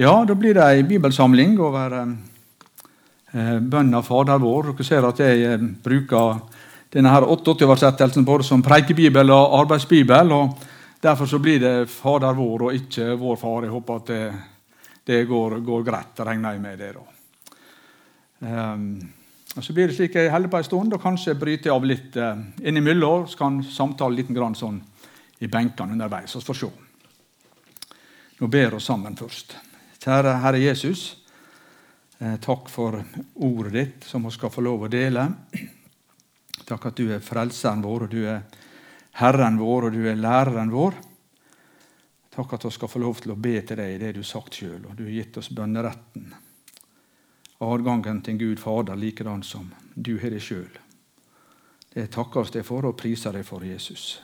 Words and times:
Ja, 0.00 0.24
da 0.24 0.32
blir 0.34 0.54
det 0.56 0.64
ei 0.64 0.84
bibelsamling 0.88 1.58
over 1.60 1.92
eh, 2.00 3.58
bønna 3.60 4.00
Fader 4.00 4.38
vår. 4.40 4.70
Dere 4.70 4.86
ser 4.88 5.04
at 5.04 5.20
jeg 5.20 5.42
eh, 5.44 5.66
bruker 5.84 6.38
denne 6.94 7.12
her 7.12 7.26
88-oversettelsen 7.28 8.24
både 8.24 8.46
som 8.48 8.64
preikebibel 8.64 9.28
og 9.34 9.58
arbeidsbibel. 9.58 10.32
og 10.32 10.64
Derfor 11.04 11.28
så 11.28 11.42
blir 11.44 11.60
det 11.60 11.74
Fader 11.92 12.32
vår 12.32 12.66
og 12.70 12.80
ikke 12.80 13.10
Vår 13.20 13.36
Far. 13.44 13.68
Jeg 13.68 13.76
håper 13.76 14.00
at 14.00 14.08
det, 14.08 14.24
det 15.04 15.22
går, 15.28 15.60
går, 15.68 15.84
greit. 15.92 16.24
regner 16.32 16.56
jeg 16.56 16.64
med 16.64 16.78
det. 16.80 16.92
da. 16.96 17.06
Um, 18.72 18.90
og 19.52 19.62
Så 19.62 19.76
blir 19.76 19.88
det 19.88 20.00
slik 20.00 20.16
jeg 20.16 20.32
holder 20.32 20.48
på 20.48 20.64
en 20.64 20.70
stund, 20.72 20.94
og 20.94 21.02
kanskje 21.02 21.36
bryter 21.36 21.68
jeg 21.68 21.76
av 21.76 21.84
litt 21.84 22.16
uh, 22.16 22.38
innimellom. 22.64 23.28
Så 23.28 23.36
kan 23.36 23.60
samtale 23.60 24.16
litt 24.16 24.32
grann 24.32 24.56
sånn 24.56 24.80
i 25.40 25.46
benkene 25.46 25.92
underveis. 25.92 26.40
Vi 26.40 26.46
får 26.48 26.64
se. 26.64 26.76
Nå 28.40 28.48
ber 28.48 28.78
vi 28.80 28.80
sammen 28.80 29.26
først. 29.26 29.60
Kjære 30.00 30.38
Herre 30.40 30.58
Jesus, 30.62 31.18
eh, 32.18 32.38
takk 32.40 32.70
for 32.72 33.02
ordet 33.34 33.72
ditt, 33.72 34.04
som 34.08 34.24
vi 34.24 34.30
skal 34.32 34.48
få 34.48 34.62
lov 34.64 34.86
å 34.86 34.88
dele. 34.88 35.26
Takk 36.64 36.86
at 36.88 36.96
du 36.96 37.10
er 37.12 37.20
frelseren 37.20 37.82
vår, 37.84 38.06
og 38.06 38.10
du 38.10 38.24
er 38.24 38.40
Herren 39.20 39.58
vår, 39.60 39.90
og 39.90 39.92
du 39.92 40.06
er 40.08 40.16
læreren 40.16 40.72
vår. 40.72 40.96
Takk 42.32 42.54
at 42.56 42.64
vi 42.64 42.70
skal 42.70 42.88
få 42.88 43.04
lov 43.04 43.20
til 43.20 43.34
å 43.34 43.36
be 43.36 43.60
til 43.60 43.76
deg 43.76 43.92
i 43.92 44.00
det 44.00 44.14
du 44.16 44.22
har 44.22 44.30
sagt 44.30 44.56
sjøl, 44.62 44.88
og 44.88 44.96
du 44.96 45.04
har 45.04 45.12
gitt 45.18 45.36
oss 45.36 45.52
bønneretten. 45.52 46.32
Adgangen 47.60 48.24
til 48.24 48.40
Gud 48.40 48.58
Fader 48.64 48.96
likedan 48.96 49.42
som 49.44 49.68
du 49.94 50.14
har 50.16 50.32
det 50.32 50.40
sjøl. 50.40 50.80
Det 51.92 52.08
takker 52.08 52.40
oss 52.40 52.56
det 52.56 52.64
for 52.64 52.88
og 52.88 52.96
priser 52.96 53.36
deg 53.36 53.44
for 53.44 53.68
Jesus. 53.68 54.22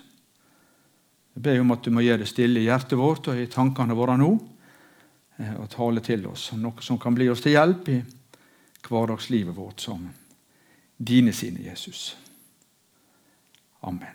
Jeg 1.34 1.44
ber 1.44 1.60
om 1.60 1.76
at 1.76 1.84
du 1.84 1.92
må 1.92 2.00
gjøre 2.00 2.24
det 2.24 2.32
stille 2.32 2.64
i 2.64 2.70
hjertet 2.70 2.96
vårt 2.96 3.28
og 3.28 3.36
i 3.36 3.50
tankene 3.52 3.92
våre 3.92 4.16
nå. 4.16 4.38
Eh, 5.36 5.54
og 5.60 5.70
tale 5.70 6.00
til 6.00 6.26
oss 6.30 6.50
om 6.52 6.62
noe 6.64 6.84
som 6.84 6.98
kan 6.98 7.14
bli 7.14 7.28
oss 7.28 7.42
til 7.44 7.56
hjelp 7.56 7.88
i 7.92 7.98
hverdagslivet 8.86 9.56
vårt 9.56 9.82
som 9.82 10.06
dine 10.96 11.32
sine, 11.32 11.60
Jesus. 11.66 12.16
Amen. 13.80 14.14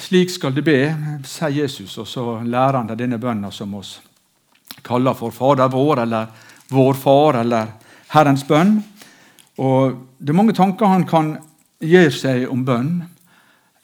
Slik 0.00 0.30
skal 0.30 0.52
du 0.52 0.60
be, 0.60 0.80
sier 1.24 1.62
Jesus, 1.62 1.94
og 1.98 2.08
så 2.08 2.24
lærer 2.44 2.80
han 2.80 2.90
deg 2.90 2.98
denne 3.00 3.20
bønna 3.20 3.50
som 3.54 3.72
oss 3.78 3.94
kaller 4.84 5.14
for 5.16 5.32
Fader 5.32 5.70
vår, 5.72 6.02
eller 6.02 6.26
Vår 6.68 6.98
Far, 7.00 7.38
eller 7.40 7.70
Herrens 8.12 8.44
bønn. 8.44 8.82
Og 9.56 10.04
Det 10.18 10.28
er 10.28 10.36
mange 10.36 10.52
tanker 10.52 10.86
han 10.90 11.06
kan 11.06 11.36
gjøre 11.80 12.10
seg 12.10 12.48
om 12.50 12.64
bønn. 12.66 13.04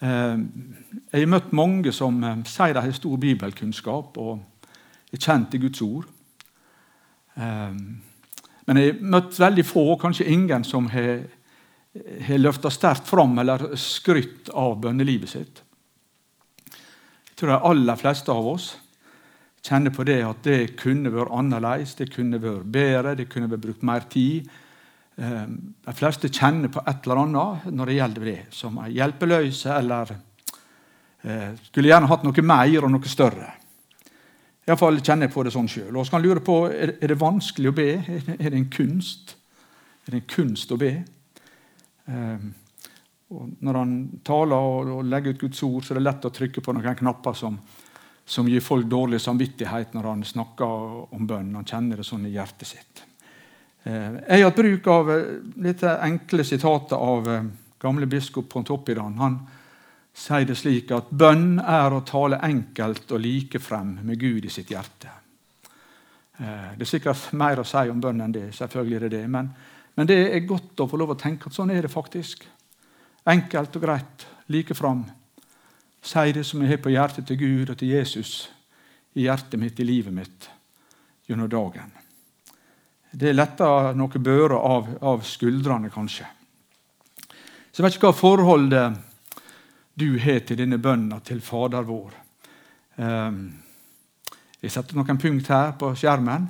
Eh, 0.04 0.38
jeg 1.14 1.22
har 1.22 1.30
møtt 1.32 1.54
mange 1.56 1.92
som 1.94 2.18
eh, 2.24 2.42
sier 2.50 2.76
de 2.76 2.82
har 2.84 2.96
stor 2.96 3.20
bibelkunnskap 3.20 4.18
og 4.20 4.74
er 5.14 5.22
kjent 5.22 5.54
i 5.56 5.62
Guds 5.62 5.80
ord. 5.84 6.08
Eh, 7.38 7.78
men 8.64 8.80
jeg 8.80 8.92
har 8.92 9.14
møtt 9.16 9.40
veldig 9.40 9.64
få, 9.68 9.86
kanskje 10.00 10.28
ingen, 10.32 10.64
som 10.64 10.88
har, 10.92 11.26
har 12.28 12.40
løfta 12.40 12.72
sterkt 12.72 13.08
fram 13.08 13.36
eller 13.40 13.70
skrytt 13.80 14.50
av 14.56 14.78
bønnelivet 14.82 15.34
sitt. 15.34 15.60
Jeg 16.64 17.38
tror 17.40 17.52
de 17.52 17.60
aller 17.70 18.00
fleste 18.00 18.32
av 18.32 18.48
oss 18.54 18.72
kjenner 19.64 19.92
på 19.96 20.04
det 20.04 20.20
at 20.24 20.42
det 20.44 20.74
kunne 20.80 21.12
vært 21.12 21.32
annerledes, 21.32 21.94
det 21.96 22.10
kunne 22.12 22.40
vært 22.40 22.68
bedre, 22.72 23.14
det 23.16 23.30
kunne 23.32 23.48
vært 23.52 23.64
brukt 23.64 23.86
mer 23.86 24.04
tid. 24.12 24.50
De 25.14 25.92
fleste 25.94 26.26
kjenner 26.26 26.72
på 26.74 26.82
et 26.82 27.04
eller 27.06 27.20
annet 27.22 27.66
når 27.70 27.90
det 27.90 27.94
gjelder 27.94 28.24
det, 28.26 28.38
som 28.50 28.80
er 28.82 28.94
hjelpeløse 28.96 29.76
eller 29.76 30.10
Eh, 31.24 31.54
skulle 31.70 31.88
gjerne 31.88 32.08
hatt 32.10 32.24
noe 32.26 32.42
mer 32.44 32.84
og 32.84 32.90
noe 32.92 33.08
større. 33.08 33.46
Iallfall 34.64 35.00
kjenner 35.00 35.28
jeg 35.28 35.32
på 35.32 35.44
det 35.44 35.52
sånn 35.54 35.70
sjøl. 35.72 35.96
Så 36.04 36.12
kan 36.12 36.24
lure 36.24 36.42
på 36.44 36.58
er, 36.68 36.96
det 37.00 37.16
vanskelig 37.20 37.70
å 37.70 37.76
be. 37.76 37.88
Er 38.36 38.50
det 38.50 38.58
en 38.58 38.68
kunst? 38.72 39.32
Er 40.04 40.12
det 40.12 40.20
en 40.20 40.28
kunst 40.28 40.72
å 40.72 40.78
be? 40.80 40.92
Eh, 42.04 42.44
når 43.34 43.78
han 43.80 43.96
taler 44.24 44.68
og, 44.68 44.92
og, 44.98 45.08
legger 45.08 45.32
ut 45.32 45.46
Guds 45.46 45.64
ord, 45.64 45.80
så 45.84 45.94
er 45.94 46.00
det 46.00 46.04
lett 46.04 46.28
å 46.28 46.32
trykke 46.32 46.64
på 46.64 46.76
noen 46.76 47.00
knapper 47.00 47.40
som, 47.40 47.56
som 48.24 48.48
gir 48.48 48.64
folk 48.64 48.84
dårlig 48.88 49.22
samvittighet 49.24 49.96
når 49.96 50.10
han 50.10 50.28
snakker 50.28 51.16
om 51.16 51.24
bønn. 51.28 51.54
Han 51.56 51.68
kjenner 51.68 52.00
det 52.00 52.08
sånn 52.08 52.28
i 52.28 52.34
hjertet 52.36 52.68
sitt. 52.68 53.04
Eh, 53.84 54.14
jeg 54.28 54.40
har 54.40 54.48
hatt 54.48 54.56
bruk 54.56 54.86
av 54.88 55.10
litt 55.60 55.82
eh, 55.84 56.04
enkle 56.06 56.44
sitater 56.46 56.96
av 56.96 57.28
eh, 57.28 57.50
gamle 57.80 58.08
biskop 58.08 58.48
Pontoppidan. 58.52 59.18
Han, 59.20 59.36
sier 60.14 60.46
det 60.46 60.54
slik 60.54 60.92
at 60.94 61.08
bønn 61.10 61.58
er 61.58 61.90
å 61.90 62.04
tale 62.06 62.38
enkelt 62.46 63.10
og 63.10 63.18
likefrem 63.18 63.96
med 64.06 64.20
Gud 64.20 64.44
i 64.46 64.52
sitt 64.52 64.68
hjerte. 64.70 65.10
Det 66.38 66.86
er 66.86 66.86
sikkert 66.86 67.32
mer 67.34 67.58
å 67.58 67.64
si 67.66 67.82
om 67.90 67.98
bønn 67.98 68.22
enn 68.22 68.36
det, 68.36 68.44
selvfølgelig 68.54 68.96
er 68.96 69.02
det 69.08 69.10
det, 69.16 69.24
men, 69.34 69.48
men 69.98 70.06
det 70.06 70.20
er 70.22 70.46
godt 70.46 70.84
å 70.84 70.86
få 70.86 71.00
lov 71.02 71.16
å 71.16 71.18
tenke 71.18 71.50
at 71.50 71.58
sånn 71.58 71.74
er 71.74 71.82
det 71.82 71.90
faktisk. 71.90 72.46
Enkelt 73.26 73.74
og 73.74 73.86
greit, 73.88 74.28
likefram. 74.54 75.02
Si 75.98 76.24
det 76.38 76.46
som 76.46 76.62
jeg 76.62 76.76
har 76.76 76.82
på 76.86 76.94
hjertet 76.94 77.26
til 77.32 77.42
Gud 77.42 77.74
og 77.74 77.82
til 77.82 77.96
Jesus 77.96 78.36
i 79.18 79.26
hjertet 79.26 79.58
mitt, 79.58 79.82
i 79.82 79.90
livet 79.90 80.14
mitt, 80.14 80.50
gjennom 81.26 81.50
dagen. 81.50 82.03
Det 83.14 83.30
letter 83.30 83.94
noe 83.94 84.18
bører 84.18 84.56
av, 84.58 84.88
av 85.06 85.20
skuldrene, 85.22 85.90
kanskje. 85.94 86.26
Så 87.70 87.78
jeg 87.78 87.84
vet 87.86 87.96
ikke 87.98 88.10
hva 88.10 88.18
forholdet 88.18 88.96
du 89.94 90.16
har 90.18 90.40
til 90.42 90.58
denne 90.58 90.80
bønna 90.82 91.20
til 91.22 91.38
Fader 91.42 91.86
vår. 91.86 92.16
Ehm, 92.98 93.38
jeg 94.58 94.74
setter 94.74 94.98
noen 94.98 95.20
punkt 95.22 95.50
her 95.50 95.76
på 95.78 95.92
skjermen. 95.98 96.48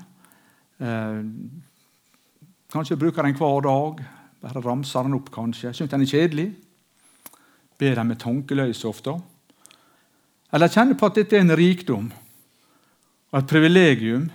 Ehm, 0.81 1.31
kanskje 2.73 2.97
bruker 3.01 3.29
den 3.29 3.37
hver 3.37 3.65
dag. 3.69 4.01
Bare 4.45 4.65
ramser 4.65 5.05
den 5.05 5.19
opp, 5.19 5.29
kanskje. 5.33 5.75
Syns 5.77 5.93
den 5.93 6.07
er 6.07 6.13
kjedelig. 6.13 6.47
Ber 7.77 8.01
den 8.01 8.09
med 8.09 8.21
tankeløse 8.23 8.89
ofte. 8.89 9.19
Eller 10.53 10.73
kjenner 10.73 10.97
på 10.97 11.13
at 11.13 11.21
dette 11.21 11.37
er 11.37 11.45
en 11.45 11.57
rikdom 11.57 12.09
og 13.35 13.39
et 13.41 13.51
privilegium, 13.51 14.29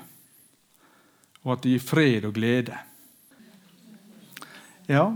og 1.50 1.58
at 1.58 1.66
det 1.66 1.74
gir 1.76 1.84
fred 1.84 2.30
og 2.30 2.38
glede. 2.38 2.78
Ja, 4.90 5.10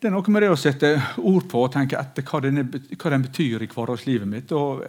det 0.00 0.08
er 0.08 0.14
noe 0.14 0.32
med 0.32 0.44
det 0.44 0.48
å 0.48 0.56
sette 0.56 0.94
ord 1.28 1.44
på 1.48 1.66
og 1.66 1.74
tenke 1.74 1.98
etter 2.00 2.24
hva, 2.24 2.40
denne, 2.40 2.64
hva 2.64 3.12
den 3.12 3.24
betyr 3.26 3.60
i 3.60 3.68
hverdagslivet 3.68 4.28
mitt. 4.28 4.52
Og 4.56 4.80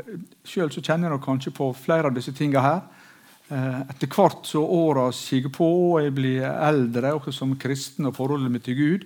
Sjøl 0.47 0.71
kjenner 0.71 1.11
jeg 1.11 1.23
kanskje 1.25 1.51
på 1.55 1.67
flere 1.75 2.07
av 2.07 2.15
disse 2.15 2.31
tingene 2.35 2.63
her. 2.63 2.81
Eh, 3.51 3.81
etter 3.91 4.07
hvert 4.07 4.47
som 4.47 4.71
åra 4.71 5.09
siger 5.15 5.51
på, 5.51 5.67
og 5.89 6.05
jeg 6.05 6.15
blir 6.15 6.47
eldre 6.47 7.11
også 7.17 7.35
som 7.35 7.57
kristen 7.59 8.07
og 8.07 8.15
forholdet 8.15 8.53
mitt 8.53 8.63
til 8.63 8.77
Gud, 8.79 9.03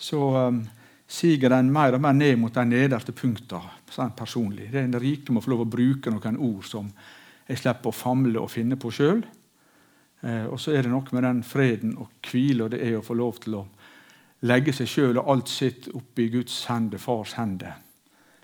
så 0.00 0.18
um, 0.50 0.64
siger 1.06 1.52
den 1.52 1.70
mer 1.70 1.94
og 1.94 2.02
mer 2.02 2.16
ned 2.16 2.38
mot 2.40 2.54
de 2.54 2.64
nederste 2.66 3.14
punktene 3.14 3.78
sånn 3.90 4.14
personlig. 4.18 4.70
Det 4.72 4.80
er 4.80 4.88
en 4.88 4.98
rikdom 5.02 5.38
å 5.38 5.44
få 5.44 5.52
lov 5.52 5.64
å 5.66 5.70
bruke 5.70 6.10
noen 6.10 6.38
ord 6.38 6.66
som 6.66 6.90
jeg 7.46 7.62
slipper 7.62 7.90
å 7.90 7.94
famle 7.94 8.42
og 8.42 8.50
finne 8.50 8.78
på 8.80 8.90
sjøl. 8.94 9.22
Eh, 10.22 10.46
og 10.46 10.60
så 10.60 10.74
er 10.74 10.84
det 10.84 10.92
noe 10.92 11.16
med 11.16 11.24
den 11.24 11.42
freden 11.46 11.94
og 12.00 12.18
hvile 12.28 12.66
og 12.66 12.74
det 12.74 12.82
er 12.84 12.98
å 12.98 13.04
få 13.04 13.16
lov 13.18 13.38
til 13.44 13.56
å 13.60 13.66
legge 14.48 14.72
seg 14.76 14.88
sjøl 14.88 15.20
og 15.20 15.30
alt 15.32 15.52
sitt 15.52 15.88
oppi 15.96 16.28
Guds 16.32 16.64
hende, 16.70 17.00
fars 17.00 17.34
hende, 17.38 17.72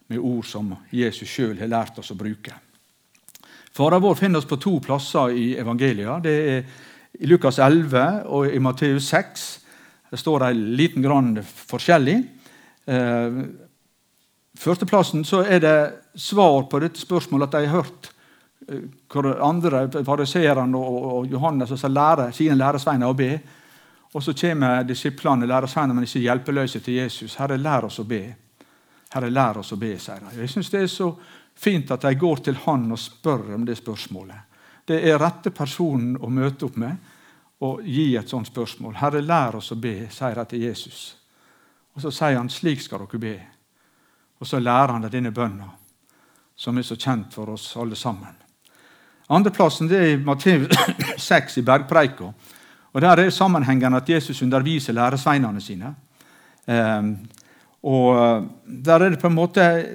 med 0.06 0.22
ord 0.22 0.46
som 0.46 0.70
Jesus 0.94 1.28
sjøl 1.28 1.56
har 1.58 1.72
lært 1.72 1.98
oss 1.98 2.12
å 2.14 2.18
bruke. 2.18 2.54
Fader 3.76 4.00
vår 4.00 4.16
finner 4.16 4.40
oss 4.40 4.48
på 4.48 4.60
to 4.60 4.78
plasser 4.80 5.34
i 5.36 5.46
evangelia. 5.58 6.18
Det 6.22 6.36
er 6.52 6.62
i 7.16 7.28
Lukas 7.28 7.58
11 7.58 8.28
og 8.32 8.52
i 8.52 8.60
Matteus 8.62 9.08
6. 9.12 9.46
Det 10.12 10.20
står 10.20 10.46
en 10.46 10.62
liten 10.78 11.04
grann 11.04 11.34
forskjellig. 11.42 12.20
Eh, 12.86 13.40
Førsteplassen 14.56 15.24
så 15.26 15.42
er 15.44 15.60
det 15.60 15.78
svar 16.16 16.64
på 16.70 16.80
dette 16.80 17.00
spørsmålet 17.00 17.48
at 17.48 17.56
de 17.56 17.68
har 17.68 17.82
hørt 17.82 18.08
hvor 19.12 19.28
andre 19.42 20.04
fariseerne 20.04 20.78
og 20.78 21.26
Johannes 21.30 21.74
som 21.80 21.92
lærer 21.92 22.32
sine 22.34 22.56
læresveiner 22.58 23.08
å 23.08 23.14
be. 23.16 23.30
Og 24.14 24.22
så 24.22 24.32
kommer 24.34 24.82
disiplene, 24.82 25.46
lærersvennene, 25.46 25.94
men 25.94 26.04
ikke 26.04 26.24
hjelpeløse 26.24 26.80
til 26.80 26.94
Jesus. 26.94 27.36
Herre, 27.36 27.58
lær 27.60 27.84
oss 27.86 27.98
å 28.00 28.06
be. 28.08 28.22
Herre, 29.12 29.30
lær 29.30 29.60
oss 29.60 29.72
å 29.72 29.78
be, 29.80 29.92
sier 29.98 30.22
de. 30.22 30.38
Jeg 30.40 30.50
syns 30.50 30.70
det 30.72 30.82
er 30.82 30.90
så 30.90 31.10
fint 31.56 31.90
at 31.90 32.02
de 32.02 32.14
går 32.14 32.42
til 32.46 32.56
han 32.64 32.88
og 32.92 33.00
spør 33.00 33.54
om 33.54 33.66
det 33.66 33.76
spørsmålet. 33.78 34.56
Det 34.86 35.02
er 35.02 35.18
rette 35.20 35.50
personen 35.50 36.16
å 36.16 36.30
møte 36.30 36.66
opp 36.66 36.78
med 36.80 37.12
og 37.66 37.84
gi 37.84 38.14
et 38.16 38.28
sånt 38.28 38.48
spørsmål. 38.48 38.96
Herre, 39.00 39.22
lær 39.24 39.58
oss 39.60 39.72
å 39.72 39.78
be, 39.80 40.08
sier 40.12 40.36
de 40.36 40.44
til 40.50 40.64
Jesus. 40.68 41.16
Og 41.96 42.02
Så 42.02 42.10
sier 42.12 42.36
han, 42.36 42.50
slik 42.52 42.82
skal 42.84 43.06
dere 43.06 43.20
be. 43.20 43.36
Og 44.38 44.46
så 44.46 44.60
lærer 44.60 44.92
han 44.92 45.06
deg 45.06 45.12
denne 45.12 45.32
bønna, 45.32 45.70
som 46.56 46.78
er 46.78 46.84
så 46.84 46.96
kjent 46.96 47.32
for 47.34 47.54
oss 47.54 47.70
alle 47.76 47.96
sammen. 47.96 48.45
Andreplassen 49.28 49.90
er 49.90 50.12
i 50.12 50.18
Matteus 50.22 50.70
6 51.28 51.58
i 51.58 51.62
bergpreika. 51.66 52.30
Og 52.92 53.02
Der 53.02 53.16
er 53.26 53.30
sammenhengen 53.30 53.94
at 53.94 54.08
Jesus 54.08 54.42
underviser 54.42 54.92
læresveinene 54.92 55.60
sine. 55.60 55.94
Um, 56.66 57.18
og 57.82 58.46
der 58.84 58.94
er 58.94 59.08
Det 59.10 59.18
på 59.18 59.26
en 59.26 59.34
måte, 59.34 59.86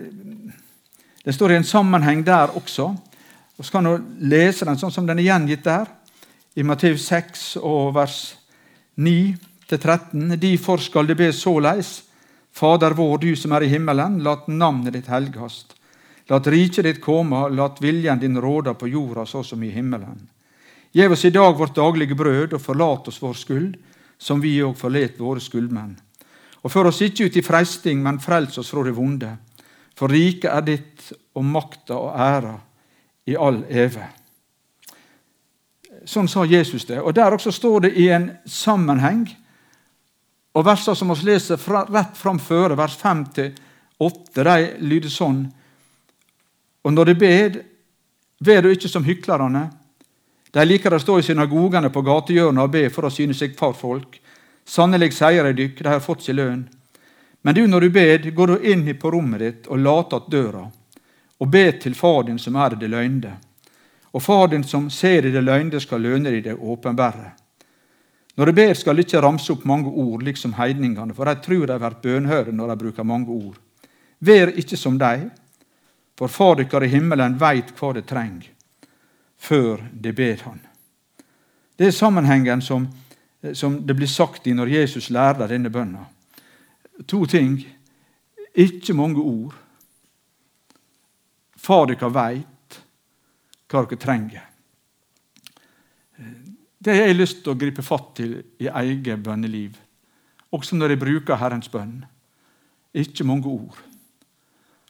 det 1.26 1.36
står 1.36 1.52
i 1.52 1.56
en 1.56 1.64
sammenheng 1.64 2.26
der 2.26 2.48
også. 2.56 2.96
Og 3.58 3.66
Så 3.66 3.72
kan 3.72 3.84
du 3.84 3.98
lese 4.20 4.66
den 4.66 4.78
sånn 4.78 4.92
som 4.92 5.08
den 5.08 5.20
er 5.20 5.24
gjengitt 5.24 5.64
der, 5.64 5.86
i 6.56 6.64
Matteus 6.64 7.02
6 7.08 7.58
og 7.62 7.96
vers 7.96 8.38
9-13. 8.98 10.36
Difor 10.36 10.78
skal 10.78 11.08
det 11.08 11.18
be 11.18 11.32
såleis. 11.34 12.04
Fader 12.52 12.94
vår, 12.94 13.18
du 13.18 13.36
som 13.36 13.52
er 13.52 13.64
i 13.64 13.72
himmelen, 13.72 14.20
lat 14.24 14.48
navnet 14.48 14.94
ditt 14.94 15.08
helgast. 15.08 15.76
Lat 16.30 16.48
riket 16.48 16.86
ditt 16.86 17.02
komme, 17.02 17.48
lat 17.50 17.82
viljen 17.82 18.20
din 18.20 18.38
råde 18.42 18.74
på 18.74 18.88
jorda 18.88 19.26
så 19.26 19.44
som 19.44 19.64
i 19.64 19.72
himmelen. 19.72 20.30
Gjev 20.92 21.12
oss 21.12 21.26
i 21.26 21.30
dag 21.30 21.58
vårt 21.58 21.76
daglige 21.76 22.16
brød, 22.16 22.54
og 22.54 22.62
forlat 22.62 23.08
oss 23.08 23.22
vår 23.22 23.38
skyld, 23.40 23.76
som 24.18 24.42
vi 24.42 24.58
òg 24.62 24.76
forlet 24.78 25.20
våre 25.20 25.42
skyldmenn. 25.42 25.96
Og 26.62 26.72
før 26.72 26.92
oss 26.92 27.02
ikke 27.02 27.30
ut 27.30 27.38
i 27.40 27.44
freisting, 27.46 28.02
men 28.04 28.20
frels 28.22 28.60
oss 28.62 28.70
fra 28.70 28.84
det 28.86 28.94
vonde. 28.96 29.32
For 29.98 30.12
riket 30.12 30.52
er 30.52 30.66
ditt, 30.68 31.12
og 31.34 31.46
makta 31.48 31.96
og 31.96 32.18
æra 32.20 32.58
i 33.26 33.38
all 33.40 33.64
eve. 33.70 34.04
Sånn 36.06 36.28
sa 36.28 36.44
Jesus 36.50 36.86
det. 36.90 37.00
Og 37.00 37.14
Der 37.16 37.34
også 37.34 37.52
står 37.52 37.88
det 37.88 37.94
i 37.96 38.10
en 38.10 38.32
sammenheng. 38.46 39.28
Og 40.56 40.66
Versene 40.66 40.98
som 40.98 41.14
vi 41.14 41.32
leser 41.32 41.58
fra, 41.58 41.86
rett 41.88 42.18
framføre, 42.18 42.76
vers 42.76 42.98
5-8, 43.00 43.54
de 44.36 44.58
lyder 44.82 45.10
sånn 45.10 45.46
Og 46.84 46.94
når 46.94 47.12
de 47.12 47.16
ber, 47.16 47.62
ber 48.42 48.62
du 48.62 48.72
ikke 48.72 48.90
som 48.90 49.06
hyklerne. 49.06 49.68
De 50.52 50.66
liker 50.66 50.94
å 50.94 51.00
stå 51.00 51.20
i 51.20 51.26
synagogene 51.26 51.92
på 51.94 52.04
gatehjørnet 52.04 52.64
og 52.64 52.74
be 52.74 52.88
for 52.92 53.08
å 53.08 53.14
syne 53.14 53.38
seg 53.38 53.54
for 53.58 53.78
folk. 53.78 54.18
Sannelig 54.68 55.14
sier 55.16 55.46
jeg 55.46 55.58
dykk, 55.58 55.84
de 55.84 55.90
har 55.90 56.04
fått 56.04 56.26
sin 56.26 56.38
lønn. 56.40 56.66
Men 57.42 57.56
du, 57.56 57.64
når 57.68 57.82
du 57.82 57.90
ber, 57.90 58.32
går 58.32 58.48
du 58.48 58.72
inn 58.72 58.86
på 59.00 59.12
rommet 59.12 59.40
ditt 59.40 59.68
og 59.68 59.80
later 59.80 60.18
att 60.18 60.32
døra, 60.32 60.72
og 61.38 61.48
be 61.48 61.72
til 61.72 61.96
Far 61.96 62.24
din 62.24 62.40
som 62.40 62.56
er 62.56 62.74
i 62.74 62.80
det 62.80 62.90
løgnde. 62.90 63.32
Og 64.14 64.22
Far 64.22 64.48
din 64.48 64.64
som 64.64 64.90
ser 64.90 65.26
i 65.26 65.32
det 65.32 65.42
løgnde, 65.42 65.80
skal 65.80 66.02
løne 66.02 66.30
i 66.30 66.42
det 66.42 66.54
åpenbære. 66.54 67.32
Når 68.36 68.46
de 68.46 68.54
ber, 68.54 68.74
skal 68.74 68.96
de 68.96 69.02
ikke 69.02 69.22
ramse 69.22 69.52
opp 69.52 69.66
mange 69.66 69.90
ord, 69.90 70.22
liksom 70.24 70.54
heidningene, 70.54 71.14
for 71.14 71.26
de 71.26 71.36
tror 71.42 71.66
de 71.68 71.80
blir 71.80 71.98
bønnhøre 72.04 72.52
når 72.52 72.68
de 72.68 72.78
bruker 72.84 73.04
mange 73.04 73.30
ord. 73.30 73.58
Vær 74.20 74.54
ikke 74.54 74.78
som 74.78 75.00
deg, 75.00 75.32
for 76.18 76.28
Far 76.28 76.56
dykkar 76.60 76.86
i 76.86 76.92
himmelen 76.92 77.38
veit 77.40 77.72
hva 77.80 77.94
det 77.98 78.06
trenger, 78.10 78.50
før 79.38 79.82
de 79.92 80.14
ber 80.14 80.44
Han. 80.46 80.60
Det 81.76 81.88
er 81.88 81.96
sammenhengen 81.98 82.62
som, 82.62 82.88
som 83.54 83.80
det 83.88 83.96
blir 83.98 84.10
sagt 84.10 84.48
i 84.48 84.54
når 84.54 84.70
Jesus 84.70 85.10
lærer 85.10 85.50
denne 85.50 85.72
bønna. 85.74 86.06
To 87.08 87.26
ting. 87.26 87.58
Ikke 88.54 88.94
mange 88.94 89.18
ord. 89.18 89.56
Far 91.58 91.88
dykkar 91.90 92.14
veit 92.14 92.80
hva 93.72 93.86
dere 93.88 94.02
trenger. 94.02 94.48
Det 96.82 96.96
har 96.96 97.08
jeg 97.08 97.18
lyst 97.18 97.44
til 97.44 97.54
å 97.54 97.60
gripe 97.62 97.84
fatt 97.86 98.16
til 98.18 98.40
i 98.62 98.68
eget 98.68 99.22
bønneliv, 99.24 99.76
også 100.52 100.76
når 100.76 100.96
jeg 100.96 101.02
bruker 101.04 101.38
Herrens 101.38 101.70
bønn. 101.70 102.02
Ikke 102.94 103.26
mange 103.26 103.48
ord. 103.48 103.78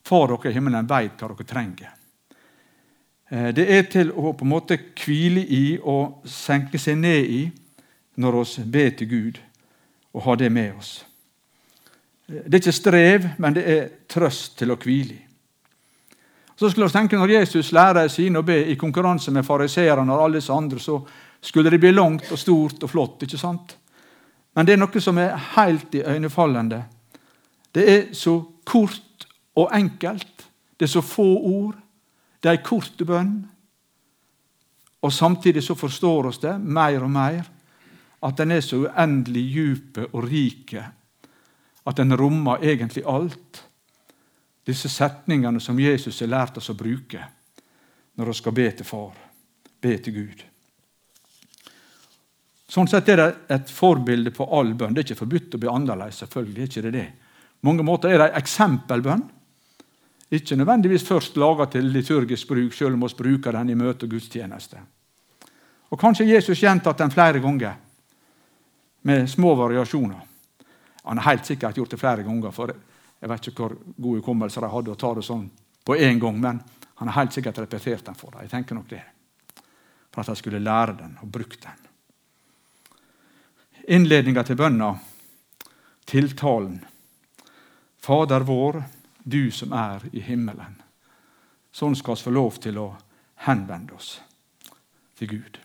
Far 0.03 0.27
dere 0.27 0.51
i 0.51 0.55
himmelen 0.55 0.89
veit 0.89 1.19
hva 1.19 1.29
dere 1.31 1.47
trenger. 1.47 1.93
Eh, 3.29 3.49
det 3.55 3.67
er 3.69 3.87
til 3.91 4.11
å 4.11 4.33
på 4.33 4.45
en 4.45 4.51
måte 4.51 4.77
hvile 5.03 5.43
i 5.43 5.77
og 5.77 6.25
senke 6.27 6.79
seg 6.81 6.99
ned 6.99 7.31
i 7.31 7.41
når 8.21 8.37
vi 8.41 8.65
ber 8.73 8.89
til 8.97 9.07
Gud, 9.07 9.39
og 10.13 10.23
ha 10.25 10.35
det 10.35 10.51
med 10.51 10.73
oss. 10.77 11.05
Eh, 12.27 12.43
det 12.45 12.57
er 12.57 12.63
ikke 12.63 12.79
strev, 12.79 13.27
men 13.37 13.55
det 13.55 13.67
er 13.67 13.91
trøst 14.07 14.57
til 14.59 14.71
å 14.71 14.79
hvile 14.79 15.15
i. 15.15 15.21
Så 16.61 16.69
skulle 16.69 16.85
vi 16.87 16.93
tenke 16.93 17.17
Når 17.17 17.31
Jesus 17.31 17.71
lærer 17.71 18.07
sine 18.07 18.37
å 18.37 18.45
be 18.45 18.59
i 18.69 18.75
konkurranse 18.77 19.31
med 19.31 19.45
fariseerne 19.45 20.13
og 20.13 20.23
alle 20.23 20.37
disse 20.37 20.53
andre, 20.53 20.79
så 20.79 20.99
skulle 21.41 21.71
det 21.71 21.79
bli 21.79 21.91
langt 21.91 22.31
og 22.31 22.37
stort 22.37 22.83
og 22.83 22.89
flott. 22.89 23.23
ikke 23.23 23.37
sant? 23.37 23.77
Men 24.53 24.65
det 24.65 24.73
er 24.73 24.77
noe 24.77 25.01
som 25.01 25.17
er 25.17 25.39
helt 25.55 25.95
iøynefallende. 25.95 26.83
Det 27.73 27.87
er 27.89 28.13
så 28.13 28.35
kort 28.63 29.25
og 29.55 29.73
enkelt. 29.75 30.47
Det 30.77 30.87
er 30.87 30.93
så 30.95 31.01
få 31.01 31.27
ord. 31.37 31.75
Det 32.41 32.49
er 32.49 32.57
ei 32.57 32.63
kort 32.65 33.01
bønn. 33.05 33.33
Og 35.01 35.13
samtidig 35.13 35.63
så 35.63 35.75
forstår 35.75 36.29
oss 36.29 36.39
det 36.41 36.55
mer 36.61 37.03
og 37.03 37.11
mer 37.11 37.49
at 38.21 38.37
den 38.37 38.51
er 38.53 38.61
så 38.61 38.83
uendelig 38.83 39.43
dyp 39.55 39.97
og 40.11 40.23
rik 40.29 40.75
at 40.77 41.97
den 41.97 42.13
rommer 42.17 42.61
egentlig 42.61 43.03
alt 43.09 43.63
disse 44.67 44.89
setningene 44.89 45.59
som 45.59 45.79
Jesus 45.79 46.19
har 46.21 46.29
lært 46.29 46.59
oss 46.61 46.69
å 46.69 46.77
bruke 46.77 47.23
når 48.17 48.29
vi 48.29 48.37
skal 48.37 48.53
be 48.53 48.67
til 48.77 48.85
Far, 48.85 49.15
be 49.81 49.97
til 49.97 50.13
Gud. 50.13 50.43
Sånn 52.71 52.87
sett 52.87 53.09
er 53.09 53.19
det 53.19 53.29
et 53.51 53.71
forbilde 53.73 54.31
på 54.31 54.45
all 54.55 54.73
bønn. 54.77 54.93
Det 54.93 55.01
er 55.01 55.09
ikke 55.09 55.23
forbudt 55.25 55.57
å 55.57 55.59
be 55.59 55.71
annerledes. 55.71 56.21
selvfølgelig 56.21 56.61
er 56.61 56.69
ikke 56.69 56.83
det 56.85 56.91
det. 56.93 57.09
mange 57.61 57.83
måter 57.83 58.09
er 58.09 58.17
det 58.17 58.27
en 58.29 58.37
eksempelbønn. 58.39 59.23
Ikke 60.31 60.55
nødvendigvis 60.55 61.03
først 61.03 61.37
laga 61.37 61.65
til 61.65 61.89
liturgisk 61.91 62.47
bruk, 62.47 62.73
selv 62.73 62.95
om 62.95 63.03
vi 63.03 63.13
bruker 63.17 63.51
den 63.51 63.69
i 63.69 63.75
møte 63.75 64.07
og 64.07 64.13
gudstjeneste. 64.13 64.79
Og 65.91 65.99
Kanskje 65.99 66.29
Jesus 66.29 66.59
gjentatt 66.59 66.97
den 66.97 67.11
flere 67.11 67.39
ganger, 67.39 67.75
med 69.01 69.29
små 69.29 69.55
variasjoner. 69.55 70.21
Han 71.03 71.17
har 71.17 71.31
helt 71.31 71.45
sikkert 71.45 71.75
gjort 71.75 71.89
det 71.89 71.99
flere 71.99 72.23
ganger. 72.23 72.51
for 72.51 72.73
jeg 73.21 73.29
vet 73.29 73.47
ikke 73.47 73.61
hvor 73.61 73.75
god 73.97 74.15
hukommelse 74.17 74.61
de 74.61 74.69
hadde 74.69 74.91
å 74.91 74.97
ta 74.97 75.13
det 75.13 75.23
sånn 75.25 75.49
på 75.85 75.95
én 75.95 76.19
gang, 76.19 76.39
men 76.41 76.61
han 76.95 77.07
har 77.07 77.21
helt 77.21 77.33
sikkert 77.33 77.57
repetert 77.57 78.05
den 78.05 78.15
for 78.17 78.31
dem. 78.31 78.41
Jeg 78.41 78.49
tenker 78.49 78.75
nok 78.75 78.89
det. 78.89 79.01
For 80.11 80.21
at 80.21 80.27
de 80.27 80.35
skulle 80.35 80.61
lære 80.61 80.95
den 80.97 81.17
og 81.21 81.29
bruke 81.29 81.57
den. 81.61 81.77
Innledninga 83.87 84.43
til 84.45 84.57
bønna, 84.57 84.91
tiltalen. 86.05 86.79
Fader 88.01 88.45
vår, 88.45 88.81
du 89.23 89.51
som 89.51 89.73
er 89.73 90.05
i 90.11 90.21
himmelen. 90.25 90.77
Sånn 91.71 91.95
skal 91.95 92.17
vi 92.17 92.25
få 92.27 92.33
lov 92.35 92.57
til 92.61 92.79
å 92.81 92.87
henvende 93.47 93.95
oss 93.95 94.15
til 95.17 95.29
Gud. 95.31 95.59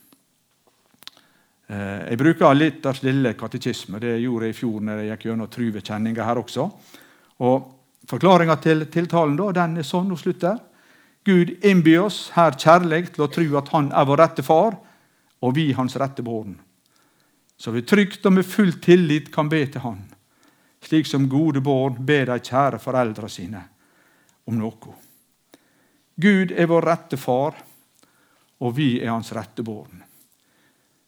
Eh, 1.66 2.12
jeg 2.12 2.20
bruker 2.20 2.54
litt 2.54 2.86
av 2.86 3.00
lille 3.02 3.34
katekisme. 3.34 3.98
Det 4.02 4.18
gjorde 4.22 4.50
jeg 4.50 4.54
i 4.54 4.58
fjor 4.60 4.84
når 4.84 5.02
jeg 5.02 5.10
gikk 5.10 5.26
gjennom 5.30 5.50
truvedkjenninga 5.50 6.28
her 6.28 6.42
også. 6.42 6.68
Og 7.42 7.72
Forklaringa 8.06 8.54
til 8.62 8.84
tiltalen 8.86 9.34
da, 9.38 9.48
den 9.54 9.80
er 9.80 9.86
sånn 9.86 10.12
hun 10.12 10.18
slutter. 10.20 10.60
Gud 11.26 11.56
innbyr 11.66 12.04
oss 12.04 12.28
her 12.36 12.54
kjærlig 12.54 13.08
til 13.14 13.24
å 13.24 13.30
tro 13.32 13.46
at 13.58 13.72
Han 13.72 13.88
er 13.90 14.06
vår 14.06 14.20
rette 14.22 14.44
far, 14.46 14.76
og 15.42 15.54
vi 15.56 15.72
hans 15.74 15.96
rette 15.98 16.22
barn. 16.22 16.54
Så 17.58 17.72
vi 17.74 17.82
trygt 17.82 18.26
og 18.28 18.36
med 18.36 18.46
full 18.46 18.76
tillit 18.84 19.32
kan 19.34 19.50
be 19.50 19.64
til 19.66 19.82
Han, 19.82 20.04
slik 20.86 21.06
som 21.06 21.28
gode 21.28 21.60
barn 21.60 21.98
ber 22.06 22.28
de 22.30 22.38
kjære 22.38 22.78
foreldra 22.78 23.28
sine 23.28 23.62
om 24.46 24.58
noe. 24.58 24.94
Gud 26.14 26.52
er 26.54 26.68
vår 26.70 26.86
rette 26.86 27.18
far, 27.18 27.56
og 28.62 28.76
vi 28.76 29.00
er 29.02 29.10
hans 29.10 29.32
rette 29.36 29.64
barn. 29.66 30.04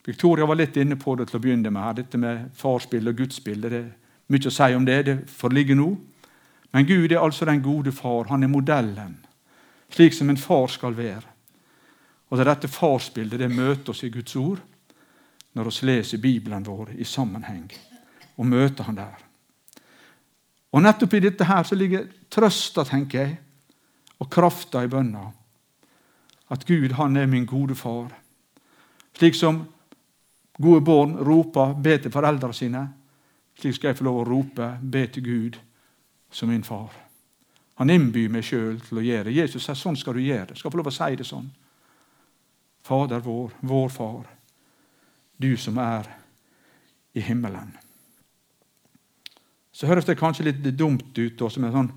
Victoria 0.04 0.46
var 0.48 0.58
litt 0.58 0.76
inne 0.76 0.96
på 1.00 1.14
det 1.16 1.28
til 1.28 1.38
å 1.38 1.42
begynne 1.44 1.70
med, 1.70 1.82
her, 1.84 1.96
dette 2.00 2.18
med 2.20 2.48
farsbilde 2.56 3.12
og 3.12 3.22
gudsbilde. 3.22 3.70
Det 3.70 3.80
er 3.80 4.34
mye 4.34 4.50
å 4.50 4.54
si 4.56 4.68
om 4.76 4.88
det. 4.88 4.98
Det 5.04 5.16
forligger 5.30 5.78
nå. 5.78 5.88
Men 6.72 6.88
Gud 6.88 7.12
er 7.12 7.22
altså 7.22 7.48
den 7.48 7.62
gode 7.64 7.92
far. 7.92 8.28
Han 8.32 8.44
er 8.44 8.52
modellen, 8.52 9.18
slik 9.92 10.16
som 10.16 10.32
en 10.32 10.40
far 10.40 10.66
skal 10.72 10.96
være. 10.96 11.36
Og 12.28 12.36
det 12.36 12.44
er 12.44 12.50
dette 12.50 12.72
farsbildet 12.72 13.40
det 13.40 13.52
møter 13.52 13.94
oss 13.94 14.04
i 14.04 14.12
Guds 14.12 14.36
ord 14.36 14.64
når 15.56 15.70
vi 15.70 15.86
leser 15.88 16.20
Bibelen 16.20 16.66
vår 16.66 16.92
i 17.00 17.06
sammenheng 17.08 17.70
og 18.36 18.46
møter 18.46 18.84
Han 18.84 18.98
der. 19.00 19.27
Og 20.72 20.82
Nettopp 20.84 21.14
i 21.16 21.22
dette 21.24 21.46
her 21.48 21.64
så 21.64 21.76
ligger 21.78 22.08
trøsta, 22.30 22.84
tenker 22.84 23.22
jeg, 23.22 23.36
og 24.18 24.28
krafta 24.30 24.82
i 24.84 24.90
bønna. 24.90 25.24
At 26.52 26.64
Gud, 26.68 26.92
han 26.98 27.16
er 27.16 27.26
min 27.26 27.46
gode 27.46 27.76
far. 27.76 28.12
Slik 29.16 29.34
som 29.34 29.62
gode 30.60 30.84
barn 30.84 31.16
roper, 31.24 31.74
be 31.74 31.96
til 31.98 32.12
foreldrene 32.12 32.56
sine, 32.56 32.84
slik 33.58 33.76
skal 33.76 33.92
jeg 33.92 34.00
få 34.00 34.08
lov 34.08 34.22
å 34.22 34.28
rope, 34.28 34.70
be 34.82 35.06
til 35.12 35.24
Gud 35.24 35.58
som 36.30 36.52
min 36.52 36.64
far. 36.64 36.92
Han 37.78 37.90
innbyr 37.94 38.30
meg 38.32 38.44
sjøl 38.44 38.80
til 38.82 38.98
å 38.98 39.04
gjøre 39.06 39.28
det. 39.28 39.36
Jesus 39.38 39.64
sier 39.64 39.78
sånn 39.78 39.96
skal 39.96 40.16
du 40.18 40.24
gjøre 40.24 40.50
det. 40.50 40.58
Skal 40.58 40.72
få 40.74 40.80
lov 40.80 40.90
å 40.90 40.94
si 40.94 41.18
det 41.18 41.26
sånn. 41.26 41.46
Fader 42.82 43.22
vår, 43.22 43.52
vår 43.60 43.92
far, 43.92 44.24
du 45.38 45.52
som 45.60 45.78
er 45.78 46.08
i 47.14 47.22
himmelen. 47.22 47.70
Så 49.78 49.86
høres 49.86 50.08
det 50.08 50.18
kanskje 50.18 50.48
litt 50.48 50.64
dumt 50.74 51.14
ut 51.14 51.42
også 51.46 51.62
med 51.62 51.70
sånn 51.70 51.92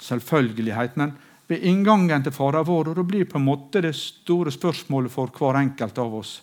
selvfølgelighet, 0.00 0.94
men 0.96 1.12
ved 1.48 1.64
inngangen 1.68 2.24
til 2.24 2.32
Fader 2.32 2.64
vår, 2.64 2.88
og 2.88 2.96
det 2.96 3.04
blir 3.08 3.28
på 3.28 3.36
en 3.36 3.44
måte 3.44 3.82
det 3.84 3.92
store 3.96 4.52
spørsmålet 4.52 5.12
for 5.12 5.32
hver 5.32 5.58
enkelt 5.60 5.98
av 6.00 6.14
oss 6.20 6.38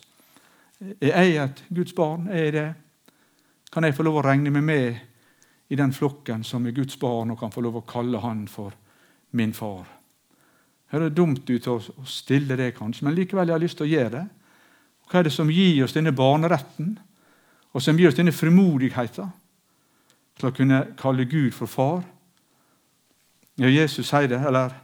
Er 1.00 1.24
jeg 1.24 1.36
et 1.40 1.62
Guds 1.72 1.94
barn? 1.96 2.26
Er 2.28 2.42
jeg 2.44 2.52
det? 2.52 2.66
Kan 3.72 3.86
jeg 3.86 3.96
få 3.96 4.04
lov 4.04 4.18
å 4.20 4.24
regne 4.26 4.52
meg 4.52 4.64
med 4.66 4.98
i 5.72 5.78
den 5.78 5.94
flokken 5.96 6.44
som 6.44 6.66
er 6.66 6.74
Guds 6.76 6.98
barn, 7.00 7.32
og 7.32 7.40
kan 7.40 7.50
få 7.50 7.64
lov 7.64 7.80
å 7.80 7.86
kalle 7.88 8.20
han 8.22 8.44
for 8.46 8.76
min 9.34 9.54
far. 9.56 9.88
Det 10.86 10.98
høres 10.98 11.16
dumt 11.16 11.48
ut 11.50 11.70
å 11.72 11.78
stille 12.06 12.58
det, 12.60 12.74
kanskje, 12.76 13.06
men 13.08 13.16
likevel 13.16 13.48
jeg 13.48 13.56
har 13.56 13.64
lyst 13.64 13.80
til 13.80 13.88
å 13.88 13.90
gjøre 13.90 14.12
det. 14.12 14.26
Hva 15.08 15.18
er 15.18 15.26
det 15.26 15.34
som 15.34 15.50
gir 15.50 15.82
oss 15.86 15.96
denne 15.96 16.14
barneretten, 16.14 16.92
og 17.72 17.82
som 17.82 17.98
gir 17.98 18.12
oss 18.12 18.20
denne 18.20 18.36
frimodigheten 18.36 19.32
til 20.36 20.48
å 20.48 20.54
kunne 20.54 20.82
kalle 21.00 21.24
Gud 21.28 21.54
for 21.56 21.70
far? 21.70 22.04
Ja, 23.56 23.68
Jesus 23.72 24.08
sier 24.08 24.28
det, 24.28 24.40
eller 24.44 24.74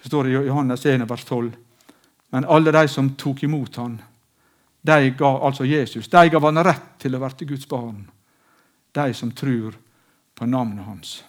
det 0.00 0.08
står 0.08 0.28
i 0.28 0.36
Johannes 0.36 0.86
1, 0.86 1.04
vers 1.08 1.24
12. 1.24 1.50
Men 2.32 2.44
alle 2.44 2.72
de 2.72 2.88
som 2.88 3.12
tok 3.14 3.42
imot 3.42 3.76
han, 3.76 3.98
de 4.86 5.10
ga, 5.18 5.30
altså 5.46 5.64
Jesus, 5.64 6.08
de 6.08 6.28
gav 6.30 6.44
han 6.44 6.62
rett 6.64 6.94
til 7.02 7.16
å 7.16 7.20
være 7.20 7.48
Guds 7.48 7.68
barn. 7.68 8.06
De 8.92 9.12
som 9.14 9.32
tror 9.32 9.74
på 10.34 10.46
navnet 10.46 10.86
hans. 10.86 11.24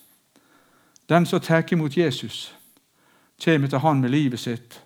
Den 1.08 1.26
som 1.26 1.40
tar 1.40 1.74
imot 1.74 1.98
Jesus, 1.98 2.54
kommer 3.44 3.68
til 3.68 3.80
han 3.80 4.02
med 4.02 4.12
livet 4.12 4.40
sitt, 4.40 4.80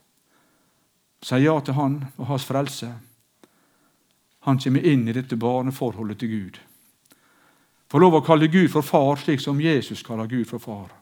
sier 1.21 1.45
ja 1.45 1.59
til 1.61 1.77
han 1.77 1.99
og 2.17 2.27
hans 2.31 2.45
frelse. 2.45 2.89
Han 4.47 4.59
kommer 4.59 4.85
inn 4.85 5.07
i 5.07 5.13
dette 5.13 5.37
barneforholdet 5.37 6.19
til 6.19 6.29
Gud. 6.29 6.59
Får 7.91 7.99
lov 7.99 8.13
å 8.15 8.23
kalle 8.23 8.47
Gud 8.47 8.69
for 8.71 8.87
far, 8.87 9.17
slik 9.19 9.41
som 9.43 9.59
Jesus 9.59 9.99
kaller 10.07 10.29
Gud 10.31 10.47
for 10.47 10.63
far. 10.63 10.93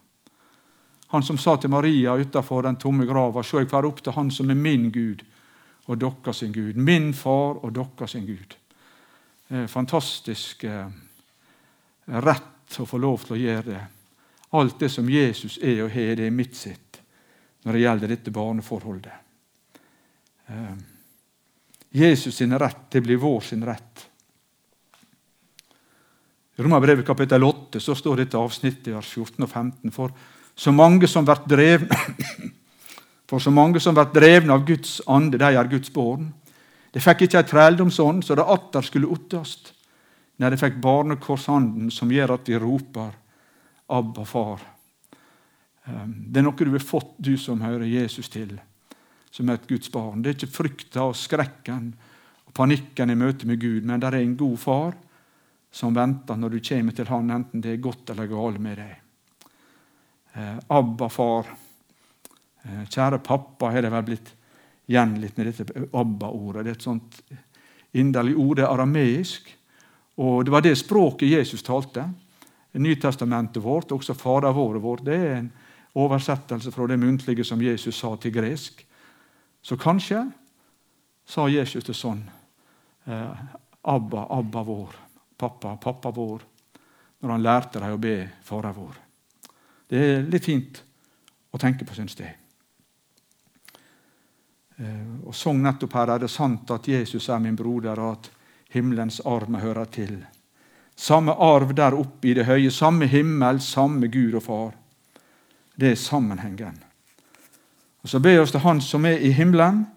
Han 1.13 1.21
som 1.25 1.37
sa 1.37 1.53
til 1.57 1.69
Maria 1.69 2.15
utenfor 2.17 2.65
den 2.65 2.79
tomme 2.81 3.05
grava, 3.05 3.43
se, 3.45 3.61
jeg 3.61 3.69
farer 3.69 3.89
opp 3.91 4.01
til 4.01 4.15
Han 4.15 4.31
som 4.33 4.49
er 4.49 4.57
min 4.57 4.87
Gud 4.89 5.21
og 5.85 6.01
dokka 6.01 6.33
sin 6.33 6.53
Gud. 6.53 6.77
Min 6.77 7.13
far 7.13 7.61
og 7.61 7.75
dokka 7.77 8.07
sin 8.09 8.25
Gud. 8.25 8.57
Fantastisk 9.69 10.63
eh, 10.65 10.89
rett 12.25 12.81
å 12.81 12.85
få 12.89 12.97
lov 13.01 13.21
til 13.25 13.37
å 13.37 13.41
gjøre 13.43 13.67
det. 13.69 13.85
Alt 14.57 14.81
det 14.81 14.89
som 14.89 15.09
Jesus 15.09 15.57
er 15.61 15.83
og 15.85 15.93
har, 15.93 16.15
det 16.17 16.25
er 16.25 16.33
mitt 16.33 16.57
sitt 16.57 17.01
når 17.65 17.75
det 17.75 17.85
gjelder 17.85 18.15
dette 18.15 18.33
barneforholdet. 18.33 19.25
Eh, 20.49 20.77
Jesus 22.01 22.41
sin 22.41 22.57
rett, 22.57 22.87
det 22.89 23.05
blir 23.05 23.21
vår 23.21 23.41
sin 23.45 23.65
rett. 23.65 24.08
I 26.59 26.63
Romerbrevet 26.63 27.05
kapittel 27.07 27.43
8 27.43 27.79
så 27.79 27.93
står 27.95 28.17
dette 28.19 28.37
avsnittet 28.37 28.89
i 28.91 28.91
vers 28.91 29.07
14 29.07 29.45
og 29.45 29.47
15. 29.47 29.91
For 29.95 30.11
så 30.59 30.73
mange 30.75 31.07
som 31.07 31.23
blir 31.23 31.45
drevne 31.47 31.99
For 33.29 33.39
så 33.39 33.53
mange 33.53 33.79
som 33.79 33.95
blir 33.95 34.09
drevne 34.11 34.57
av 34.57 34.65
Guds 34.67 34.97
ande, 35.07 35.37
de 35.39 35.47
er 35.55 35.69
Guds 35.71 35.93
barn. 35.93 36.33
De 36.91 36.99
fikk 36.99 37.27
ikke 37.27 37.39
ei 37.39 37.47
trelldomsånd, 37.47 38.25
så 38.25 38.35
det 38.35 38.47
atter 38.49 38.83
skulle 38.83 39.07
ottast. 39.07 39.71
Nei, 40.41 40.49
de 40.49 40.59
fikk 40.59 40.81
barnekorshanden, 40.81 41.91
som 41.93 42.11
gjør 42.11 42.35
at 42.35 42.49
vi 42.49 42.59
roper 42.59 43.13
'Abba, 43.87 44.25
far'. 44.25 44.65
Ehm, 45.87 46.13
det 46.27 46.41
er 46.41 46.43
noe 46.43 46.65
du 46.65 46.71
har 46.71 46.79
fått, 46.79 47.15
du 47.19 47.37
som 47.37 47.61
hører 47.61 47.85
Jesus 47.85 48.29
til, 48.29 48.59
som 49.31 49.49
er 49.49 49.53
et 49.53 49.67
Guds 49.67 49.91
barn. 49.91 50.21
Det 50.21 50.29
er 50.29 50.35
ikke 50.35 50.57
frykta 50.57 51.07
og 51.07 51.15
skrekken 51.15 51.93
og 52.47 52.53
panikken 52.53 53.09
i 53.09 53.15
møte 53.15 53.47
med 53.47 53.59
Gud, 53.61 53.83
men 53.83 53.99
det 53.99 54.07
er 54.07 54.19
en 54.19 54.35
god 54.35 54.57
far 54.57 54.93
som 55.71 55.93
venter 55.93 56.37
når 56.37 56.55
du 56.55 56.59
kommer 56.69 56.95
til 56.95 57.09
han, 57.09 57.29
enten 57.31 57.61
det 57.61 57.75
er 57.75 57.83
godt 57.83 58.09
eller 58.09 58.29
galt 58.29 58.59
med 58.61 58.79
deg. 58.81 58.95
Ehm, 60.33 60.59
Abba, 60.67 61.09
far. 61.09 61.45
Ehm, 62.63 62.85
kjære 62.89 63.21
pappa, 63.23 63.71
har 63.71 63.85
det 63.85 63.91
vel 63.93 64.07
blitt 64.07 64.33
gjengitt 64.89 65.37
med 65.37 65.51
dette 65.51 65.87
Abba-ordet. 65.93 66.65
Det 66.65 66.71
er 66.71 66.77
et 66.77 66.87
sånt 66.87 67.21
inderlig 67.93 68.35
ord. 68.35 68.55
Det 68.57 68.65
er 68.65 68.73
arameisk. 68.73 69.55
Og 70.19 70.45
Det 70.45 70.51
var 70.51 70.61
det 70.61 70.75
språket 70.77 71.29
Jesus 71.29 71.63
talte. 71.63 72.09
Nytestamentet 72.73 73.63
vårt, 73.63 73.91
også 73.91 74.13
Fadervåret 74.13 74.81
vårt, 74.81 75.05
det 75.05 75.15
er 75.15 75.35
en 75.37 75.51
oversettelse 75.95 76.71
fra 76.71 76.87
det 76.87 76.99
muntlige 76.99 77.43
som 77.43 77.61
Jesus 77.61 77.95
sa 77.95 78.15
til 78.15 78.33
gresk. 78.33 78.85
Så 79.61 79.77
kanskje 79.77 80.31
sa 81.25 81.47
Jesus 81.49 81.83
det 81.83 81.95
sånn 81.97 82.21
eh, 83.05 83.41
Abba, 83.83 84.27
Abba 84.29 84.63
vår, 84.63 84.95
pappa, 85.39 85.75
pappa 85.81 86.11
vår, 86.11 86.43
når 87.19 87.31
han 87.35 87.43
lærte 87.43 87.79
dem 87.79 87.95
å 87.95 88.01
be 88.01 88.17
Fader 88.43 88.75
vår. 88.75 88.99
Det 89.89 89.99
er 90.05 90.27
litt 90.29 90.45
fint 90.45 90.81
å 91.51 91.59
tenke 91.61 91.87
på, 91.87 91.95
syns 91.97 92.17
jeg. 92.19 92.35
Eh, 94.79 95.07
og 95.25 95.35
sang 95.35 95.59
nettopp 95.63 95.95
her 95.97 96.13
er 96.13 96.23
det 96.23 96.31
sant 96.31 96.69
at 96.71 96.87
Jesus 96.87 97.29
er 97.29 97.41
min 97.43 97.57
broder, 97.57 97.99
og 97.99 98.19
at 98.19 98.29
himmelens 98.75 99.19
arm 99.25 99.57
hører 99.59 99.89
til. 99.91 100.19
Samme 100.99 101.33
arv 101.33 101.73
der 101.75 101.95
oppe 101.95 102.29
i 102.29 102.35
det 102.35 102.45
høye, 102.47 102.71
samme 102.71 103.07
himmel, 103.07 103.61
samme 103.63 104.07
Gud 104.11 104.35
og 104.35 104.43
Far. 104.43 104.73
Det 105.79 105.93
er 105.93 105.99
sammenhengen. 105.99 106.83
Og 108.03 108.09
Så 108.09 108.19
ber 108.19 108.39
vi 108.39 108.51
til 108.51 108.59
Han 108.59 108.81
som 108.81 109.05
er 109.05 109.17
i 109.17 109.31
himmelen, 109.31 109.87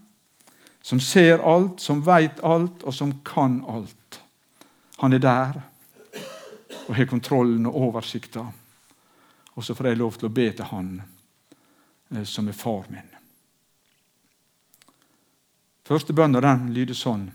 som 0.83 1.01
ser 1.01 1.43
alt, 1.43 1.81
som 1.81 2.07
veit 2.07 2.41
alt, 2.43 2.83
og 2.83 2.95
som 2.95 3.13
kan 3.25 3.65
alt. 3.69 3.97
Han 5.03 5.13
er 5.13 5.23
der 5.23 5.57
og 6.87 6.95
har 6.95 7.09
kontrollen 7.11 7.67
og 7.67 7.79
oversikta. 7.89 8.45
Og 9.55 9.65
så 9.65 9.75
får 9.75 9.91
jeg 9.91 9.99
lov 9.99 10.15
til 10.19 10.29
å 10.29 10.35
be 10.35 10.47
til 10.55 10.69
Han 10.71 10.93
eh, 11.03 12.25
som 12.25 12.49
er 12.49 12.57
far 12.57 12.87
min. 12.91 13.09
Første 15.83 16.15
bønna 16.15 16.55
lyder 16.71 16.95
sånn 16.95 17.31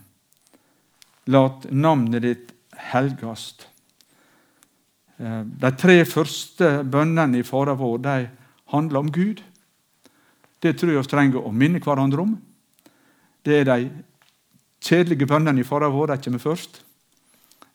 Lat 1.28 1.66
navnet 1.68 2.24
ditt 2.24 2.52
helgast. 2.88 3.66
Eh, 5.18 5.44
de 5.44 5.72
tre 5.76 6.00
første 6.08 6.78
bønnene 6.88 7.42
i 7.42 7.44
Fara 7.44 7.76
vår 7.76 7.98
de 8.08 8.18
handler 8.72 9.04
om 9.04 9.12
Gud. 9.12 9.44
Det 10.64 10.72
tror 10.78 10.94
jeg 10.94 11.04
vi 11.04 11.12
trenger 11.12 11.44
å 11.44 11.52
minne 11.52 11.84
hverandre 11.84 12.24
om. 12.24 12.36
Det 13.44 13.60
er 13.60 13.68
de 13.68 13.90
kjedelige 14.80 15.28
bønnene 15.28 15.60
i 15.60 15.68
Fara 15.68 15.92
vår. 15.92 16.14
De 16.14 16.22
kommer 16.24 16.42
først. 16.42 16.80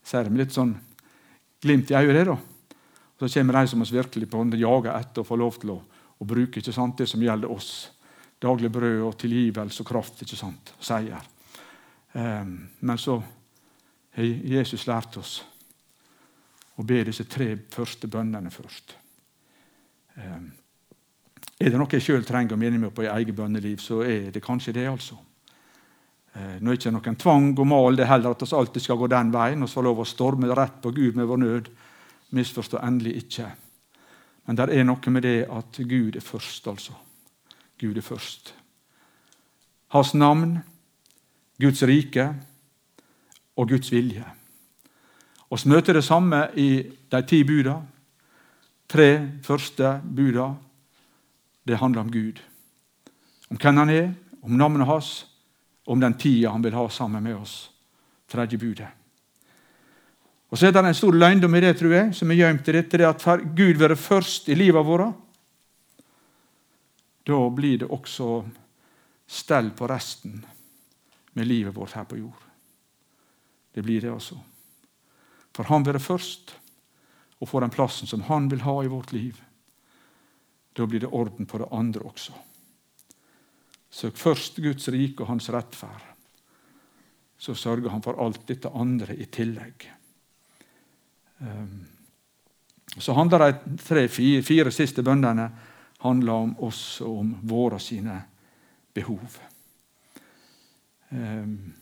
Jeg 0.03 0.10
ser 0.12 0.29
med 0.29 0.43
litt 0.43 0.55
sånn 0.55 0.74
glimt 1.63 1.91
i 1.91 1.95
øyet. 1.95 2.25
da. 2.27 2.38
Så 3.19 3.29
kommer 3.39 3.53
de 3.53 3.67
som 3.67 3.81
oss 3.81 3.93
virkelig 3.93 4.29
på 4.29 4.43
jager 4.60 4.98
etter 4.98 5.22
og 5.22 5.27
får 5.27 5.39
lov 5.39 5.60
til 5.60 5.69
å, 5.72 5.77
å 6.19 6.25
bruke 6.27 6.60
ikke 6.60 6.74
sant, 6.75 6.98
det 6.98 7.07
som 7.07 7.22
gjelder 7.24 7.51
oss. 7.51 7.91
Daglig 8.41 8.72
brød 8.72 9.01
og 9.07 9.17
tilgivelse 9.17 9.81
og 9.81 9.88
kraft. 9.88 10.22
ikke 10.22 10.36
sant, 10.36 10.74
og 10.77 10.83
Seier. 10.83 11.29
Um, 12.13 12.69
men 12.79 12.98
så 12.98 13.24
har 14.13 14.24
Jesus 14.24 14.86
lært 14.88 15.17
oss 15.17 15.39
å 16.75 16.83
be 16.83 17.03
disse 17.03 17.24
tre 17.25 17.55
første 17.72 18.07
bønnene 18.07 18.51
først. 18.51 18.98
Um, 20.17 20.51
er 21.60 21.72
det 21.72 21.79
noe 21.79 21.95
jeg 21.95 22.03
sjøl 22.03 22.25
trenger 22.25 22.57
å 22.57 22.60
minne 22.60 22.81
meg 22.81 22.93
på 22.93 23.05
i 23.05 23.10
eget 23.10 23.36
bønneliv, 23.38 23.79
så 23.79 24.01
er 24.03 24.31
det 24.33 24.43
kanskje 24.43 24.75
det. 24.75 24.88
altså. 24.89 25.17
Ehm, 26.33 26.59
nå 26.61 26.71
er 26.71 26.77
det 26.77 26.81
ikke 26.81 26.93
noen 26.95 27.19
tvang 27.19 27.49
og 27.53 27.67
mal, 27.67 27.97
det 27.97 28.05
er 28.05 28.13
heller 28.13 28.33
at 28.33 28.41
vi 28.41 28.57
alltid 28.57 28.81
skal 28.81 28.97
gå 28.97 29.09
den 29.11 29.33
veien 29.33 29.61
og 29.61 29.69
så 29.69 29.79
få 29.79 29.85
lov 29.89 30.01
å 30.01 30.07
storme 30.07 30.49
rett 30.49 30.79
på 30.81 30.91
Gud 30.95 31.19
med 31.19 31.29
vår 31.29 31.41
nød. 31.43 31.69
Misforstå 32.33 32.81
endelig 32.81 33.15
ikke. 33.23 33.51
Men 34.47 34.57
det 34.57 34.69
er 34.73 34.87
noe 34.87 35.13
med 35.13 35.23
det 35.23 35.37
at 35.47 35.77
Gud 35.77 36.17
er 36.17 36.25
først, 36.25 36.67
altså. 36.67 36.93
Gud 37.79 37.97
er 37.97 38.05
først. 38.05 38.53
Hans 39.93 40.13
navn, 40.13 40.57
Guds 41.61 41.83
rike, 41.85 42.33
og 43.55 43.69
Guds 43.69 43.91
vilje. 43.91 44.25
Så 45.53 45.69
møter 45.69 45.93
det 45.93 46.03
samme 46.03 46.47
i 46.57 46.81
de 47.11 47.19
ti 47.29 47.43
buda. 47.45 47.75
Tre 48.89 49.29
første 49.45 49.99
buda. 50.15 50.47
Det 51.67 51.77
handler 51.77 52.01
om 52.01 52.11
Gud. 52.11 52.41
Om 53.51 53.57
hvem 53.61 53.77
han 53.77 53.89
er, 53.89 54.07
om 54.41 54.57
navnet 54.57 54.87
hans, 54.87 55.11
om 55.85 55.99
den 55.99 56.17
tida 56.17 56.51
han 56.51 56.63
vil 56.63 56.73
ha 56.73 56.89
sammen 56.89 57.23
med 57.23 57.35
oss. 57.35 57.71
Tredje 58.27 58.57
budet. 58.57 58.87
Og 60.53 60.57
Så 60.57 60.67
er 60.67 60.71
det 60.71 60.85
en 60.85 60.93
stor 60.93 61.15
løgndom 61.17 61.55
i 61.55 61.59
det, 61.59 61.77
tror 61.79 61.93
jeg, 61.93 62.15
som 62.15 62.31
er 62.31 62.37
gjemt 62.37 62.67
i 62.69 62.75
dette, 62.75 62.97
det 62.97 63.07
at 63.09 63.23
Gud 63.57 63.79
være 63.81 63.95
først 63.97 64.49
i 64.49 64.55
livet 64.55 64.85
vårt. 64.85 65.15
Da 67.25 67.39
blir 67.49 67.79
det 67.79 67.89
også 67.89 68.43
stell 69.25 69.71
på 69.71 69.87
resten 69.89 70.43
med 71.33 71.47
livet 71.47 71.75
vårt 71.75 71.95
her 71.97 72.05
på 72.05 72.17
jord. 72.17 72.43
Det 73.73 73.81
blir 73.81 74.01
det, 74.01 74.11
altså. 74.13 74.37
For 75.53 75.63
han 75.63 75.85
være 75.85 75.99
først 75.99 76.53
og 77.41 77.49
få 77.49 77.59
den 77.59 77.73
plassen 77.73 78.07
som 78.07 78.21
han 78.29 78.45
vil 78.51 78.61
ha 78.61 78.83
i 78.83 78.91
vårt 78.91 79.11
liv. 79.11 79.41
Da 80.77 80.85
blir 80.85 81.01
det 81.01 81.09
orden 81.09 81.49
på 81.49 81.57
det 81.57 81.71
andre 81.71 82.05
også. 82.05 82.33
Søk 83.93 84.17
først 84.17 84.57
Guds 84.63 84.89
rike 84.89 85.21
og 85.21 85.29
hans 85.29 85.50
rettferd. 85.53 86.07
Så 87.38 87.53
sørger 87.53 87.91
han 87.93 88.01
for 88.01 88.17
alt 88.23 88.47
dette 88.50 88.71
andre 88.73 89.15
i 89.15 89.27
tillegg. 89.29 89.85
Ehm, 91.43 91.83
så 92.97 93.13
handler 93.13 93.45
de 93.45 93.77
tre, 93.83 94.07
fire, 94.07 94.71
siste 94.71 95.03
bøndene 95.03 95.50
handler 96.03 96.33
om 96.33 96.55
oss 96.65 97.01
og 97.01 97.19
om 97.19 97.31
våre 97.50 97.79
sine 97.79 98.17
behov. 98.93 99.39
Um, 101.13 101.73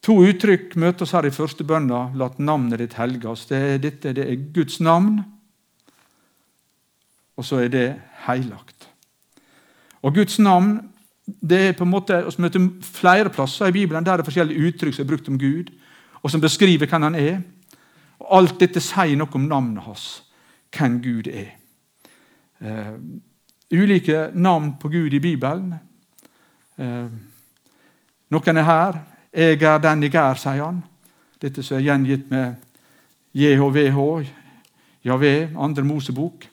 To 0.00 0.16
uttrykk 0.24 0.78
møter 0.80 1.04
oss 1.04 1.12
her 1.12 1.26
i 1.28 1.34
første 1.34 1.64
bønna. 1.66 2.06
La 2.16 2.30
navnet 2.40 2.80
ditt 2.80 2.96
helgas. 2.96 3.44
Det 3.50 3.58
er, 3.60 3.80
dette 3.82 4.14
det 4.16 4.24
er 4.24 4.46
Guds 4.54 4.78
navn, 4.80 5.20
og 7.36 7.44
så 7.44 7.60
er 7.64 7.72
det 7.72 7.88
heilagt. 8.24 8.88
Og 10.00 10.16
Guds 10.16 10.38
navn 10.40 10.78
det 11.26 11.58
er 11.68 11.72
på 11.72 11.84
en 11.84 11.90
måte, 11.90 12.24
Vi 12.26 12.42
møter 12.42 12.68
flere 12.82 13.30
plasser 13.30 13.66
i 13.66 13.72
Bibelen 13.72 14.04
der 14.04 14.16
det 14.16 14.20
er 14.20 14.30
forskjellige 14.30 14.68
uttrykk 14.68 14.94
som 14.94 15.04
er 15.04 15.08
brukt 15.08 15.28
om 15.28 15.38
Gud, 15.38 15.70
og 16.22 16.30
som 16.30 16.40
beskriver 16.40 16.86
hvem 16.86 17.02
han 17.02 17.14
er. 17.14 17.40
Og 18.20 18.36
Alt 18.38 18.60
dette 18.60 18.80
sier 18.80 19.16
noe 19.16 19.28
om 19.34 19.48
navnet 19.48 19.84
hans, 19.84 20.22
hvem 20.76 21.00
Gud 21.02 21.26
er. 21.26 21.56
Uh, 22.60 22.98
ulike 23.72 24.30
navn 24.34 24.74
på 24.80 24.88
Gud 24.88 25.12
i 25.12 25.20
Bibelen. 25.20 25.74
Uh, 26.78 27.08
noen 28.30 28.56
er 28.56 28.62
her. 28.62 29.00
'Jeg 29.32 29.62
er 29.62 29.78
den 29.78 30.02
jeg 30.02 30.14
er', 30.14 30.34
sier 30.34 30.64
han. 30.64 30.82
Dette 31.42 31.62
som 31.62 31.76
er 31.76 31.82
gjengitt 31.82 32.30
med 32.30 32.54
JHVH, 33.34 34.26
Javé, 35.04 35.48
andre 35.56 35.84
Mosebok. 35.84 36.48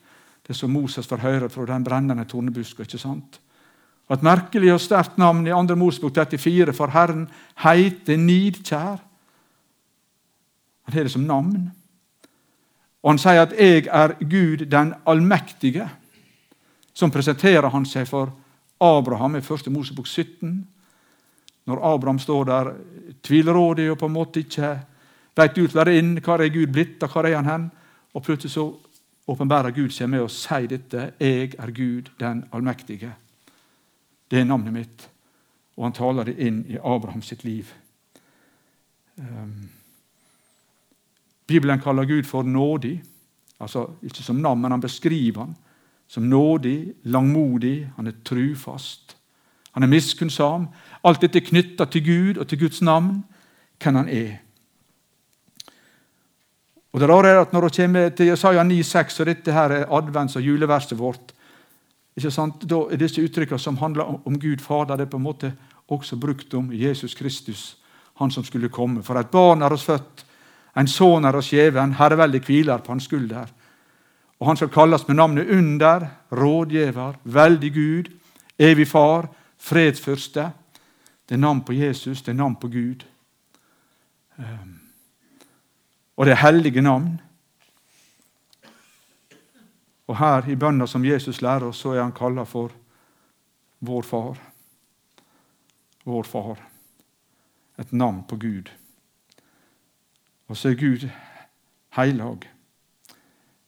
Det 0.47 0.55
som 0.55 0.69
Moses 0.69 1.07
får 1.07 1.17
høre 1.17 1.49
fra 1.49 1.65
den 1.65 1.83
brennende 1.83 2.25
tornebuska. 2.25 2.83
ikke 2.83 2.97
sant? 2.97 3.41
Og 4.07 4.15
Et 4.15 4.23
merkelig 4.23 4.71
og 4.73 4.81
sterkt 4.81 5.17
navn 5.19 5.47
i 5.47 5.51
2. 5.51 5.75
Mosebok 5.75 6.15
34, 6.15 6.73
for 6.73 6.87
Herren 6.87 7.27
heiter 7.63 8.17
nidkjær. 8.17 9.01
Han 10.87 10.93
har 10.93 11.03
det 11.03 11.11
som 11.11 11.27
navn. 11.27 11.71
Og 13.03 13.11
han 13.11 13.17
sier 13.19 13.41
at 13.41 13.53
'jeg 13.53 13.87
er 13.87 14.15
Gud 14.19 14.65
den 14.65 14.93
allmektige'. 15.05 15.89
Som 16.93 17.11
presenterer 17.11 17.69
han 17.69 17.85
seg 17.85 18.07
for 18.07 18.33
Abraham 18.81 19.35
i 19.35 19.39
1. 19.39 19.71
Mosebok 19.71 20.07
17. 20.07 20.67
Når 21.65 21.95
Abraham 21.95 22.19
står 22.19 22.43
der 22.43 22.73
tvilrådig 23.23 23.91
og 23.91 23.97
på 23.97 24.05
en 24.05 24.13
måte 24.13 24.39
ikke 24.39 24.79
veit 25.35 25.57
ut 25.57 25.73
hva 25.73 25.85
inn, 25.91 26.17
hva 26.17 26.39
er 26.39 26.49
Gud 26.49 26.67
blitt, 26.67 27.03
og 27.03 27.09
hvor 27.09 27.25
er 27.25 27.35
han 27.35 27.45
hen? 27.45 27.71
Og 28.13 28.23
plutselig 28.23 28.51
så 28.51 28.73
åpenbærer 29.27 29.75
Gud 29.75 29.89
seg 29.89 30.09
med 30.09 30.21
å 30.21 30.27
si 30.27 30.67
dette. 30.67 31.13
'Jeg 31.19 31.55
er 31.59 31.71
Gud 31.71 32.09
den 32.19 32.45
allmektige'. 32.53 33.26
Det 34.31 34.39
er 34.39 34.47
navnet 34.47 34.73
mitt. 34.73 35.09
Og 35.77 35.85
han 35.87 35.95
taler 35.95 36.27
det 36.27 36.39
inn 36.41 36.63
i 36.67 36.77
Abrahams 36.77 37.29
sitt 37.29 37.43
liv. 37.43 37.69
Um, 39.15 39.69
Bibelen 41.47 41.81
kaller 41.81 42.05
Gud 42.05 42.25
for 42.27 42.43
nådig. 42.43 42.97
Altså 43.59 43.87
Ikke 44.03 44.23
som 44.23 44.41
navn, 44.41 44.61
men 44.61 44.71
han 44.71 44.81
beskriver 44.81 45.45
han 45.45 45.55
som 46.07 46.23
nådig, 46.23 46.93
langmodig, 47.03 47.89
han 47.95 48.07
er 48.07 48.15
trufast. 48.23 49.17
Han 49.71 49.83
er 49.83 49.91
miskunnsam. 49.91 50.69
Alt 51.03 51.21
dette 51.21 51.41
er 51.41 51.47
knytta 51.49 51.85
til 51.91 52.05
Gud 52.05 52.37
og 52.37 52.47
til 52.47 52.59
Guds 52.59 52.81
navn, 52.81 53.25
hvem 53.83 53.95
han 53.99 54.09
er. 54.09 54.37
Og 56.95 57.01
det 57.01 57.09
rare 57.09 57.29
er 57.29 57.41
at 57.41 57.53
Når 57.53 57.61
vi 57.61 57.69
kommer 57.81 58.09
til 58.09 58.25
Jesaja 58.25 58.63
9,6, 58.63 59.19
og 59.19 59.25
dette 59.25 59.51
her 59.51 59.69
er 59.69 59.85
advents- 59.85 60.35
og 60.35 60.41
juleverset 60.41 60.97
vårt? 60.99 61.33
Da 62.17 62.79
er 62.91 62.97
disse 62.97 63.21
uttrykkene 63.21 63.59
som 63.59 63.77
handler 63.77 64.27
om 64.27 64.39
Gud 64.39 64.61
Fader, 64.61 64.97
det 64.97 65.05
er 65.05 65.11
på 65.11 65.17
en 65.17 65.27
måte 65.27 65.51
også 65.87 66.17
brukt 66.17 66.53
om 66.53 66.71
Jesus 66.73 67.13
Kristus, 67.15 67.77
han 68.17 68.31
som 68.31 68.43
skulle 68.43 68.69
komme. 68.69 69.03
For 69.03 69.19
et 69.19 69.29
barn 69.31 69.61
er 69.61 69.73
oss 69.73 69.85
født, 69.85 70.25
en 70.77 70.87
sønn 70.87 71.25
er 71.25 71.35
oss 71.37 71.51
gjeven, 71.53 71.93
herreveldig 71.97 72.41
hviler 72.45 72.81
på 72.81 72.91
hans 72.91 73.05
skulder. 73.05 73.47
Og 74.39 74.47
han 74.47 74.57
skal 74.57 74.69
kalles 74.69 75.07
med 75.07 75.17
navnet 75.17 75.49
Under, 75.49 76.07
Rådgiver, 76.31 77.17
Veldig 77.23 77.73
Gud, 77.73 78.09
Evig 78.59 78.87
Far, 78.87 79.29
Fredsfyrste. 79.57 80.51
Det 81.29 81.35
er 81.35 81.41
navn 81.41 81.61
på 81.61 81.73
Jesus, 81.73 82.21
det 82.21 82.31
er 82.31 82.37
navn 82.37 82.55
på 82.55 82.67
Gud. 82.67 83.05
Ehm, 84.39 84.79
og 86.17 86.25
det 86.25 86.31
er 86.31 86.45
hellige 86.45 86.81
navn. 86.81 87.21
Og 90.07 90.17
her 90.17 90.47
i 90.47 90.55
bønna 90.55 90.87
som 90.87 91.05
Jesus 91.05 91.41
lærer 91.41 91.67
oss, 91.67 91.81
så 91.83 91.93
er 91.93 92.01
han 92.01 92.15
kalla 92.15 92.45
for 92.47 92.71
vår 93.79 94.07
far. 94.07 94.37
Vår 96.07 96.23
far. 96.23 96.59
Et 97.77 97.91
navn 97.91 98.23
på 98.27 98.35
Gud. 98.39 98.71
Og 100.47 100.57
så 100.57 100.71
er 100.71 100.79
Gud 100.79 101.09
heilag. 101.97 102.47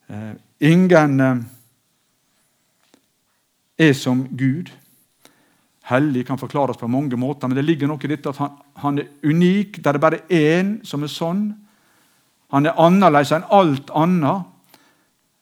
Eh, 0.08 0.36
ingen 0.60 1.20
eh, 1.20 1.42
er 3.78 3.94
som 3.94 4.24
Gud. 4.38 4.72
Hellig 5.90 6.26
kan 6.28 6.38
forklares 6.38 6.78
på 6.78 6.88
mange 6.88 7.18
måter, 7.18 7.48
men 7.48 7.58
det 7.58 7.66
ligger 7.66 7.90
noe 7.90 8.02
i 8.04 8.12
dette 8.12 8.30
at 8.30 8.40
han, 8.40 8.56
han 8.78 9.02
er 9.02 9.10
unik. 9.24 9.84
Der 9.84 9.98
det 9.98 10.02
bare 10.02 10.22
er 10.30 10.62
én 10.62 10.78
som 10.86 11.04
er 11.04 11.12
sånn. 11.12 11.50
Han 12.54 12.66
er 12.66 12.80
annerledes 12.80 13.34
enn 13.36 13.48
alt 13.54 13.92
annet. 13.98 14.48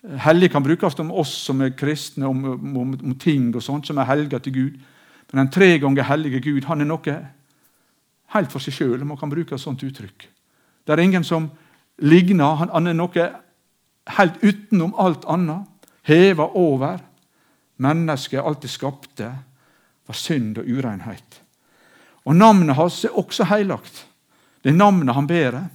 Hellig 0.08 0.52
kan 0.52 0.63
brukes 0.63 1.00
om 1.00 1.12
oss 1.12 1.34
som 1.46 1.62
er 1.62 1.76
kristne, 1.76 2.28
om, 2.28 2.46
om, 2.78 2.93
om 2.93 3.15
ting 3.20 3.50
og 3.56 3.63
sånt 3.63 3.89
som 3.89 3.98
er 4.00 4.08
helga 4.08 4.39
til 4.39 4.54
Gud. 4.56 4.78
Men 5.32 5.43
den 5.43 5.52
tre 5.52 5.74
ganger 5.84 6.08
hellige 6.08 6.39
Gud 6.46 6.67
han 6.70 6.82
er 6.82 6.88
noe 6.88 7.15
helt 8.36 8.52
for 8.52 8.63
seg 8.63 8.76
sjøl, 8.76 9.02
om 9.02 9.12
man 9.12 9.20
kan 9.20 9.32
bruke 9.32 9.56
et 9.56 9.63
sånt 9.63 9.84
uttrykk. 9.84 10.28
Det 10.88 10.93
er 10.96 11.04
ingen 11.04 11.26
som 11.28 11.50
ligner. 12.00 12.56
Han, 12.62 12.72
han 12.72 12.88
er 12.88 12.96
noe 12.96 13.28
helt 14.17 14.43
utenom 14.43 14.96
alt 15.00 15.28
annet. 15.28 15.67
Heva 16.08 16.48
over. 16.56 17.02
Mennesket 17.84 18.41
alltid 18.41 18.72
skapte 18.72 19.32
var 20.08 20.17
synd 20.17 20.62
og 20.62 20.70
urenhet. 20.72 21.41
Og 22.28 22.36
Navnet 22.36 22.76
hans 22.76 23.04
er 23.06 23.15
også 23.15 23.48
heilagt. 23.52 24.06
Det 24.63 24.72
er 24.72 24.80
navnet 24.80 25.15
han 25.15 25.28
bærer. 25.28 25.67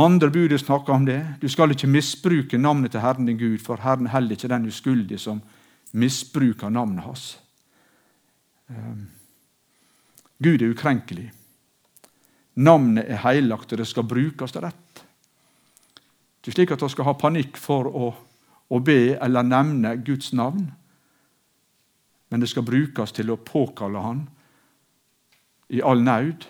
Andre 0.00 0.30
budet 0.32 0.60
snakker 0.62 0.94
om 0.94 1.04
det. 1.04 1.18
Du 1.40 1.48
skal 1.48 1.74
ikke 1.74 1.90
misbruke 1.90 2.58
navnet 2.58 2.94
til 2.94 3.02
Herren 3.02 3.26
din 3.28 3.38
Gud, 3.38 3.58
for 3.60 3.82
Herren 3.82 4.08
heller 4.08 4.36
ikke 4.36 4.48
den 4.48 4.68
uskyldige 4.70 5.18
som 5.20 5.42
misbruker 5.92 6.70
navnet 6.72 7.04
hans. 7.04 7.26
Um, 8.70 9.08
Gud 10.40 10.62
er 10.62 10.72
ukrenkelig. 10.72 11.28
Navnet 12.54 13.10
er 13.10 13.20
heilagt, 13.26 13.72
og 13.72 13.78
det 13.78 13.88
skal 13.90 14.08
brukes 14.08 14.56
rett. 14.56 15.04
Det 16.40 16.52
er 16.52 16.56
slik 16.56 16.72
at 16.72 16.82
vi 16.82 16.92
skal 16.94 17.10
ha 17.10 17.18
panikk 17.18 17.60
for 17.60 17.90
å, 17.90 18.12
å 18.70 18.80
be 18.80 19.18
eller 19.20 19.44
nevne 19.44 19.98
Guds 20.06 20.32
navn 20.32 20.70
men 22.30 22.40
det 22.40 22.48
skal 22.50 22.66
brukes 22.66 23.12
til 23.12 23.32
å 23.32 23.40
påkalle 23.42 24.02
Han 24.04 24.22
i 25.74 25.82
all 25.82 26.02
naud. 26.02 26.46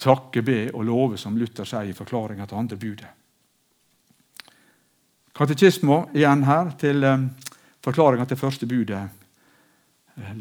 Takke, 0.00 0.42
be 0.42 0.58
og 0.72 0.84
love, 0.84 1.18
som 1.18 1.36
Luther 1.38 1.66
sier 1.68 1.90
i 1.90 1.96
forklaringa 1.96 2.46
til 2.46 2.58
andre 2.58 2.78
budet. 2.80 3.10
Katekismo 5.34 6.04
igjen 6.14 6.44
her 6.46 6.74
til 6.78 7.04
eh, 7.04 7.26
forklaringa 7.82 8.26
til 8.30 8.38
første 8.38 8.68
budet. 8.70 9.02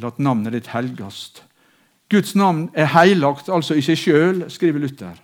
Latt 0.02 0.20
navnet 0.22 0.54
ditt 0.54 0.70
helgast. 0.74 1.42
Guds 2.10 2.36
navn 2.38 2.68
er 2.78 2.92
heilagt, 2.94 3.50
altså 3.50 3.74
i 3.74 3.82
seg 3.82 3.98
sjøl, 3.98 4.44
skriver 4.54 4.84
Luther. 4.84 5.16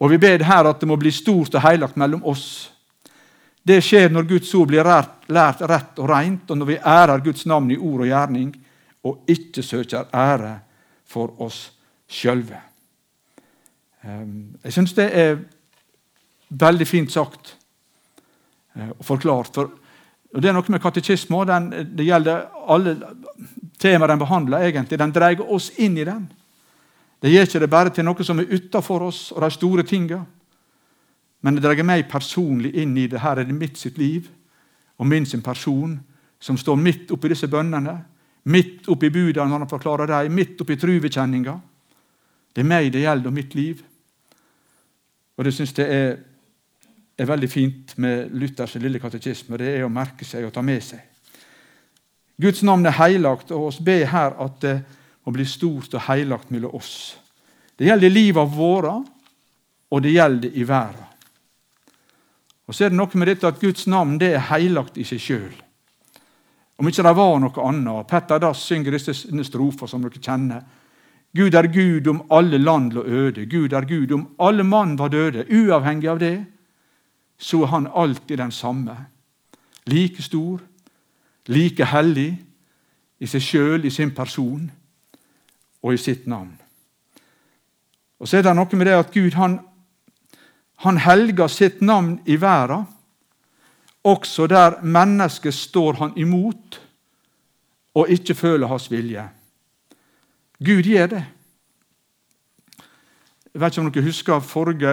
Og 0.00 0.12
vi 0.12 0.20
ber 0.20 0.44
her 0.44 0.68
at 0.68 0.80
det 0.80 0.88
må 0.88 0.96
bli 1.00 1.12
stort 1.12 1.56
og 1.56 1.64
heilagt 1.64 1.98
mellom 2.00 2.24
oss 2.24 2.70
det 3.66 3.80
skjer 3.82 4.12
når 4.14 4.28
Guds 4.30 4.52
ord 4.54 4.68
blir 4.70 4.86
lært 4.86 5.62
rett 5.66 5.98
og 5.98 6.06
rent, 6.06 6.50
og 6.50 6.58
når 6.58 6.68
vi 6.68 6.76
ærer 6.78 7.22
Guds 7.24 7.48
navn 7.50 7.72
i 7.74 7.78
ord 7.78 8.04
og 8.04 8.06
gjerning, 8.12 8.52
og 9.02 9.26
ikke 9.30 9.64
søker 9.66 10.06
ære 10.14 10.52
for 11.06 11.34
oss 11.42 11.72
sjølve. 12.06 12.60
Ehm, 14.06 14.56
jeg 14.62 14.72
syns 14.72 14.94
det 14.94 15.06
er 15.10 15.40
veldig 16.48 16.86
fint 16.86 17.12
sagt 17.12 17.56
eh, 18.76 18.92
og 18.92 19.04
forklart. 19.04 19.54
For, 19.54 19.72
og 20.34 20.42
Det 20.42 20.50
er 20.50 20.54
noe 20.54 20.72
med 20.72 20.82
katekisme 20.82 21.42
det 21.96 22.06
gjelder 22.06 22.46
alle 22.68 22.96
temaer 23.78 24.12
den 24.12 24.22
behandler. 24.22 24.66
egentlig. 24.68 24.98
Den 24.98 25.12
dreier 25.12 25.52
oss 25.52 25.70
inn 25.78 25.98
i 25.98 26.04
den. 26.04 26.26
Det 27.20 27.32
gjør 27.32 27.46
ikke 27.48 27.60
det 27.60 27.70
bare 27.70 27.90
til 27.90 28.04
noe 28.04 28.24
som 28.24 28.38
er 28.38 28.52
utafor 28.52 29.02
oss 29.02 29.32
og 29.32 29.42
de 29.42 29.50
store 29.50 29.82
tinga. 29.82 30.24
Men 31.42 31.54
det 31.54 31.62
dreier 31.64 31.84
meg 31.84 32.08
personlig 32.10 32.74
inn 32.76 32.96
i 32.96 33.06
det. 33.06 33.20
Her 33.20 33.40
er 33.40 33.44
det 33.44 33.54
mitt 33.54 33.78
sitt 33.78 33.98
liv 33.98 34.28
og 34.98 35.06
min 35.06 35.26
sin 35.26 35.42
person 35.42 35.98
som 36.40 36.56
står 36.56 36.76
midt 36.76 37.10
oppi 37.10 37.28
disse 37.28 37.48
bønnene, 37.48 37.96
midt 38.44 38.88
oppi 38.88 39.10
budene 39.10 39.48
når 39.48 39.64
han 39.64 39.68
forklarer 39.68 40.06
dem, 40.06 40.34
midt 40.34 40.60
oppi 40.60 40.76
truvekjenninga. 40.76 41.60
Det 42.54 42.62
er 42.62 42.68
meg 42.68 42.92
det 42.92 43.02
gjelder, 43.02 43.28
og 43.28 43.34
mitt 43.36 43.54
liv. 43.54 43.82
Og 45.36 45.44
det 45.44 45.52
syns 45.54 45.74
jeg 45.76 45.86
er, 45.86 46.16
er, 47.18 47.28
veldig 47.28 47.50
fint 47.50 47.96
med 48.00 48.32
Luthers 48.32 48.74
lille 48.80 49.00
katekisme. 49.00 49.58
Det 49.60 49.74
er 49.74 49.84
å 49.84 49.92
merke 49.92 50.24
seg 50.24 50.46
og 50.46 50.54
ta 50.54 50.64
med 50.64 50.82
seg. 50.84 51.02
Guds 52.40 52.62
navn 52.64 52.84
er 52.86 52.96
heilagt, 52.98 53.52
og 53.52 53.70
oss 53.70 53.80
ber 53.80 54.04
her 54.12 54.36
at 54.44 54.60
det 54.64 54.76
må 55.24 55.32
bli 55.32 55.44
stort 55.48 55.94
og 55.96 56.04
heilagt 56.08 56.50
mellom 56.52 56.76
oss. 56.76 57.16
Det 57.76 57.88
gjelder 57.88 58.12
livet 58.12 58.56
våre, 58.56 58.94
og 59.92 60.02
det 60.02 60.12
gjelder 60.12 60.56
i 60.56 60.64
verden. 60.68 61.04
Og 62.66 62.74
så 62.74 62.86
er 62.86 62.90
det 62.90 62.98
noe 62.98 63.18
med 63.20 63.30
dette 63.30 63.46
at 63.46 63.60
Guds 63.62 63.86
navn 63.86 64.16
det 64.18 64.32
er 64.34 64.48
heilagt 64.50 64.98
i 64.98 65.04
seg 65.06 65.22
sjøl. 65.22 65.54
Om 66.76 66.90
ikke 66.90 67.04
det 67.06 67.12
var 67.16 67.38
noe 67.40 67.68
annet. 67.68 68.08
Petter 68.10 68.40
Dass 68.42 68.64
synger 68.66 68.96
disse 68.96 69.14
strofer 69.48 69.88
som 69.88 70.02
dere 70.04 70.20
kjenner. 70.20 70.64
Gud 71.36 71.54
er 71.54 71.66
Gud 71.68 72.06
om 72.08 72.22
alle 72.30 72.58
land 72.58 72.92
lå 72.92 73.02
øde. 73.04 73.46
Gud 73.46 73.72
er 73.72 73.84
Gud 73.84 74.12
om 74.12 74.28
alle 74.38 74.64
mann 74.64 74.98
var 74.98 75.08
døde. 75.08 75.44
Uavhengig 75.50 76.08
av 76.08 76.20
det 76.20 76.46
så 77.38 77.62
er 77.62 77.66
han 77.66 77.88
alltid 77.94 78.38
den 78.38 78.52
samme. 78.52 78.96
Like 79.86 80.22
stor, 80.22 80.60
like 81.46 81.84
hellig 81.84 82.38
i 83.20 83.26
seg 83.26 83.42
sjøl, 83.42 83.84
i 83.84 83.90
sin 83.90 84.10
person 84.14 84.70
og 85.82 85.94
i 85.94 86.00
sitt 86.00 86.26
navn. 86.26 86.56
Og 88.18 88.28
Så 88.28 88.38
er 88.38 88.42
det 88.42 88.56
noe 88.56 88.76
med 88.76 88.86
det 88.86 88.96
at 88.96 89.12
Gud 89.12 89.36
han, 89.36 89.58
han 90.76 90.96
helger 90.96 91.48
sitt 91.52 91.82
navn 91.82 92.20
i 92.26 92.40
verden, 92.40 92.86
også 94.06 94.46
der 94.46 94.80
mennesket 94.82 95.54
står 95.54 95.92
han 96.00 96.12
imot 96.16 96.80
og 97.94 98.08
ikke 98.08 98.34
føler 98.34 98.66
hans 98.66 98.90
vilje. 98.90 99.24
Gud 100.58 100.88
gjør 100.88 101.10
det. 101.12 101.22
Jeg 103.52 103.60
vet 103.60 103.72
ikke 103.72 103.82
om 103.82 103.92
dere 103.92 104.04
husker 104.04 104.44
forrige 104.44 104.92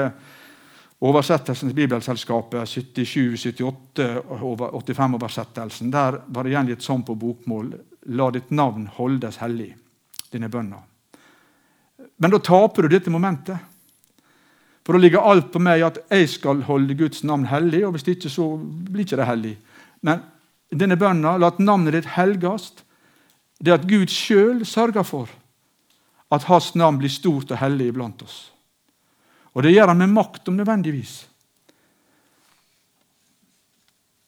oversettelsen 1.03 1.69
til 1.69 1.75
Bibelselskapet, 1.75 2.67
77, 2.67 3.45
78, 3.59 4.07
85-oversettelsen. 4.31 5.91
Der 5.91 6.19
var 6.27 6.43
det 6.43 6.53
gjengitt 6.55 6.85
sånn 6.85 7.03
på 7.03 7.17
bokmål 7.19 7.73
La 8.15 8.29
ditt 8.35 8.49
navn 8.51 8.89
holdes 8.97 9.37
hellig, 9.39 9.69
dine 10.31 10.49
bønner. 10.51 10.81
Men 12.19 12.33
da 12.33 12.39
taper 12.43 12.83
du 12.83 12.91
dette 12.91 13.11
momentet. 13.11 13.55
For 14.83 14.95
da 14.95 14.99
ligger 14.99 15.23
alt 15.23 15.53
på 15.53 15.61
meg 15.63 15.85
at 15.87 16.01
jeg 16.11 16.27
skal 16.33 16.65
holde 16.67 16.97
Guds 16.99 17.23
navn 17.23 17.45
hellig, 17.47 17.85
og 17.87 17.95
hvis 17.95 18.03
det 18.03 18.17
ikke, 18.17 18.31
så 18.31 18.49
blir 18.59 19.05
ikke 19.05 19.19
det 19.21 19.29
hellig. 19.29 19.53
Men 20.03 20.25
denne 20.67 20.99
bønna, 20.99 21.37
la 21.39 21.53
navnet 21.59 21.95
ditt 21.95 22.11
helgast, 22.17 22.83
det 23.63 23.77
at 23.77 23.87
Gud 23.87 24.11
sjøl 24.11 24.65
sørger 24.67 25.07
for 25.07 25.31
at 26.33 26.47
hans 26.49 26.73
navn 26.75 26.97
blir 27.01 27.11
stort 27.13 27.51
og 27.53 27.61
hellig 27.61 27.91
iblant 27.91 28.23
oss. 28.25 28.39
Og 29.53 29.63
det 29.63 29.73
gjør 29.75 29.91
han 29.91 30.01
med 30.01 30.13
makt, 30.15 30.47
om 30.49 30.57
nødvendigvis. 30.57 31.13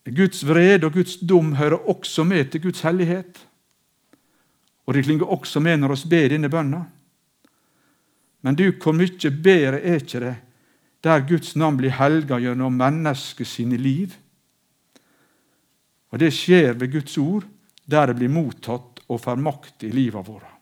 Guds 0.06 0.44
vrede 0.46 0.86
og 0.86 0.94
Guds 0.94 1.18
dom 1.18 1.56
hører 1.58 1.90
også 1.90 2.24
med 2.24 2.52
til 2.52 2.62
Guds 2.68 2.84
hellighet. 2.86 3.40
Og 4.86 4.94
det 4.94 5.06
klinger 5.08 5.26
også 5.26 5.60
med 5.60 5.82
når 5.82 5.96
vi 5.96 6.10
ber 6.12 6.30
denne 6.30 6.50
bønna. 6.50 6.84
Men 8.46 8.56
du, 8.56 8.68
hvor 8.70 8.94
mye 8.94 9.32
bedre 9.42 9.82
er 9.82 10.04
ikke 10.04 10.22
det 10.22 10.36
der 11.06 11.26
Guds 11.26 11.56
navn 11.56 11.78
blir 11.78 11.94
helga 11.94 12.38
gjennom 12.42 12.78
mennesket 12.78 13.48
sine 13.48 13.78
liv? 13.78 14.14
Og 16.10 16.20
Det 16.20 16.32
skjer 16.34 16.74
ved 16.74 16.92
Guds 16.92 17.18
ord, 17.18 17.44
der 17.86 18.08
det 18.08 18.16
blir 18.16 18.30
mottatt 18.30 19.02
og 19.10 19.22
får 19.22 19.42
makt 19.42 19.84
i 19.84 19.90
livet 19.90 20.28
vårt. 20.28 20.55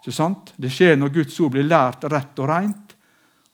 Ikke 0.00 0.14
sant? 0.14 0.52
Det 0.56 0.70
skjer 0.72 0.96
når 0.96 1.14
Guds 1.14 1.40
ord 1.40 1.54
blir 1.54 1.66
lært 1.66 2.04
rett 2.10 2.38
og 2.38 2.48
rent, 2.48 2.94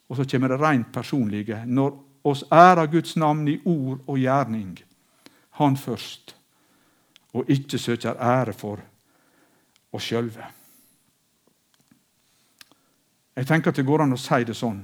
og 0.08 0.18
så 0.18 0.26
kommer 0.28 0.52
det 0.52 0.60
rent 0.60 0.90
personlige. 0.92 1.62
Når 1.66 1.94
oss 2.24 2.44
ærer 2.52 2.90
Guds 2.92 3.16
navn 3.16 3.48
i 3.48 3.60
ord 3.64 4.00
og 4.06 4.18
gjerning, 4.18 4.78
Han 5.54 5.76
først, 5.76 6.34
og 7.32 7.50
ikke 7.50 7.78
søker 7.78 8.16
ære 8.18 8.52
for 8.52 8.80
oss 9.92 10.02
sjølve. 10.02 10.44
Jeg 13.36 13.46
tenker 13.46 13.70
at 13.70 13.76
det 13.76 13.86
går 13.86 14.02
an 14.02 14.16
å 14.16 14.18
si 14.18 14.44
det 14.44 14.56
sånn. 14.58 14.80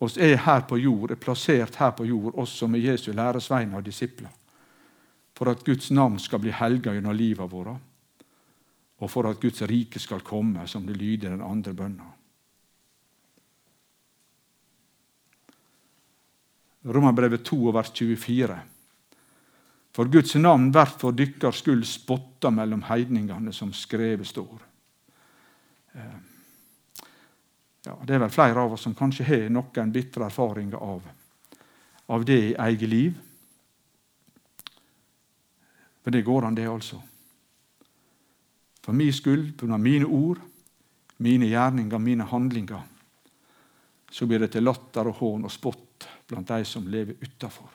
Oss 0.00 0.16
er 0.16 0.36
her 0.36 0.64
på 0.66 0.78
jord, 0.78 1.10
er 1.10 1.20
plassert 1.20 1.76
her 1.76 1.92
på 1.94 2.08
jord, 2.08 2.34
oss 2.34 2.56
som 2.58 2.74
er 2.74 2.82
Jesu 2.90 3.12
læresveiner 3.12 3.78
og 3.78 3.86
disipler, 3.86 4.30
for 5.36 5.50
at 5.52 5.62
Guds 5.64 5.90
navn 5.90 6.18
skal 6.18 6.42
bli 6.42 6.50
helga 6.50 6.94
gjennom 6.94 7.14
livet 7.14 7.50
vårt, 7.52 7.78
og 9.00 9.08
for 9.08 9.28
at 9.30 9.40
Guds 9.40 9.62
rike 9.68 10.00
skal 10.00 10.20
komme, 10.24 10.66
som 10.68 10.84
det 10.86 10.98
lyder 11.00 11.32
den 11.32 11.44
andre 11.44 11.72
bønna. 11.76 12.08
Romerbrevet 16.84 17.44
2, 17.44 17.58
vers 17.76 17.92
24. 17.92 18.58
For 19.92 20.08
Guds 20.08 20.34
navn 20.34 20.70
vert 20.72 21.00
for 21.00 21.16
dykkar 21.16 21.56
skuld 21.56 21.84
spotta 21.88 22.52
mellom 22.52 22.84
heidningene, 22.88 23.52
som 23.52 23.72
skrevet 23.72 24.28
står. 24.28 24.60
Eh, 25.92 26.20
ja, 27.84 27.96
Det 28.04 28.14
er 28.14 28.22
vel 28.24 28.30
flere 28.30 28.60
av 28.60 28.72
oss 28.72 28.84
som 28.86 28.94
kanskje 28.94 29.24
har 29.24 29.48
noen 29.50 29.92
bitre 29.92 30.28
erfaringer 30.28 30.76
av, 30.76 31.02
av 32.06 32.24
det 32.24 32.40
i 32.50 32.54
eget 32.54 32.88
liv. 32.88 33.18
For 36.00 36.10
det 36.10 36.24
går 36.24 36.46
an, 36.46 36.54
det, 36.54 36.68
altså. 36.68 37.00
For 38.80 38.96
min 38.96 39.12
skyld, 39.12 39.52
pga. 39.60 39.78
mine 39.78 40.06
ord, 40.06 40.40
mine 41.16 41.46
gjerninger, 41.46 41.98
mine 41.98 42.24
handlinger, 42.24 42.82
så 44.10 44.26
blir 44.26 44.40
det 44.42 44.52
til 44.54 44.64
latter 44.64 45.06
og 45.06 45.20
hån 45.20 45.44
og 45.44 45.52
spott 45.52 46.08
blant 46.26 46.48
de 46.48 46.64
som 46.64 46.88
lever 46.88 47.20
utafor. 47.20 47.68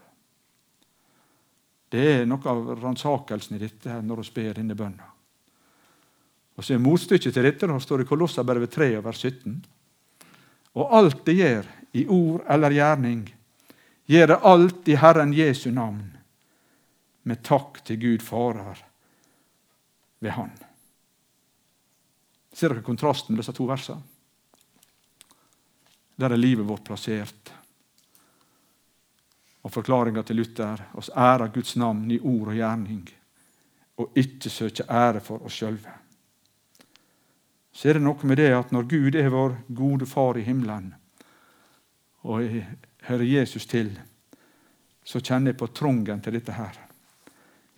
Det 1.90 2.06
er 2.12 2.26
noe 2.28 2.50
av 2.52 2.74
ransakelsen 2.82 3.56
i 3.56 3.62
dette 3.62 3.92
her 3.92 4.02
når 4.04 4.24
vi 4.24 4.34
ber 4.40 4.58
denne 4.58 4.76
bønna. 4.76 5.12
Og 6.56 6.64
så 6.64 6.76
er 6.76 6.84
Motstykket 6.84 7.36
til 7.36 7.46
dette 7.46 7.68
står 7.84 8.02
det 8.02 8.08
i 8.08 8.10
Kolossabrevet 8.10 8.72
3, 8.72 8.90
vers 9.04 9.22
17. 9.22 9.56
Og 10.76 10.94
alt 10.98 11.24
det 11.28 11.38
gjør, 11.40 11.72
i 11.96 12.04
ord 12.12 12.44
eller 12.52 12.76
gjerning, 12.76 13.22
gjør 14.12 14.28
det 14.34 14.40
alt 14.44 14.90
i 14.92 14.98
Herren 15.00 15.32
Jesu 15.36 15.70
navn, 15.72 16.12
med 17.24 17.42
takk 17.44 17.80
til 17.88 18.00
Gud 18.02 18.24
Farer 18.24 18.84
ved 20.20 20.36
Han. 20.36 20.52
Ser 22.56 22.72
dere 22.72 22.86
kontrasten 22.88 23.36
med 23.36 23.44
disse 23.44 23.52
to 23.56 23.66
versene? 23.68 24.00
Der 26.16 26.32
er 26.32 26.40
livet 26.40 26.64
vårt 26.68 26.86
plassert. 26.88 27.52
Og 29.68 29.74
forklaringa 29.74 30.24
til 30.24 30.40
Luther 30.40 30.86
oss 30.96 31.10
ærer 31.12 31.52
Guds 31.52 31.76
navn 31.76 32.06
i 32.16 32.20
ord 32.22 32.54
og 32.54 32.56
gjerning, 32.56 33.04
og 34.00 34.16
ikke 34.16 34.52
søker 34.54 34.88
ære 34.88 35.24
for 35.26 35.44
oss 35.44 35.58
sjølve. 35.60 35.92
Så 37.76 37.90
er 37.90 38.00
det 38.00 38.06
noe 38.06 38.30
med 38.30 38.40
det 38.40 38.54
at 38.56 38.72
når 38.72 38.88
Gud 38.94 39.20
er 39.20 39.28
vår 39.34 39.58
gode 39.76 40.08
Far 40.08 40.40
i 40.40 40.46
himmelen, 40.48 40.94
og 42.24 42.46
jeg 42.46 42.64
hører 43.10 43.34
Jesus 43.34 43.68
til, 43.68 43.92
så 45.04 45.20
kjenner 45.20 45.52
jeg 45.52 45.60
på 45.60 45.68
trangen 45.76 46.24
til 46.24 46.40
dette 46.40 46.56
her. 46.56 46.80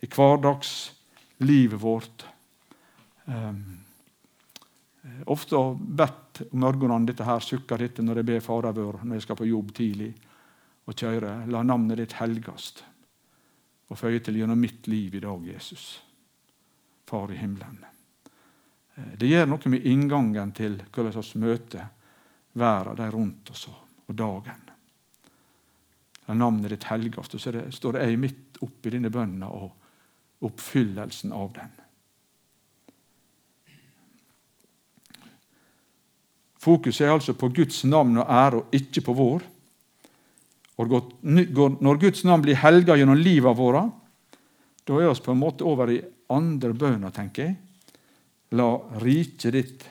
I 0.00 0.06
hverdagslivet 0.06 1.82
vårt. 1.82 2.24
Um, 3.26 3.87
ofte 5.26 5.60
bedt 5.78 6.42
om 6.50 6.62
morgenene 6.62 7.08
dette 7.08 7.26
her, 7.26 7.40
sukker 7.42 7.80
dette 7.82 8.04
når 8.04 8.20
jeg 8.20 8.28
ber 8.30 8.44
Fader 8.44 8.76
vår 8.76 9.00
når 9.02 9.18
jeg 9.18 9.26
skal 9.26 9.38
på 9.40 9.48
jobb 9.48 9.74
tidlig 9.76 10.12
og 10.88 10.96
kjøre. 10.96 11.34
La 11.52 11.62
navnet 11.66 12.00
ditt 12.00 12.16
helgast. 12.20 12.84
Og 13.88 13.96
føye 13.96 14.20
til 14.24 14.40
gjennom 14.40 14.60
mitt 14.60 14.86
liv 14.88 15.16
i 15.16 15.22
dag, 15.24 15.44
Jesus. 15.48 15.84
Far 17.08 17.32
i 17.32 17.38
himmelen. 17.40 17.84
Eh, 18.94 19.14
det 19.20 19.30
gjør 19.30 19.48
noe 19.48 19.72
med 19.72 19.86
inngangen 19.88 20.52
til 20.56 20.80
hvordan 20.92 21.24
vi 21.24 21.44
møter 21.44 21.88
verden, 22.58 22.96
de 22.98 23.10
rundt 23.14 23.52
oss, 23.54 23.68
og 24.08 24.14
dagen. 24.16 24.64
La 26.28 26.36
navnet 26.36 26.74
ditt 26.74 26.88
helgast. 26.90 27.34
Og 27.34 27.40
så 27.40 27.64
står 27.72 28.02
ei 28.02 28.16
midt 28.20 28.60
oppi 28.64 28.92
denne 28.92 29.12
bønna 29.12 29.48
og 29.48 30.44
oppfyllelsen 30.44 31.32
av 31.32 31.52
den. 31.56 31.77
Fokuset 36.68 37.06
er 37.06 37.14
altså 37.14 37.32
på 37.38 37.48
Guds 37.54 37.80
navn 37.88 38.18
og 38.20 38.28
ære, 38.28 38.58
og 38.60 38.74
ikke 38.76 39.00
på 39.06 39.14
vår. 39.16 39.44
Når 40.78 42.00
Guds 42.02 42.24
navn 42.28 42.44
blir 42.44 42.58
helga 42.60 42.96
gjennom 42.98 43.16
livet 43.16 43.56
våre, 43.56 43.86
da 44.84 44.98
er 44.98 45.08
vi 45.08 45.24
på 45.24 45.32
en 45.32 45.40
måte 45.40 45.64
over 45.68 45.92
i 45.92 46.02
andre 46.32 46.74
bønner, 46.76 47.14
tenker 47.14 47.46
jeg. 47.46 47.56
La 48.58 48.68
riket 49.00 49.52
ditt 49.56 49.86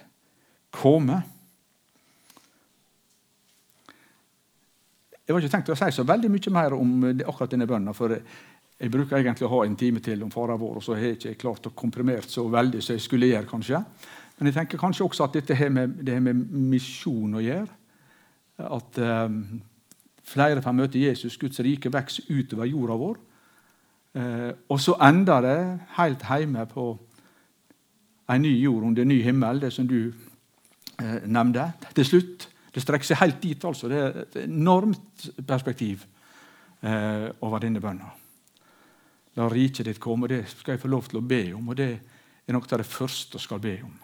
komme. 0.73 1.17
Jeg 5.25 5.33
var 5.33 5.43
ikke 5.43 5.55
tenkt 5.57 5.73
å 5.73 5.77
si 5.77 5.89
så 5.93 6.05
veldig 6.07 6.29
mye 6.31 6.53
mer 6.55 6.77
om 6.77 6.93
akkurat 7.09 7.51
denne 7.51 7.67
bønnen, 7.69 7.97
for 7.97 8.13
jeg 8.13 8.93
bruker 8.93 9.17
egentlig 9.17 9.47
å 9.49 9.53
ha 9.55 9.65
en 9.65 9.75
time 9.77 10.01
til 10.05 10.21
om 10.23 10.31
fara 10.33 10.55
vår, 10.57 10.77
og 10.77 10.85
så 10.85 10.93
har 10.93 11.09
jeg 11.09 11.17
ikke 11.17 11.41
klart 11.41 11.69
å 11.69 11.75
komprimere 11.77 12.29
så 12.29 12.45
veldig 12.53 12.85
som 12.85 12.95
jeg 12.95 13.05
skulle 13.05 13.33
gjøre, 13.33 13.49
kanskje. 13.49 13.81
Men 14.37 14.51
jeg 14.51 14.59
tenker 14.59 14.81
kanskje 14.81 15.05
også 15.05 15.25
at 15.25 15.39
dette 15.39 15.55
har 15.55 15.69
med, 15.73 15.97
det 16.05 16.19
med 16.21 16.45
misjon 16.71 17.37
å 17.37 17.41
gjøre. 17.41 17.67
At 18.67 18.99
eh, 19.01 19.33
Flere 20.27 20.61
får 20.61 20.75
møte 20.75 20.99
Jesus. 20.99 21.37
Guds 21.39 21.59
rike 21.63 21.91
vokser 21.93 22.27
utover 22.27 22.67
jorda 22.67 22.95
vår. 22.99 23.19
Eh, 24.17 24.49
og 24.67 24.79
så 24.83 24.97
ender 25.07 25.45
det 25.45 25.59
helt 25.95 26.25
hjemme 26.27 26.65
på 26.67 26.87
en 28.27 28.43
ny 28.43 28.51
jord 28.59 28.89
under 28.89 29.05
en 29.05 29.07
ny 29.13 29.21
himmel, 29.23 29.61
det 29.61 29.71
som 29.73 29.87
du 29.87 30.11
eh, 30.99 31.23
nevnte. 31.23 31.71
Til 31.95 32.09
slutt. 32.09 32.49
Det 32.73 32.83
strekker 32.83 33.07
seg 33.07 33.21
helt 33.21 33.39
dit. 33.41 33.63
altså. 33.65 33.87
Det 33.87 33.97
er 33.97 34.19
et 34.25 34.35
enormt 34.43 35.29
perspektiv 35.47 36.03
eh, 36.83 37.29
over 37.41 37.63
denne 37.63 37.81
bønna. 37.81 38.11
La 39.37 39.47
riket 39.47 39.87
ditt 39.87 40.01
komme. 40.01 40.27
Det 40.27 40.43
skal 40.51 40.75
jeg 40.75 40.83
få 40.83 40.91
lov 40.91 41.07
til 41.07 41.21
å 41.21 41.25
be 41.25 41.41
om, 41.55 41.71
og 41.71 41.79
det 41.79 41.89
er 42.43 42.53
noe 42.53 42.67
av 42.67 42.83
det 42.83 42.89
første 42.89 43.39
jeg 43.39 43.47
skal 43.47 43.63
be 43.63 43.77
om. 43.85 43.95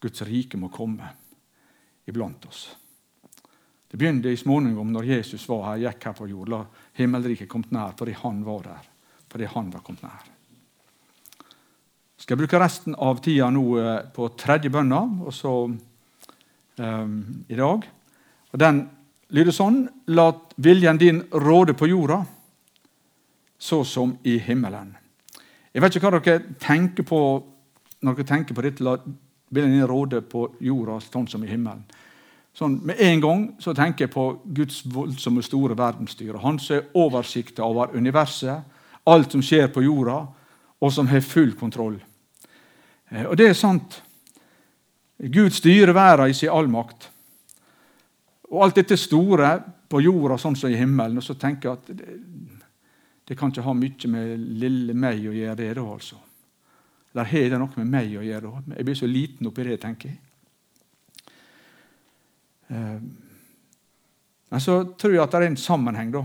Guds 0.00 0.22
rike 0.26 0.58
må 0.58 0.70
komme 0.72 1.08
iblant 2.08 2.46
oss. 2.48 2.68
Det 3.90 3.98
begynte 3.98 4.30
i 4.30 4.38
småningom 4.38 4.92
når 4.94 5.08
Jesus 5.16 5.48
var 5.50 5.64
her, 5.72 5.88
gikk 5.88 6.04
her 6.06 6.14
på 6.14 6.28
jord. 6.30 6.50
La 6.52 6.60
himmelriket 6.98 7.50
kom 7.50 7.64
nær 7.74 7.96
fordi 7.98 8.14
han 8.22 8.44
var 8.46 8.62
der. 8.68 8.86
fordi 9.30 9.46
han 9.46 9.70
var 9.70 9.82
kommet 9.86 10.02
nær. 10.02 10.28
Skal 12.18 12.34
jeg 12.34 12.40
bruke 12.42 12.58
resten 12.58 12.94
av 12.98 13.20
tida 13.22 13.46
nå 13.50 13.62
eh, 13.78 14.00
på 14.12 14.28
tredje 14.36 14.70
bønna 14.70 14.98
og 15.24 15.32
så, 15.32 15.52
um, 16.76 17.44
i 17.48 17.54
dag. 17.54 17.86
Og 18.52 18.58
Den 18.58 18.82
lyder 19.30 19.54
sånn 19.54 19.88
La 20.06 20.32
viljen 20.56 20.98
din 20.98 21.22
råde 21.30 21.74
på 21.74 21.86
jorda, 21.86 22.24
så 23.58 23.84
som 23.84 24.16
i 24.24 24.38
himmelen. 24.38 24.96
Jeg 25.72 25.82
vet 25.82 25.96
ikke 25.96 26.10
hva 26.10 26.18
dere 26.18 26.54
tenker 26.58 27.06
på 27.06 27.20
når 28.02 28.16
dere 28.18 28.26
tenker 28.26 28.54
på 28.56 28.64
dette. 28.66 28.84
La 28.84 28.96
viljen 29.50 29.80
en 29.80 29.88
råde 29.90 30.22
på 30.22 30.46
jorda, 30.62 31.00
sånn 31.04 31.28
som 31.28 31.44
i 31.44 31.50
himmelen. 31.50 31.84
Sånn, 32.56 32.80
med 32.84 32.98
en 33.02 33.22
gang 33.22 33.42
så 33.62 33.74
tenker 33.74 34.06
jeg 34.06 34.14
på 34.14 34.24
Guds 34.44 34.82
voldsomme 34.90 35.42
store 35.46 35.76
verdensstyre. 35.78 36.40
Han 36.42 36.58
som 36.58 36.80
har 36.80 36.98
oversikt 36.98 37.60
over 37.62 37.94
universet, 37.94 38.62
alt 39.10 39.32
som 39.32 39.42
skjer 39.42 39.70
på 39.72 39.84
jorda, 39.86 40.20
og 40.80 40.92
som 40.92 41.08
har 41.10 41.22
full 41.24 41.52
kontroll. 41.58 41.98
Eh, 43.10 43.26
og 43.26 43.36
det 43.38 43.50
er 43.50 43.58
sant. 43.58 44.00
Gud 45.20 45.52
styrer 45.52 45.92
verden 45.94 46.32
i 46.32 46.36
sin 46.36 46.52
allmakt. 46.52 47.10
Og 48.50 48.64
alt 48.64 48.80
dette 48.80 48.96
store 48.98 49.52
på 49.90 50.00
jorda 50.02 50.38
sånn 50.40 50.56
som 50.58 50.72
i 50.72 50.78
himmelen. 50.78 51.20
Og 51.20 51.26
så 51.26 51.36
tenker 51.38 51.68
jeg 51.68 51.78
at 51.78 51.92
det, 52.00 52.16
det 53.28 53.38
kan 53.38 53.52
ikke 53.52 53.66
ha 53.66 53.76
mye 53.76 54.10
med 54.10 54.48
lille 54.62 54.96
meg 54.96 55.22
å 55.28 55.34
gjøre, 55.36 55.58
det 55.60 55.70
da, 55.78 55.86
altså. 55.86 56.18
Eller 57.12 57.24
har 57.24 57.50
det 57.50 57.58
noe 57.58 57.80
med 57.82 57.90
meg 57.90 58.12
å 58.18 58.22
gjøre? 58.22 58.52
Jeg 58.76 58.86
blir 58.86 58.98
så 58.98 59.08
liten 59.10 59.48
oppi 59.50 59.66
det, 59.66 59.80
tenker 59.82 60.12
jeg. 60.12 60.20
Eh, 62.70 63.00
men 64.50 64.62
så 64.62 64.76
tror 64.94 65.14
jeg 65.14 65.22
at 65.24 65.34
det 65.34 65.40
er 65.40 65.48
en 65.50 65.58
sammenheng, 65.58 66.12
da. 66.14 66.22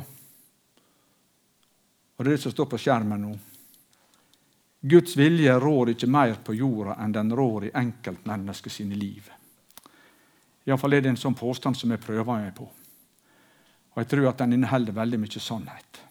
Og 2.15 2.23
det 2.23 2.29
er 2.29 2.37
det 2.37 2.43
som 2.45 2.53
står 2.53 2.69
på 2.69 2.79
skjermen 2.81 3.25
nå. 3.25 3.33
Guds 4.85 5.17
vilje 5.17 5.53
rår 5.59 5.95
ikke 5.95 6.09
mer 6.13 6.37
på 6.45 6.53
jorda 6.53 6.99
enn 7.01 7.13
den 7.13 7.33
rår 7.33 7.67
i 7.67 7.73
enkeltmennesket 7.73 8.73
sine 8.73 8.97
liv. 8.97 9.31
Iallfall 10.65 10.93
er 10.93 11.01
det 11.01 11.15
en 11.15 11.21
sånn 11.21 11.37
påstand 11.37 11.77
som 11.77 11.93
jeg 11.93 12.01
prøver 12.01 12.29
meg 12.29 12.53
på. 12.57 12.65
Og 13.95 14.01
jeg 14.01 14.09
tror 14.11 14.29
at 14.29 14.41
den 14.43 14.53
inneholder 14.57 14.93
veldig 14.93 15.19
mye 15.21 15.41
sannhet. 15.41 16.01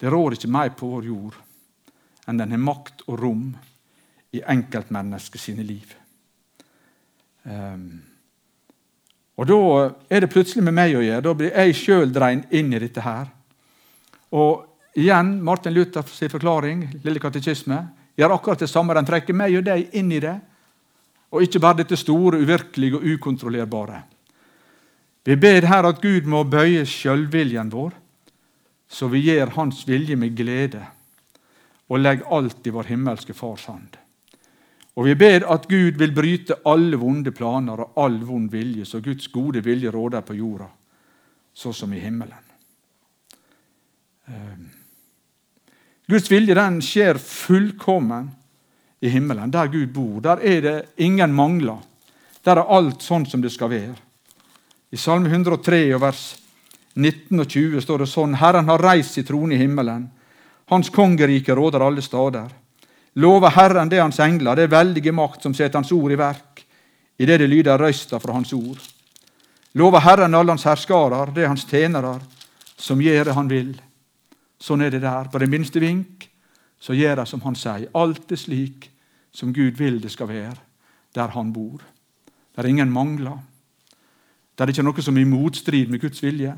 Det 0.00 0.10
rår 0.10 0.38
ikke 0.38 0.50
mer 0.50 0.72
på 0.76 0.88
vår 0.88 1.08
jord 1.10 1.36
enn 2.26 2.38
den 2.38 2.54
har 2.54 2.62
makt 2.62 3.04
og 3.08 3.18
rom 3.20 3.44
i 4.32 4.42
enkeltmennesket 4.48 5.40
sine 5.40 5.64
liv. 5.66 5.94
Um, 7.44 8.02
og 9.36 9.48
Da 9.48 9.58
er 10.10 10.20
det 10.22 10.30
plutselig 10.30 10.62
med 10.64 10.76
meg 10.76 10.94
å 10.94 11.02
gjøre. 11.02 11.24
Da 11.24 11.32
blir 11.34 11.56
jeg 11.56 11.76
sjøl 11.76 12.12
dreid 12.12 12.52
inn 12.54 12.72
i 12.72 12.78
dette 12.78 13.02
her. 13.02 13.26
Og 14.32 14.64
igjen, 14.94 15.34
Martin 15.42 15.74
Luthers 15.74 16.20
forklaring, 16.30 16.84
Lille 17.02 17.20
katekisme, 17.20 17.80
gjør 18.16 18.36
akkurat 18.36 18.62
det 18.62 18.70
samme. 18.70 18.94
Den 18.94 19.08
trekker 19.08 19.36
meg 19.36 19.56
og 19.58 19.66
deg 19.66 19.92
inn 19.98 20.12
i 20.12 20.20
det, 20.22 20.36
og 21.32 21.42
ikke 21.42 21.62
bare 21.64 21.80
dette 21.80 21.96
store, 21.96 22.42
uvirkelige 22.44 23.00
og 23.00 23.06
ukontrollerbare. 23.16 24.02
Vi 25.24 25.36
ber 25.36 25.66
her 25.70 25.86
at 25.88 26.00
Gud 26.02 26.26
må 26.28 26.42
bøye 26.44 26.84
sjølviljen 26.88 27.70
vår, 27.72 27.92
så 28.90 29.08
vi 29.08 29.22
gjør 29.24 29.54
Hans 29.56 29.84
vilje 29.88 30.16
med 30.18 30.36
glede, 30.36 30.82
og 31.88 32.00
legg 32.00 32.22
alt 32.30 32.66
i 32.66 32.72
vår 32.74 32.90
himmelske 32.92 33.34
Fars 33.34 33.66
hand. 33.70 33.98
Og 34.94 35.06
vi 35.08 35.14
ber 35.16 35.46
at 35.48 35.68
Gud 35.70 35.96
vil 36.00 36.12
bryte 36.12 36.58
alle 36.68 36.98
vonde 37.00 37.32
planer 37.32 37.80
og 37.80 37.98
all 38.00 38.18
vond 38.28 38.50
vilje, 38.52 38.84
så 38.84 39.00
Guds 39.00 39.30
gode 39.32 39.62
vilje 39.64 39.90
råder 39.90 40.20
på 40.20 40.36
jorda, 40.36 40.68
så 41.54 41.72
som 41.72 41.92
i 41.92 42.00
himmelen. 42.00 42.50
Ehm. 44.28 44.68
Guds 46.08 46.28
vilje 46.30 46.54
den 46.54 46.80
skjer 46.84 47.18
fullkommen 47.18 48.30
i 49.00 49.08
himmelen, 49.08 49.50
der 49.50 49.70
Gud 49.72 49.94
bor. 49.94 50.20
Der 50.20 50.42
er 50.44 50.60
det 50.60 50.76
ingen 50.96 51.32
mangler. 51.34 51.80
Der 52.44 52.58
er 52.58 52.68
alt 52.74 53.02
sånn 53.02 53.24
som 53.26 53.42
det 53.42 53.52
skal 53.54 53.70
være. 53.72 53.96
I 54.92 54.98
Salme 55.00 55.30
103 55.30 55.86
vers 56.02 56.22
19 56.94 57.40
og 57.40 57.48
20 57.48 57.80
står 57.80 58.02
det 58.02 58.10
sånn 58.12 58.36
Herren 58.36 58.68
har 58.68 58.82
reist 58.82 59.16
sin 59.16 59.24
trone 59.24 59.56
i 59.56 59.62
himmelen. 59.62 60.10
Hans 60.70 60.90
kongerike 60.90 61.54
råder 61.54 61.80
alle 61.80 62.02
stader. 62.02 62.50
Lover 63.14 63.50
Herren 63.50 63.88
det 63.88 64.00
Hans 64.00 64.20
engler, 64.20 64.56
det 64.56 64.68
er 64.68 64.72
veldige 64.72 65.12
makt 65.12 65.42
som 65.42 65.54
setter 65.54 65.78
Hans 65.78 65.92
ord 65.92 66.12
i 66.12 66.18
verk, 66.18 66.62
idet 67.18 67.40
det 67.40 67.48
lyder 67.50 67.78
røysta 67.78 68.18
fra 68.20 68.32
Hans 68.32 68.52
ord. 68.52 68.80
Lover 69.74 70.00
Herren 70.00 70.34
alle 70.34 70.52
Hans 70.52 70.64
herskarer, 70.64 71.32
det 71.34 71.44
er 71.44 71.52
Hans 71.52 71.66
tjenere, 71.68 72.18
som 72.76 73.00
gjør 73.00 73.28
det 73.28 73.36
Han 73.36 73.50
vil. 73.50 73.72
Sånn 74.62 74.82
er 74.82 74.94
det 74.94 75.02
der. 75.02 75.28
På 75.28 75.40
det 75.42 75.50
minste 75.50 75.80
vink 75.82 76.28
så 76.80 76.94
gjør 76.94 77.22
de 77.22 77.26
som 77.26 77.42
Han 77.44 77.56
sier. 77.58 77.90
Alt 77.94 78.32
er 78.32 78.40
slik 78.40 78.88
som 79.32 79.52
Gud 79.52 79.78
vil 79.80 80.00
det 80.00 80.12
skal 80.12 80.30
være, 80.30 80.56
der 81.14 81.34
Han 81.36 81.52
bor. 81.52 81.82
Der 82.56 82.64
er 82.64 82.68
ingen 82.68 82.92
mangler. 82.92 83.38
Det 84.54 84.64
er 84.64 84.72
ikke 84.72 84.84
noe 84.84 85.02
som 85.02 85.16
er 85.16 85.24
i 85.24 85.28
motstrid 85.28 85.90
med 85.90 86.00
Guds 86.00 86.22
vilje. 86.22 86.52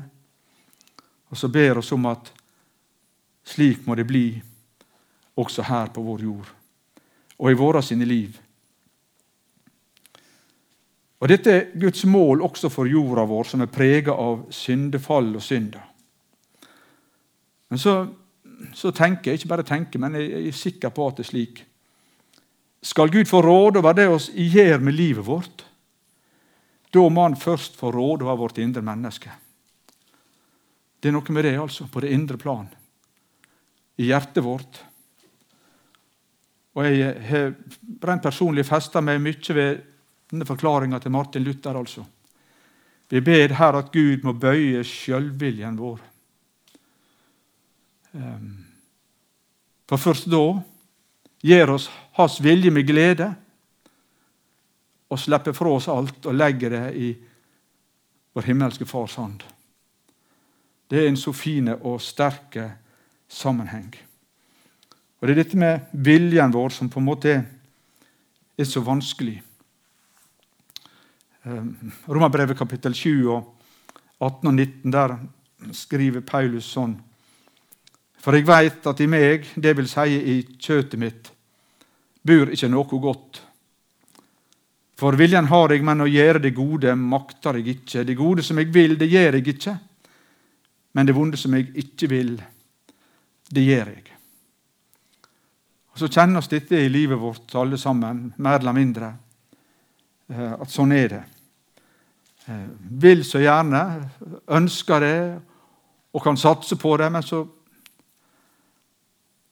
Og 1.31 1.37
så 1.39 1.47
ber 1.49 1.79
oss 1.79 1.91
om 1.95 2.05
at 2.11 2.31
slik 3.45 3.85
må 3.85 3.95
det 3.95 4.07
bli 4.09 4.27
også 5.35 5.65
her 5.67 5.91
på 5.93 6.03
vår 6.03 6.23
jord 6.25 6.53
og 7.35 7.51
i 7.51 7.57
våre 7.59 7.81
sine 7.83 8.05
liv. 8.07 8.37
Og 11.19 11.31
Dette 11.31 11.51
er 11.51 11.65
Guds 11.79 12.05
mål 12.07 12.43
også 12.45 12.69
for 12.71 12.87
jorda 12.87 13.25
vår, 13.27 13.47
som 13.49 13.63
er 13.63 13.71
prega 13.71 14.13
av 14.13 14.45
syndefall 14.53 15.33
og 15.35 15.43
synder. 15.43 15.83
Men 17.71 17.81
så, 17.81 17.95
så, 18.77 18.91
tenker 18.95 19.31
jeg, 19.31 19.41
ikke 19.41 19.51
bare 19.51 19.67
tenker, 19.67 19.99
men 19.99 20.15
jeg 20.19 20.47
er 20.47 20.55
sikker 20.55 20.93
på 20.95 21.07
at 21.09 21.17
det 21.17 21.25
er 21.25 21.31
slik. 21.31 21.63
Skal 22.85 23.11
Gud 23.11 23.25
få 23.27 23.41
råde 23.41 23.81
over 23.81 23.97
det 23.97 24.05
vi 24.35 24.49
gjør 24.53 24.83
med 24.83 24.95
livet 24.95 25.25
vårt, 25.25 25.65
da 26.93 27.07
må 27.09 27.25
han 27.25 27.35
først 27.35 27.75
få 27.75 27.89
råde 27.91 28.23
over 28.23 28.37
vårt 28.45 28.61
indre 28.63 28.83
menneske. 28.85 29.31
Det 31.01 31.09
er 31.09 31.15
noe 31.15 31.33
med 31.35 31.43
det, 31.43 31.57
altså, 31.59 31.89
på 31.91 32.03
det 32.05 32.13
indre 32.15 32.37
plan. 32.39 32.69
I 33.97 34.09
hjertet 34.09 34.43
vårt. 34.43 34.81
Og 36.75 36.85
Jeg 36.85 37.13
har 37.29 37.53
rent 38.03 38.23
personlig 38.23 38.65
festa 38.67 39.01
meg 39.01 39.21
mye 39.23 39.55
ved 39.55 39.83
denne 40.31 40.45
forklaringa 40.45 40.99
til 40.99 41.11
Martin 41.11 41.43
Luther. 41.43 41.75
altså. 41.75 42.05
Vi 43.09 43.21
ber 43.21 43.53
her 43.53 43.77
at 43.77 43.91
Gud 43.93 44.23
må 44.23 44.33
bøye 44.33 44.83
sjølviljen 44.83 45.77
vår. 45.77 45.99
Ehm, 48.15 48.65
for 49.87 49.97
først 49.97 50.29
da 50.31 50.61
gir 51.45 51.69
oss 51.69 51.89
Hans 52.15 52.39
vilje 52.39 52.71
med 52.71 52.87
glede 52.87 53.27
og 55.11 55.19
slipper 55.19 55.53
fra 55.53 55.73
oss 55.75 55.89
alt 55.91 56.25
og 56.25 56.37
legger 56.37 56.71
det 56.71 56.85
i 56.95 57.09
vår 58.33 58.47
himmelske 58.47 58.87
Fars 58.87 59.17
hånd. 59.19 59.43
Det 60.87 61.01
er 61.01 61.09
en 61.09 61.19
så 61.19 61.33
fin 61.35 61.67
og 61.75 61.99
sterk 62.01 62.55
sammenheng. 63.27 63.95
Og 65.19 65.27
Det 65.27 65.33
er 65.33 65.43
dette 65.43 65.57
med 65.57 65.87
viljen 65.91 66.53
vår 66.53 66.69
som 66.69 66.89
på 66.89 66.99
en 66.99 67.07
måte 67.07 67.35
er 68.57 68.67
så 68.67 68.81
vanskelig. 68.85 69.41
Ehm, 71.45 71.91
Romerbrevet 72.07 72.57
kapittel 72.57 72.93
7 72.93 73.29
og 73.29 73.55
18 74.19 74.47
og 74.47 74.53
19, 74.53 74.91
der 74.91 75.17
skriver 75.73 76.21
Paulus 76.21 76.67
sånn 76.73 76.95
For 78.21 78.33
jeg 78.33 78.47
veit 78.47 78.87
at 78.89 79.01
i 79.01 79.07
meg, 79.07 79.45
det 79.55 79.75
vil 79.77 79.87
si 79.87 80.15
i 80.17 80.37
kjøtet 80.57 80.97
mitt, 80.97 81.27
bur 82.25 82.49
ikke 82.49 82.69
noe 82.73 82.99
godt. 83.01 83.41
For 84.97 85.13
viljen 85.19 85.45
har 85.45 85.73
jeg, 85.73 85.83
men 85.83 86.01
å 86.01 86.09
gjøre 86.09 86.41
det 86.41 86.55
gode 86.55 86.95
makter 86.95 87.59
jeg 87.59 87.75
ikke. 87.75 88.05
Det 88.07 88.15
gode 88.17 88.41
som 88.43 88.57
jeg 88.57 88.71
vil, 88.73 88.95
det 88.97 89.11
gjør 89.11 89.37
jeg 89.37 89.47
ikke. 89.53 89.75
Men 90.95 91.05
det 91.05 91.15
vonde 91.15 91.37
som 91.37 91.53
jeg 91.53 91.69
ikke 91.83 92.09
vil, 92.09 92.37
det 93.51 93.63
gjør 93.65 93.91
jeg. 93.93 94.11
Og 95.95 95.99
Så 95.99 96.09
kjenner 96.11 96.41
oss 96.41 96.51
dette 96.51 96.75
i 96.75 96.89
livet 96.91 97.19
vårt, 97.19 97.55
alle 97.55 97.77
sammen, 97.79 98.33
mer 98.37 98.59
eller 98.59 98.75
mindre. 98.75 99.13
Eh, 100.27 100.53
at 100.59 100.71
sånn 100.71 100.91
er 100.91 101.07
det. 101.13 101.21
Eh, 102.51 102.65
vil 102.99 103.23
så 103.23 103.39
gjerne, 103.39 103.83
ønsker 104.57 105.05
det 105.05 105.19
og 106.11 106.23
kan 106.23 106.37
satse 106.37 106.75
på 106.75 106.97
det, 106.99 107.07
men 107.11 107.23
så, 107.23 107.45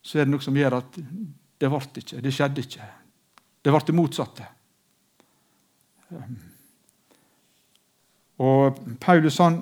så 0.03 0.19
er 0.19 0.27
det 0.27 0.33
noe 0.33 0.43
som 0.43 0.57
gjør 0.57 0.77
at 0.81 0.99
det 0.99 1.71
ble 1.71 2.03
ikke, 2.03 2.19
det 2.19 2.35
skjedde 2.35 2.65
ikke. 2.67 2.89
Det 3.63 3.71
ble 3.71 3.85
det 3.87 3.95
motsatte. 3.95 4.49
Eh, 6.11 6.29
og 8.43 8.83
Paulus 8.99 9.39
han 9.39 9.61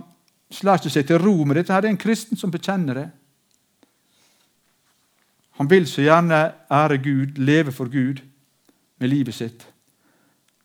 slår 0.52 0.82
ikke 0.82 0.96
seg 0.98 1.08
til 1.08 1.22
ro 1.22 1.44
med 1.46 1.60
dette. 1.60 1.74
her. 1.74 1.84
Det 1.84 1.91
er 1.91 1.94
en 2.00 2.06
kristen 2.10 2.39
som 2.39 2.52
bekjenner 2.52 2.98
det. 2.98 3.10
Han 5.60 5.70
vil 5.70 5.88
så 5.88 6.02
gjerne 6.02 6.54
ære 6.72 6.98
Gud, 6.98 7.38
leve 7.38 7.72
for 7.72 7.86
Gud 7.92 8.22
med 8.98 9.10
livet 9.10 9.34
sitt. 9.34 9.68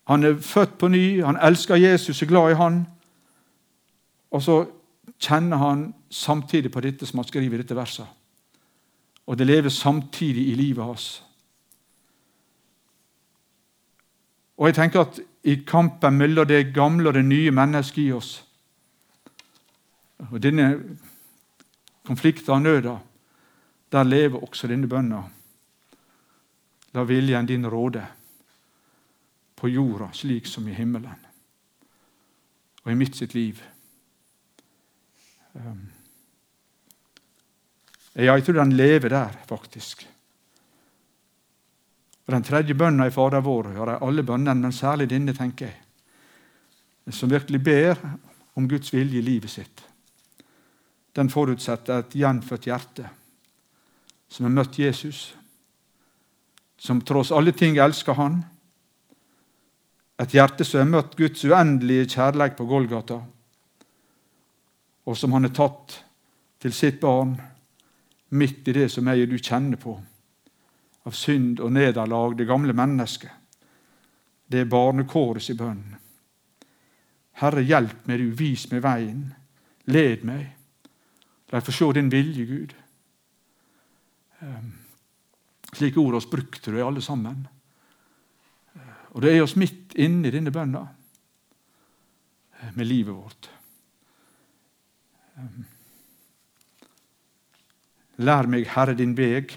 Han 0.06 0.24
er 0.24 0.38
født 0.38 0.78
på 0.78 0.88
ny, 0.88 1.24
han 1.24 1.38
elsker 1.42 1.74
Jesus, 1.74 2.22
er 2.22 2.26
glad 2.26 2.50
i 2.50 2.58
han. 2.60 2.86
Og 4.30 4.42
så 4.42 4.66
kjenner 5.18 5.56
han 5.56 5.94
samtidig 6.10 6.70
på 6.72 6.80
dette 6.80 7.06
som 7.06 7.18
han 7.18 7.28
skriver 7.28 7.54
i 7.54 7.62
dette 7.62 7.76
verset. 7.76 8.06
og 9.26 9.38
det 9.38 9.46
lever 9.46 9.68
samtidig 9.68 10.48
i 10.48 10.54
livet 10.54 10.84
hans. 10.84 11.24
Og 14.56 14.66
jeg 14.66 14.74
tenker 14.74 15.00
at 15.00 15.20
i 15.44 15.54
kampen 15.66 16.14
mellom 16.18 16.46
det 16.46 16.74
gamle 16.74 17.08
og 17.08 17.14
det 17.14 17.24
nye 17.24 17.50
mennesket 17.50 18.02
i 18.02 18.12
oss, 18.12 18.44
og 20.30 20.42
denne 20.42 20.78
konflikten 22.06 22.52
og 22.52 22.62
nøda, 22.62 22.96
der 23.92 24.04
lever 24.04 24.42
også 24.42 24.68
denne 24.70 24.88
bønna. 24.90 25.22
La 26.94 27.04
viljen 27.04 27.46
din 27.46 27.66
råde 27.66 28.02
på 29.56 29.68
jorda 29.68 30.10
slik 30.12 30.46
som 30.46 30.68
i 30.68 30.74
himmelen. 30.74 31.22
Og 32.84 32.92
i 32.92 32.98
mitt 32.98 33.16
sitt 33.16 33.34
liv. 33.34 33.60
Um, 35.52 35.86
ja, 38.14 38.34
jeg 38.36 38.44
tror 38.44 38.60
den 38.60 38.76
lever 38.76 39.08
der, 39.08 39.38
faktisk. 39.48 40.06
Og 42.26 42.32
Den 42.32 42.42
tredje 42.42 42.74
bønna 42.74 43.06
i 43.06 43.10
Fader 43.10 43.40
vår 43.40 43.72
hører 43.76 44.02
alle 44.02 44.22
bønnene, 44.22 44.54
men 44.60 44.72
særlig 44.72 45.10
denne, 45.10 45.34
tenker 45.34 45.66
jeg, 45.66 47.14
som 47.14 47.30
virkelig 47.30 47.62
ber 47.62 48.00
om 48.56 48.68
Guds 48.68 48.92
vilje 48.92 49.18
i 49.18 49.22
livet 49.22 49.50
sitt. 49.50 49.84
Den 51.16 51.30
forutsetter 51.30 52.02
et 52.02 52.16
gjenfødt 52.18 52.66
hjerte 52.66 53.10
som 54.28 54.46
har 54.46 54.54
møtt 54.54 54.78
Jesus, 54.78 55.34
som 56.76 57.00
tross 57.00 57.32
alle 57.32 57.52
ting 57.56 57.78
elsker 57.80 58.18
Han. 58.18 58.42
Et 60.18 60.34
hjerte 60.34 60.64
som 60.64 60.82
har 60.82 60.90
møtt 60.90 61.16
Guds 61.16 61.44
uendelige 61.44 62.08
kjærlighet 62.16 62.56
på 62.56 62.66
Golgata, 62.68 63.20
og 65.06 65.16
som 65.16 65.32
han 65.36 65.46
har 65.46 65.54
tatt 65.54 66.00
til 66.62 66.72
sitt 66.74 67.00
barn 67.00 67.36
midt 68.34 68.68
i 68.68 68.74
det 68.74 68.88
som 68.90 69.06
jeg 69.06 69.26
og 69.26 69.34
du 69.34 69.38
kjenner 69.38 69.80
på, 69.80 69.94
av 71.06 71.14
synd 71.14 71.60
og 71.62 71.72
nederlag, 71.76 72.34
det 72.34 72.48
gamle 72.48 72.74
mennesket. 72.74 73.30
Det 74.46 74.62
er 74.62 74.70
barnekårets 74.70 75.50
i 75.50 75.58
bønnen. 75.58 75.96
Herre, 77.36 77.62
hjelp 77.62 78.06
meg, 78.08 78.22
du, 78.22 78.32
vis 78.32 78.64
meg 78.70 78.82
veien. 78.84 79.24
Led 79.92 80.24
meg. 80.24 80.46
La 81.50 81.58
meg 81.58 81.66
få 81.66 81.74
se 81.74 81.88
din 81.98 82.08
vilje, 82.10 82.46
Gud. 82.48 82.72
Ehm, 84.44 84.72
slike 85.72 86.00
ord 86.00 86.18
oss 86.18 86.28
brukte 86.30 86.72
du 86.72 86.80
alle 86.84 87.02
sammen. 87.02 87.46
Og 89.16 89.22
det 89.22 89.32
er 89.32 89.42
oss 89.42 89.56
midt 89.56 89.94
inne 89.96 90.28
i 90.28 90.34
denne 90.34 90.52
bønna 90.52 90.82
eh, 92.60 92.74
med 92.74 92.84
livet 92.86 93.14
vårt. 93.16 93.50
Ehm, 95.36 95.64
Lær 98.16 98.48
meg, 98.48 98.64
Herre, 98.72 98.94
din 98.96 99.12
veg, 99.16 99.50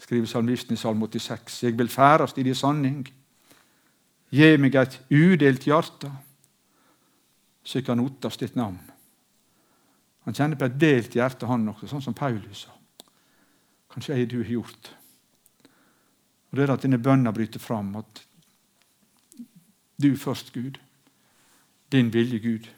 skriver 0.00 0.28
salmisten 0.30 0.78
i 0.78 0.80
Salme 0.80 1.08
86. 1.12 1.58
Jeg 1.66 1.76
vil 1.76 1.92
færast 1.92 2.38
i 2.40 2.44
din 2.46 2.56
sanning. 2.56 3.02
Gi 4.32 4.56
meg 4.56 4.78
et 4.80 4.96
udelt 5.10 5.66
hjerte, 5.68 6.08
så 7.62 7.78
jeg 7.78 7.84
kan 7.84 8.00
ottast 8.00 8.40
ditt 8.40 8.56
navn. 8.56 8.78
Han 10.24 10.36
kjenner 10.36 10.56
på 10.56 10.70
et 10.70 10.80
delt 10.80 11.16
hjerte, 11.16 11.48
han 11.50 11.68
også, 11.68 11.90
sånn 11.90 12.04
som 12.04 12.16
Paulus 12.16 12.64
sa. 12.64 12.79
Kanskje 13.90 14.14
ei 14.14 14.26
du 14.26 14.38
har 14.42 14.50
gjort. 14.50 14.94
Og 16.50 16.56
Det 16.58 16.62
er 16.64 16.72
at 16.74 16.82
denne 16.82 16.98
bønna 16.98 17.32
bryter 17.32 17.62
fram. 17.62 17.96
At 17.96 18.22
du 20.02 20.16
først, 20.16 20.52
Gud. 20.52 20.78
Din 21.92 22.12
vilje, 22.12 22.38
Gud. 22.38 22.68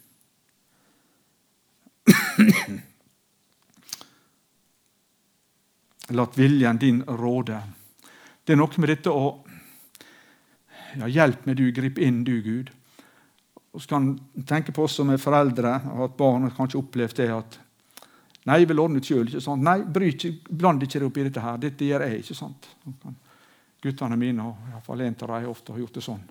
Latt 6.13 6.39
viljen 6.39 6.79
din 6.79 7.03
råde. 7.03 7.63
Det 8.45 8.53
er 8.53 8.57
noe 8.59 8.81
med 8.83 8.89
dette 8.89 9.11
å 9.11 9.45
ja, 10.99 11.09
Hjelp 11.09 11.47
meg, 11.47 11.57
du. 11.57 11.71
Grip 11.73 11.99
inn, 11.99 12.25
du, 12.25 12.43
Gud. 12.45 12.71
Og 13.73 13.81
så 13.81 13.95
kan 13.95 14.21
tenke 14.49 14.73
på 14.77 14.85
oss 14.85 14.99
som 14.99 15.09
er 15.13 15.21
foreldre 15.21 15.79
og 15.95 16.03
at 16.11 16.17
barn 16.19 16.43
har 16.45 16.57
kanskje 16.57 16.81
opplevd 16.83 17.17
det 17.23 17.31
at 17.33 17.62
Nei, 18.45 18.59
jeg 18.59 18.69
vil 18.73 18.83
ordne 18.83 18.99
det 18.99 19.07
sjøl. 19.07 19.29
Nei, 19.63 19.77
ikke, 20.09 20.33
bland 20.51 20.83
ikke 20.83 20.99
deg 20.99 21.09
opp 21.09 21.19
i 21.19 21.27
dette 21.29 21.45
her. 21.45 21.61
Dette 21.63 21.87
gjør 21.87 22.07
jeg. 22.09 22.23
ikke 22.25 22.35
sant? 22.35 22.67
Guttene 23.83 24.19
mine 24.19 24.47
og 24.47 24.73
iallfall 24.73 25.05
en 25.05 25.17
av 25.23 25.35
dem 25.37 25.51
ofte 25.51 25.75
har 25.75 25.83
gjort 25.83 25.99
det 25.99 26.05
sånn. 26.07 26.25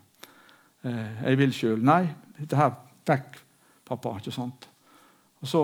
Eh, 0.83 1.23
jeg 1.29 1.39
vil 1.39 1.55
sjøl. 1.55 1.81
Nei, 1.87 2.03
dette 2.39 2.59
her 2.59 2.75
vekk, 3.07 3.39
pappa. 3.87 4.17
ikke 4.19 4.35
sant? 4.35 4.67
Og 5.41 5.47
så 5.47 5.63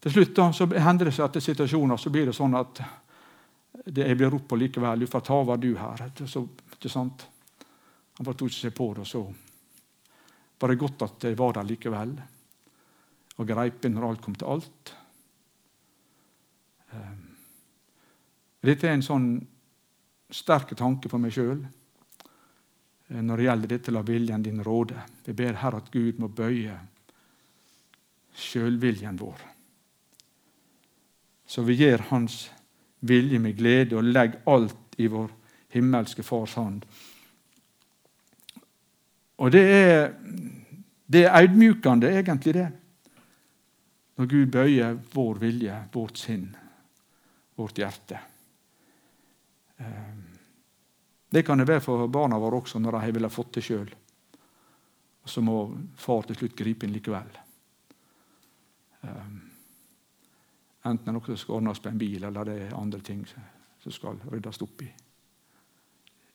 til 0.00 0.14
slutt 0.14 0.34
da, 0.36 0.50
så 0.54 0.66
hender 0.78 1.08
det 1.08 1.14
seg 1.16 1.26
at 1.26 1.38
i 1.40 1.42
situasjoner 1.42 1.98
så 1.98 2.10
blir 2.14 2.30
det 2.30 2.36
sånn 2.36 2.54
at 2.58 2.82
det, 3.84 4.04
jeg 4.04 4.18
blir 4.18 4.30
ropt 4.30 4.48
på 4.50 4.58
likevel. 4.58 5.00
'Du 5.00 5.10
får 5.10 5.20
ta 5.26 5.34
over, 5.34 5.56
du 5.56 5.76
her.' 5.76 6.26
Så, 6.26 6.46
ikke 6.74 6.90
sant? 6.90 7.26
Han 8.18 8.26
bare 8.26 8.38
tok 8.38 8.52
seg 8.52 8.74
på 8.74 8.92
det, 8.94 9.00
og 9.00 9.06
så 9.06 9.22
var 10.58 10.68
det 10.68 10.78
godt 10.78 11.02
at 11.02 11.24
jeg 11.24 11.38
var 11.38 11.52
der 11.52 11.66
likevel. 11.66 12.14
Og 13.38 13.48
greip 13.48 13.84
inn 13.86 13.94
når 13.96 14.08
alt 14.08 14.22
kom 14.24 14.36
til 14.38 14.50
alt. 14.50 14.94
Ehm, 16.94 17.26
dette 18.66 18.88
er 18.88 18.96
en 18.96 19.06
sånn 19.06 19.28
sterk 20.30 20.74
tanke 20.76 21.08
for 21.08 21.22
meg 21.22 21.32
sjøl 21.36 21.60
eh, 21.62 23.20
når 23.22 23.36
det 23.36 23.46
gjelder 23.46 23.72
dette, 23.74 23.94
la 23.94 24.02
viljen 24.02 24.44
din 24.44 24.64
råde. 24.66 24.98
Vi 25.24 25.36
ber 25.38 25.62
her 25.62 25.78
at 25.78 25.92
Gud 25.94 26.18
må 26.18 26.28
bøye 26.28 26.80
sjølviljen 28.38 29.18
vår 29.18 29.46
så 31.48 31.64
vi 31.64 31.78
gjør 31.80 32.04
Hans 32.10 32.50
vilje 33.08 33.38
med 33.40 33.56
glede 33.56 33.96
og 33.96 34.04
legger 34.04 34.42
alt 34.52 34.98
i 35.00 35.06
vår 35.08 35.30
himmelske 35.72 36.22
Fars 36.22 36.54
hånd. 36.58 36.82
Og 39.38 39.52
det 39.54 39.62
er, 39.64 40.12
det 41.06 41.24
er 41.24 41.38
egentlig, 41.38 42.54
det. 42.54 42.68
Når 44.18 44.26
Gud 44.26 44.50
bøyer 44.50 44.98
vår 45.14 45.38
vilje, 45.42 45.76
vårt 45.94 46.18
sinn, 46.18 46.48
vårt 47.58 47.78
hjerte. 47.78 48.20
Eh, 49.78 50.14
det 51.30 51.44
kan 51.46 51.60
det 51.60 51.68
være 51.68 51.84
for 51.84 52.08
barna 52.10 52.38
våre 52.40 52.62
også, 52.62 52.80
når 52.82 52.98
de 52.98 53.22
har 53.22 53.34
fått 53.34 53.58
det 53.58 53.66
sjøl. 53.66 53.90
Så 55.28 55.44
må 55.44 55.60
far 55.96 56.24
til 56.26 56.40
slutt 56.40 56.56
gripe 56.56 56.86
inn 56.86 56.94
likevel. 56.96 57.28
Um, 59.04 59.48
Enten 60.88 61.14
noe 61.14 61.36
skal 61.36 61.58
ordnes 61.58 61.80
på 61.82 61.90
en 61.90 62.00
bil, 62.00 62.24
eller 62.24 62.48
det 62.48 62.56
er 62.62 62.76
andre 62.78 63.00
ting 63.04 63.24
som 63.28 63.92
skal 63.92 64.20
ryddes 64.30 64.60
opp 64.64 64.82
i. 64.86 64.88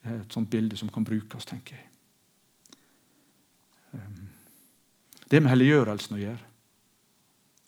Det 0.04 0.12
er 0.12 0.19
et 0.19 0.36
sånt 0.36 0.52
bilde 0.52 0.78
som 0.78 0.91
kan 0.91 1.06
brukes, 1.08 1.48
tenker 1.48 1.78
jeg. 1.80 1.88
Ehm, 3.98 4.28
det 5.32 5.39
med 5.41 5.54
helliggjørelsen 5.54 6.17
å 6.17 6.22
gjøre, 6.22 6.50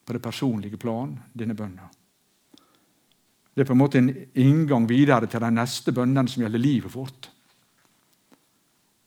på 0.05 0.13
det 0.13 0.21
personlige 0.21 0.77
plan, 0.77 1.15
denne 1.33 1.55
bønnen. 1.57 1.93
Det 3.55 3.63
er 3.63 3.69
på 3.69 3.73
en 3.73 3.79
måte 3.79 4.01
en 4.01 4.11
inngang 4.35 4.85
videre 4.89 5.29
til 5.31 5.41
de 5.41 5.49
neste 5.55 5.93
bønnene 5.95 6.27
som 6.29 6.43
gjelder 6.43 6.61
livet 6.61 6.91
vårt. 6.91 7.29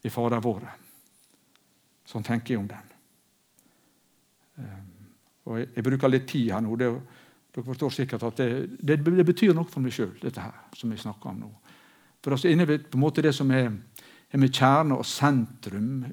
I 0.04 0.10
Fader 0.10 0.40
vår. 0.40 0.64
Sånn 2.08 2.24
tenker 2.24 2.54
jeg 2.54 2.62
om 2.62 2.68
den. 2.70 2.92
Ehm, 4.62 4.92
og 5.44 5.58
jeg, 5.60 5.68
jeg 5.74 5.84
bruker 5.84 6.12
litt 6.12 6.28
tid 6.30 6.52
her 6.54 6.64
nå. 6.64 6.76
det 6.80 6.88
er 6.88 7.00
dere 7.58 7.66
forstår 7.66 7.90
sikkert 7.90 8.24
at 8.28 8.38
det, 8.38 8.48
det, 8.78 8.98
det 9.02 9.26
betyr 9.26 9.54
noe 9.56 9.66
for 9.68 9.82
meg 9.82 9.94
sjøl, 9.94 10.12
dette 10.20 10.42
her, 10.42 10.54
som 10.76 10.92
vi 10.92 11.00
snakker 11.00 11.32
om 11.32 11.42
nå. 11.42 11.50
For 12.22 12.34
altså 12.34 12.50
inne 12.50 12.66
på 12.68 12.98
en 12.98 13.02
måte 13.02 13.24
det 13.24 13.32
som 13.34 13.50
er, 13.54 13.70
er 14.30 14.40
med 14.40 14.52
kjerne 14.54 14.98
og 14.98 15.06
sentrum 15.08 16.04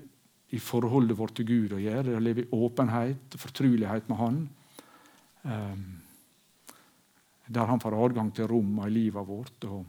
i 0.55 0.61
forholdet 0.61 1.17
vårt 1.17 1.35
til 1.37 1.47
Gud 1.49 1.75
å 1.75 1.81
gjøre, 1.81 2.07
det 2.07 2.17
å 2.17 2.23
leve 2.23 2.45
i 2.45 2.49
åpenhet 2.55 3.35
og 3.35 3.41
fortrulighet 3.41 4.09
med 4.09 4.19
Han. 4.21 4.39
Um, 5.45 6.01
der 7.53 7.65
Han 7.65 7.81
får 7.81 8.05
adgang 8.05 8.33
til 8.35 8.47
rommet 8.49 8.87
i 8.87 8.93
livet 8.93 9.27
vårt 9.27 9.63
og 9.69 9.85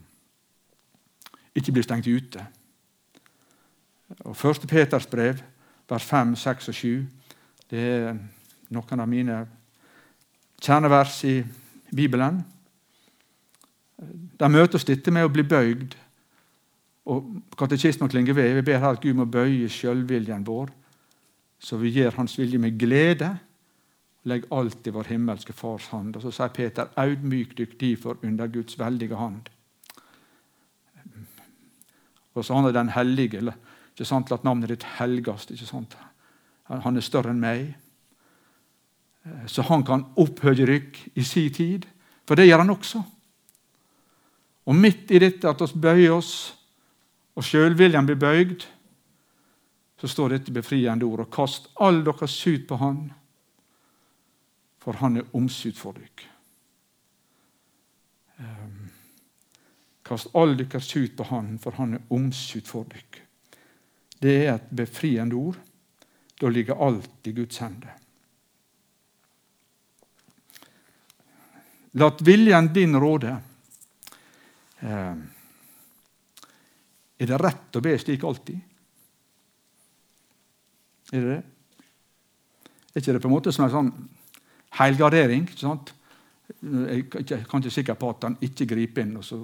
ikke 1.57 1.73
blir 1.73 1.87
stengt 1.87 2.07
ute. 2.07 2.47
Og 4.19 4.37
1. 4.37 4.67
Peters 4.69 5.07
brev, 5.07 5.41
vers 5.89 6.05
5, 6.05 6.37
6 6.37 6.69
og 6.69 6.75
7, 6.75 7.07
det 7.71 7.81
er 7.81 8.19
noen 8.69 9.01
av 9.01 9.09
mine 9.09 9.39
kjernevers 10.61 11.25
i 11.25 11.39
Bibelen. 11.97 12.43
Der 14.39 14.53
møtes 14.53 14.85
dette 14.85 15.11
med 15.11 15.25
å 15.25 15.33
bli 15.33 15.43
bøyd. 15.43 15.97
Og 17.07 17.31
Katekismen 17.59 18.11
klinger 18.11 18.37
ved. 18.37 18.55
Vi 18.59 18.67
ber 18.67 18.83
her 18.83 18.93
at 18.93 19.03
Gud 19.03 19.17
må 19.17 19.25
bøye 19.25 19.71
sjølviljen 19.71 20.45
vår, 20.47 20.71
så 21.59 21.79
vi 21.81 21.95
gjør 21.95 22.19
Hans 22.19 22.37
vilje 22.39 22.59
med 22.61 22.77
glede. 22.79 23.31
Legg 24.27 24.47
alt 24.51 24.87
i 24.87 24.93
vår 24.95 25.13
himmelske 25.13 25.55
Fars 25.55 25.89
hand. 25.95 26.17
Og 26.17 26.23
Så 26.23 26.33
sier 26.35 26.53
Peter, 26.55 26.91
audmyk 26.99 27.55
dykk 27.59 27.79
difor 27.81 28.19
under 28.27 28.51
Guds 28.51 28.79
veldige 28.79 29.17
hand. 29.17 29.49
Og 32.35 32.45
så 32.45 32.55
han 32.55 32.67
er 32.69 32.75
den 32.77 32.93
hellige. 32.93 33.41
Ikke 33.95 34.05
sant? 34.05 34.31
La 34.31 34.39
navnet 34.45 34.69
ditt 34.75 34.85
helgast. 34.99 35.51
Ikke 35.51 35.67
sant? 35.67 35.97
Han 36.69 36.97
er 36.97 37.05
større 37.05 37.33
enn 37.33 37.41
meg. 37.41 37.71
Så 39.47 39.65
han 39.67 39.85
kan 39.87 40.05
opphøye 40.21 40.67
rykk 40.69 40.99
i 41.15 41.25
sin 41.25 41.53
tid. 41.55 41.87
For 42.27 42.37
det 42.37 42.49
gjør 42.49 42.65
han 42.65 42.75
også. 42.75 43.03
Og 44.67 44.75
midt 44.75 45.11
i 45.15 45.21
dette 45.23 45.49
at 45.49 45.63
vi 45.63 45.81
bøyer 45.81 46.17
oss, 46.17 46.33
og 47.37 47.45
sjølviljen 47.45 48.07
blir 48.09 48.19
bøygd, 48.19 48.65
så 50.01 50.09
står 50.11 50.35
dette 50.35 50.53
befriende 50.53 51.07
ord. 51.07 51.23
Og 51.25 51.33
kast 51.33 51.71
all 51.81 52.03
deres 52.05 52.35
sut 52.35 52.67
på 52.69 52.79
Han, 52.81 53.07
for 54.87 55.01
Han 55.03 55.19
er 55.19 55.35
omsut 55.35 55.75
for 55.75 55.99
dere. 55.99 56.29
Um, 58.39 58.85
kast 60.07 60.31
all 60.39 60.55
deres 60.61 60.87
sut 60.87 61.17
på 61.19 61.27
Han, 61.33 61.57
for 61.59 61.75
Han 61.81 61.97
er 61.99 62.13
omsut 62.15 62.71
for 62.71 62.87
dere. 62.93 63.25
Det 64.23 64.37
er 64.45 64.53
et 64.55 64.71
befriende 64.71 65.35
ord. 65.35 65.59
Da 66.39 66.49
ligger 66.53 66.79
alt 66.87 67.27
i 67.27 67.33
Guds 67.35 67.59
hender. 67.59 67.99
La 71.99 72.11
viljen 72.21 72.71
din 72.77 72.95
råde. 73.01 73.35
Eh, 74.79 75.15
er 77.19 77.31
det 77.33 77.39
rett 77.41 77.79
å 77.79 77.83
be 77.83 77.99
slik 77.99 78.25
alltid? 78.29 78.61
Er 81.11 81.25
det 81.25 81.31
det? 81.33 81.41
Er 82.93 83.01
ikke 83.03 83.17
det 83.17 83.23
på 83.25 83.33
en 83.33 83.35
måte 83.35 83.53
som 83.53 83.67
en 83.67 83.75
sånn 83.75 83.91
helgardering? 84.71 85.47
ikke 85.49 85.61
sant? 85.61 85.93
Jeg 86.63 87.07
er 87.33 87.47
kanskje 87.51 87.71
sikker 87.81 87.95
på 87.99 88.11
at 88.11 88.27
han 88.29 88.37
ikke 88.45 88.69
griper 88.71 89.03
inn, 89.03 89.17
og 89.19 89.25
så 89.27 89.41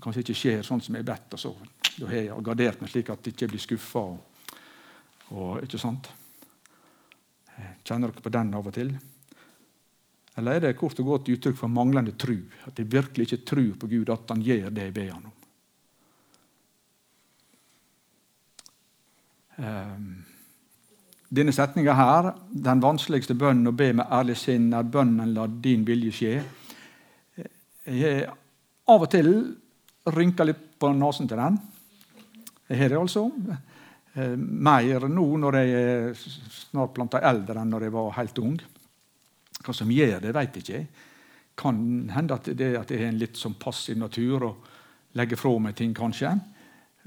kanskje 0.00 0.24
ikke 0.24 0.38
skjer 0.38 0.66
sånn 0.66 0.82
som 0.82 0.96
jeg 0.96 1.06
bedt. 1.06 1.34
og 1.34 1.40
så 1.42 1.54
Da 1.98 2.06
har 2.06 2.16
jeg 2.16 2.44
gardert 2.46 2.80
meg 2.80 2.90
slik 2.90 3.10
at 3.10 3.26
jeg 3.26 3.34
ikke 3.34 3.50
blir 3.52 3.62
skuffa. 3.62 4.00
Og, 4.00 4.18
og, 5.30 5.62
ikke 5.64 5.80
sant? 5.80 6.10
Kjenner 7.84 8.12
dere 8.12 8.24
på 8.24 8.32
den 8.32 8.54
av 8.54 8.66
og 8.66 8.74
til? 8.74 8.94
Eller 10.38 10.56
er 10.56 10.64
det 10.64 10.78
kort 10.78 11.00
og 11.02 11.10
godt 11.10 11.28
uttrykk 11.34 11.58
for 11.58 11.72
manglende 11.72 12.14
tru? 12.16 12.38
At 12.66 12.78
jeg 12.78 12.92
virkelig 12.92 13.26
ikke 13.26 13.44
tror 13.50 13.74
på 13.80 13.90
Gud, 13.90 14.12
at 14.14 14.30
han 14.30 14.42
gjør 14.44 14.70
det 14.70 14.88
jeg 14.88 14.96
ber 14.96 15.12
han 15.12 15.28
om? 15.28 15.36
Um, 19.60 20.04
denne 21.30 21.52
setninga 21.54 21.94
her, 21.94 22.32
den 22.50 22.82
vanskeligste 22.82 23.36
bønnen 23.38 23.70
å 23.70 23.76
be 23.76 23.92
med 23.94 24.10
ærlig 24.10 24.36
sinn, 24.40 24.72
er 24.74 24.82
bønnen 24.82 25.34
'la 25.34 25.46
din 25.46 25.84
vilje 25.86 26.12
skje'. 26.12 26.42
Jeg 27.86 28.28
av 28.88 29.02
og 29.02 29.10
til 29.10 29.56
rynker 30.06 30.44
litt 30.44 30.64
på 30.78 30.90
nesen 30.92 31.28
til 31.28 31.38
den. 31.38 31.58
Jeg 32.68 32.78
har 32.78 32.88
det 32.88 32.98
altså. 32.98 33.30
Eh, 34.14 34.36
mer 34.36 35.06
nå 35.08 35.26
når 35.38 35.56
jeg 35.58 35.70
er 35.70 36.14
snart 36.50 36.94
planta 36.94 37.20
eldre 37.22 37.60
enn 37.60 37.70
når 37.70 37.86
jeg 37.86 37.94
var 37.94 38.12
helt 38.18 38.38
ung. 38.42 38.58
Hva 39.60 39.74
som 39.76 39.90
gjør 39.90 40.20
det, 40.20 40.34
jeg 40.34 40.62
ikke. 40.62 40.86
Kan 41.60 42.10
hende 42.10 42.34
at 42.34 42.50
det 42.56 42.76
at 42.78 42.90
jeg 42.90 43.02
har 43.02 43.12
en 43.12 43.20
litt 43.20 43.36
sånn 43.36 43.58
passiv 43.60 43.98
natur 44.00 44.48
og 44.48 44.68
legger 45.18 45.36
fra 45.36 45.58
meg 45.58 45.76
ting, 45.76 45.94
kanskje, 45.94 46.40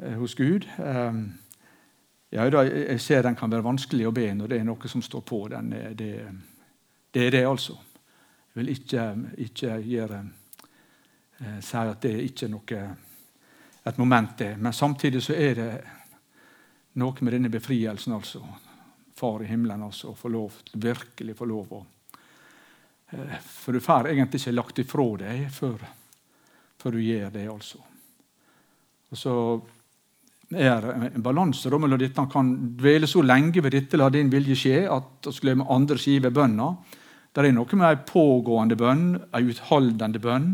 eh, 0.01 0.15
hos 0.15 0.35
Gud. 0.35 0.67
Ehm, 0.79 1.33
ja, 2.33 2.47
jeg 2.65 2.99
ser 3.01 3.23
den 3.23 3.37
kan 3.37 3.51
være 3.51 3.65
vanskelig 3.65 4.07
å 4.09 4.13
be 4.15 4.27
når 4.33 4.51
det 4.51 4.59
er 4.59 4.67
noe 4.67 4.89
som 4.91 5.03
står 5.05 5.23
på. 5.27 5.39
Den, 5.53 5.69
det, 5.97 6.11
det 7.13 7.27
er 7.27 7.35
det, 7.37 7.43
altså. 7.45 7.77
Jeg 8.53 8.59
vil 8.59 8.73
ikke, 8.73 9.05
ikke 9.45 9.77
gjøre, 9.87 10.19
eh, 11.39 11.59
si 11.61 11.81
at 11.81 12.01
det 12.05 12.13
ikke 12.27 12.47
er 12.47 12.53
noe, 12.53 12.83
et 13.83 13.97
moment, 13.99 14.37
det. 14.39 14.53
Men 14.57 14.73
samtidig 14.73 15.23
så 15.23 15.37
er 15.37 15.57
det 15.59 15.71
noe 17.01 17.25
med 17.25 17.37
denne 17.37 17.53
befrielsen, 17.53 18.13
altså. 18.17 18.43
Far 19.15 19.43
i 19.43 19.49
himmelen, 19.49 19.85
altså. 19.85 20.11
Å 20.13 20.17
få 20.17 20.33
lov, 20.33 20.61
virkelig 20.73 21.37
få 21.37 21.49
lov 21.49 21.73
å 21.77 21.85
Eh, 23.13 23.39
for 23.45 23.73
du 23.73 23.79
får 23.79 24.07
egentlig 24.07 24.41
ikke 24.41 24.55
lagt 24.55 24.79
ifra 24.81 25.05
deg 25.21 25.45
før, 25.53 25.81
før, 26.81 26.91
du 26.91 27.01
gjør 27.01 27.29
det. 27.33 27.47
altså. 27.49 27.79
Og 29.09 29.17
så 29.17 29.35
er 30.55 30.85
en 30.93 31.23
balanse 31.23 31.69
mellom 31.71 31.99
dette. 31.99 32.19
Han 32.19 32.29
kan 32.31 32.51
dvele 32.77 33.07
så 33.07 33.21
lenge 33.21 33.63
ved 33.63 33.73
dette, 33.73 33.97
la 33.97 34.09
din 34.09 34.31
vilje 34.31 34.57
skje, 34.59 34.83
at 34.91 35.29
vi 35.29 35.33
glemmer 35.41 35.71
andre 35.73 35.97
sider 35.97 36.27
ved 36.27 36.37
bønna. 36.37 36.69
Det 37.33 37.41
er 37.41 37.55
noe 37.55 37.79
med 37.79 37.87
ei 37.89 37.99
pågående 38.05 38.77
bønn, 38.77 39.07
ei 39.33 39.49
utholdende 39.49 40.21
bønn. 40.21 40.49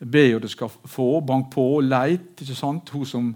Be 0.00 0.24
og 0.34 0.42
du 0.42 0.48
skal 0.48 0.70
få, 0.70 1.20
bank 1.20 1.50
på, 1.52 1.66
leit. 1.84 2.40
ikke 2.40 2.56
sant? 2.56 2.88
Hun 2.94 3.06
som 3.06 3.34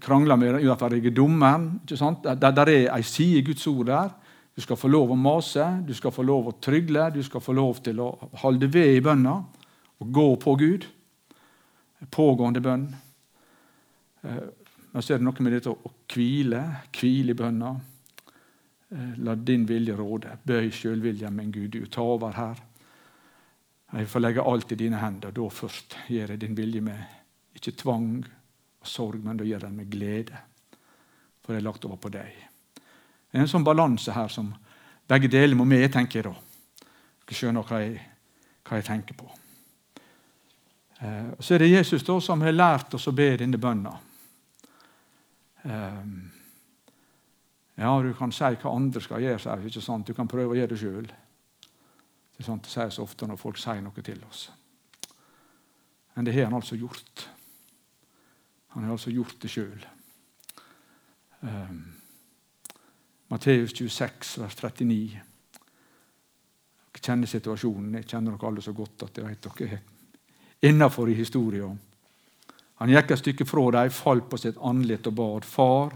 krangler 0.00 0.38
med 0.38 0.60
urettferdige 0.60 1.10
dommeren. 1.16 1.80
ikke 1.82 1.98
sant? 1.98 2.22
Der, 2.24 2.52
der 2.54 2.70
er 2.70 2.94
ei 2.94 3.02
side 3.02 3.40
i 3.40 3.46
Guds 3.46 3.66
ord 3.66 3.86
der 3.86 4.16
du 4.58 4.62
skal 4.64 4.74
få 4.74 4.88
lov 4.90 5.12
å 5.14 5.14
mase, 5.14 5.62
du 5.86 5.92
skal 5.94 6.10
få 6.10 6.24
lov 6.26 6.48
å 6.50 6.52
trygle, 6.58 7.04
du 7.14 7.20
skal 7.22 7.38
få 7.38 7.52
lov 7.54 7.76
til 7.86 8.00
å 8.02 8.08
holde 8.40 8.66
ved 8.66 8.96
i 8.96 9.02
bønna 9.06 9.36
og 10.02 10.08
gå 10.10 10.24
på 10.42 10.54
Gud. 10.58 10.86
Pågående 12.10 12.62
bønn. 12.64 12.88
Men 14.92 15.04
så 15.04 15.14
er 15.14 15.20
det 15.20 15.26
noe 15.26 15.44
med 15.44 15.52
dette 15.52 15.72
å 15.72 15.92
hvile, 16.08 16.62
hvile 16.96 17.34
i 17.34 17.38
bønna. 17.38 17.74
Eh, 18.90 19.12
la 19.24 19.34
din 19.34 19.66
vilje 19.68 19.96
råde. 19.96 20.38
Bøy 20.44 20.70
sjølviljen 20.72 21.34
min, 21.36 21.52
Gud. 21.52 21.70
Du 21.76 21.86
tar 21.86 22.08
over 22.08 22.32
her. 22.36 22.62
Jeg 23.92 24.08
får 24.08 24.20
legge 24.20 24.44
alt 24.44 24.72
i 24.72 24.78
dine 24.80 25.00
hender. 25.00 25.32
Da 25.32 25.48
først 25.52 25.96
gjør 26.08 26.34
jeg 26.34 26.40
din 26.40 26.56
vilje 26.56 26.80
med 26.84 27.58
ikke 27.58 27.76
tvang 27.80 28.10
og 28.24 28.88
sorg, 28.88 29.20
men 29.24 29.38
da 29.38 29.44
gjør 29.44 29.58
jeg 29.58 29.66
den 29.66 29.76
med 29.76 29.90
glede. 29.92 30.40
For 31.42 31.52
det 31.52 31.60
er 31.60 31.68
lagt 31.68 31.84
over 31.88 32.00
på 32.00 32.12
deg. 32.12 32.44
Det 32.76 33.36
er 33.36 33.44
en 33.44 33.50
sånn 33.50 33.66
balanse 33.66 34.12
her 34.12 34.28
som 34.32 34.52
begge 35.08 35.28
deler 35.32 35.56
må 35.56 35.64
med, 35.68 35.88
tenker 35.92 36.20
jeg 36.20 36.28
da. 36.28 36.34
Dere 37.28 37.36
skjønner 37.36 37.68
hva 37.68 37.80
jeg, 37.82 37.98
hva 38.64 38.80
jeg 38.80 38.88
tenker 38.88 39.16
på. 39.16 39.28
Eh, 41.00 41.32
så 41.40 41.54
er 41.54 41.64
det 41.64 41.72
Jesus 41.72 42.04
da 42.04 42.18
som 42.24 42.44
har 42.44 42.56
lært 42.56 42.96
oss 42.96 43.08
å 43.08 43.16
be 43.16 43.34
denne 43.40 43.60
bønna. 43.60 43.92
Eh, 45.64 46.04
ja, 47.78 48.02
du 48.02 48.12
kan 48.18 48.32
si 48.34 48.44
hva 48.58 48.74
andre 48.74 49.00
skal 49.02 49.22
gjøre, 49.22 49.38
sier 49.42 49.54
er 49.54 49.66
ikke 49.70 49.82
sant? 49.84 50.06
du 50.06 50.14
kan 50.14 50.30
prøve 50.30 50.54
å 50.54 50.58
gjøre 50.58 50.72
det 50.74 50.80
sjøl. 50.80 51.06
Det 51.08 52.42
er 52.42 52.46
sant 52.46 52.64
det 52.66 52.72
sies 52.72 52.98
ofte 53.02 53.26
når 53.26 53.38
folk 53.38 53.58
sier 53.58 53.82
noe 53.82 54.02
til 54.04 54.22
oss. 54.28 54.48
Men 56.14 56.26
det 56.26 56.34
har 56.34 56.48
han 56.48 56.58
altså 56.58 56.74
gjort. 56.78 57.28
Han 58.74 58.84
har 58.84 58.96
altså 58.96 59.10
gjort 59.14 59.38
det 59.42 59.50
sjøl. 59.50 59.86
Um, 61.40 61.94
Matteus 63.30 63.72
26, 63.72 64.38
vers 64.42 64.56
39. 64.58 65.20
Jeg 66.94 67.02
kjenner 67.04 67.30
situasjonen. 67.30 67.94
Jeg 68.00 68.08
kjenner 68.10 68.34
dere 68.34 68.50
alle 68.50 68.64
så 68.64 68.74
godt 68.74 69.06
at 69.06 69.18
jeg 69.18 69.28
vet 69.28 69.46
dere 69.46 69.78
er 69.78 70.70
innafor 70.70 71.10
i 71.10 71.14
historien. 71.14 71.78
Han 72.78 72.92
gikk 72.92 73.12
et 73.12 73.22
stykke 73.22 73.46
fra 73.48 73.64
dem, 73.74 73.94
falt 73.94 74.28
på 74.30 74.38
sitt 74.38 74.58
andlet 74.62 75.06
og 75.10 75.16
bad. 75.18 75.46
Far, 75.46 75.94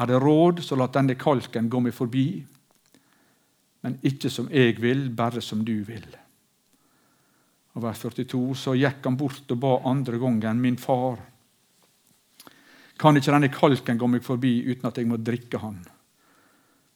er 0.00 0.10
det 0.10 0.20
råd, 0.22 0.62
så 0.64 0.76
la 0.76 0.88
denne 0.92 1.16
kalken 1.20 1.70
gå 1.72 1.80
meg 1.84 1.94
forbi. 1.96 2.28
Men 3.84 3.98
ikke 4.02 4.30
som 4.32 4.48
jeg 4.52 4.78
vil, 4.82 5.08
bare 5.16 5.42
som 5.44 5.64
du 5.64 5.76
vil. 5.84 6.06
Og 7.76 7.82
vers 7.84 8.00
42, 8.00 8.54
Så 8.54 8.74
gikk 8.74 9.04
han 9.04 9.16
bort 9.16 9.50
og 9.52 9.58
ba 9.60 9.80
andre 9.84 10.18
gangen, 10.18 10.60
min 10.60 10.76
far, 10.80 11.20
kan 12.96 13.16
ikke 13.16 13.32
denne 13.32 13.52
kalken 13.52 13.98
gå 13.98 14.06
meg 14.08 14.24
forbi 14.24 14.62
uten 14.64 14.88
at 14.88 14.96
jeg 14.96 15.06
må 15.06 15.18
drikke 15.20 15.58
han? 15.60 15.84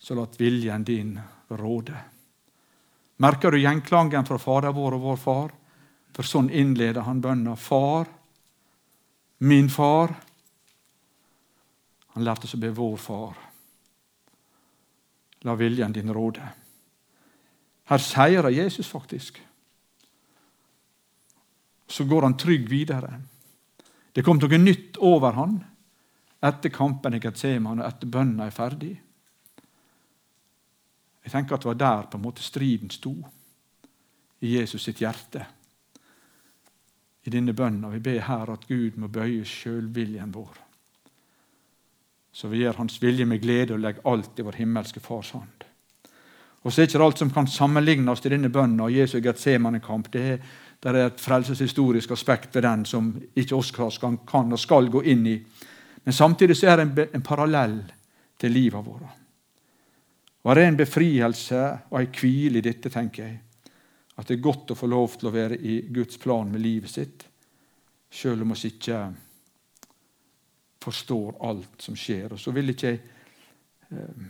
så 0.01 0.15
la 0.15 0.27
viljen 0.39 0.85
din 0.85 1.21
råde. 1.49 1.97
Merker 3.17 3.51
du 3.51 3.61
gjenklangen 3.61 4.25
fra 4.25 4.39
Fader 4.41 4.73
vår 4.73 4.97
og 4.97 5.03
vår 5.05 5.19
far? 5.21 5.51
For 6.17 6.27
sånn 6.27 6.49
innleder 6.51 7.05
han 7.05 7.21
bønna. 7.21 7.53
Far, 7.57 8.09
min 9.41 9.71
far. 9.71 10.15
Han 12.15 12.25
lærte 12.25 12.49
oss 12.49 12.57
å 12.57 12.61
be 12.61 12.73
vår 12.75 12.97
far. 13.01 13.37
La 15.49 15.55
viljen 15.57 15.93
din 15.93 16.13
råde. 16.13 16.45
Her 17.89 18.03
seirer 18.05 18.53
Jesus 18.53 18.89
faktisk. 18.89 19.41
Så 21.89 22.05
går 22.05 22.23
han 22.23 22.37
trygg 22.39 22.69
videre. 22.71 23.15
Det 24.13 24.23
kom 24.27 24.39
noe 24.39 24.59
nytt 24.59 24.99
over 25.01 25.39
han 25.39 25.57
etter 26.41 26.73
kampen 26.73 27.17
i 27.17 27.21
Getseman 27.23 27.81
og 27.81 27.87
etter 27.87 28.11
bønna 28.11 28.47
er 28.47 28.55
ferdig. 28.55 28.93
Jeg 31.25 31.33
tenker 31.33 31.57
at 31.57 31.65
det 31.65 31.71
var 31.71 31.81
der 31.81 32.07
på 32.11 32.19
en 32.19 32.25
måte 32.25 32.45
striden 32.45 32.93
sto, 32.93 33.13
i 34.41 34.55
Jesus 34.57 34.87
sitt 34.87 35.03
hjerte. 35.03 35.45
I 37.31 37.37
denne 37.37 37.53
bønna 37.55 37.93
vi 37.93 38.01
ber 38.03 38.25
her 38.27 38.51
at 38.51 38.65
Gud 38.67 38.97
må 38.99 39.07
bøye 39.07 39.45
sjølviljen 39.47 40.33
vår. 40.35 40.57
Så 42.35 42.49
vi 42.51 42.65
gjør 42.65 42.81
Hans 42.81 42.97
vilje 42.99 43.27
med 43.27 43.39
glede 43.43 43.77
og 43.77 43.85
legger 43.85 44.07
alt 44.11 44.39
i 44.41 44.47
vår 44.47 44.59
himmelske 44.59 45.03
Fars 45.05 45.31
hånd. 45.37 45.67
Og 46.67 46.73
så 46.73 46.83
er 46.83 46.89
ikke 46.89 47.03
alt 47.05 47.23
som 47.23 47.31
kan 47.31 47.47
sammenlignes 47.47 48.21
til 48.21 48.35
denne 48.35 48.51
bønna 48.51 48.89
og 48.89 48.97
Jesu 48.97 49.21
Getsemanekamp. 49.23 50.11
Det 50.11 50.25
er, 50.33 50.41
det, 50.83 50.91
er 50.91 51.07
et 51.07 51.23
frelseshistorisk 51.23 52.11
aspekt 52.17 52.55
ved 52.55 52.67
den 52.67 52.83
som 52.85 53.13
ikke 53.39 53.55
oss 53.55 53.71
kan 53.71 54.19
og 54.53 54.59
skal 54.59 54.91
gå 54.91 55.05
inn 55.15 55.23
i. 55.31 55.37
Men 56.05 56.17
samtidig 56.17 56.57
så 56.59 56.73
er 56.73 56.81
det 56.81 56.89
en, 56.89 57.15
en 57.15 57.25
parallell 57.25 57.79
til 58.43 58.53
livet 58.59 58.87
vårt. 58.87 59.07
Og 60.43 60.57
Det 60.57 60.65
er 60.65 60.69
en 60.69 60.83
befrielse 60.83 61.63
og 61.91 62.01
en 62.01 62.13
hvile 62.21 62.59
i 62.59 62.67
dette, 62.67 62.91
tenker 62.91 63.23
jeg. 63.23 63.39
At 64.21 64.29
det 64.29 64.37
er 64.37 64.45
godt 64.45 64.75
å 64.75 64.77
få 64.77 64.89
lov 64.91 65.17
til 65.17 65.31
å 65.31 65.35
være 65.35 65.57
i 65.57 65.81
Guds 65.89 66.19
plan 66.21 66.51
med 66.53 66.61
livet 66.61 66.93
sitt. 66.93 67.27
sjøl 68.11 68.43
om 68.43 68.53
vi 68.53 68.69
ikke 68.69 68.99
forstår 70.83 71.37
alt 71.47 71.83
som 71.83 71.97
skjer. 71.97 72.33
Og 72.33 72.41
Så 72.41 72.51
vil 72.51 72.73
ikke 72.73 72.91
jeg 72.91 73.01
eh, 73.91 74.25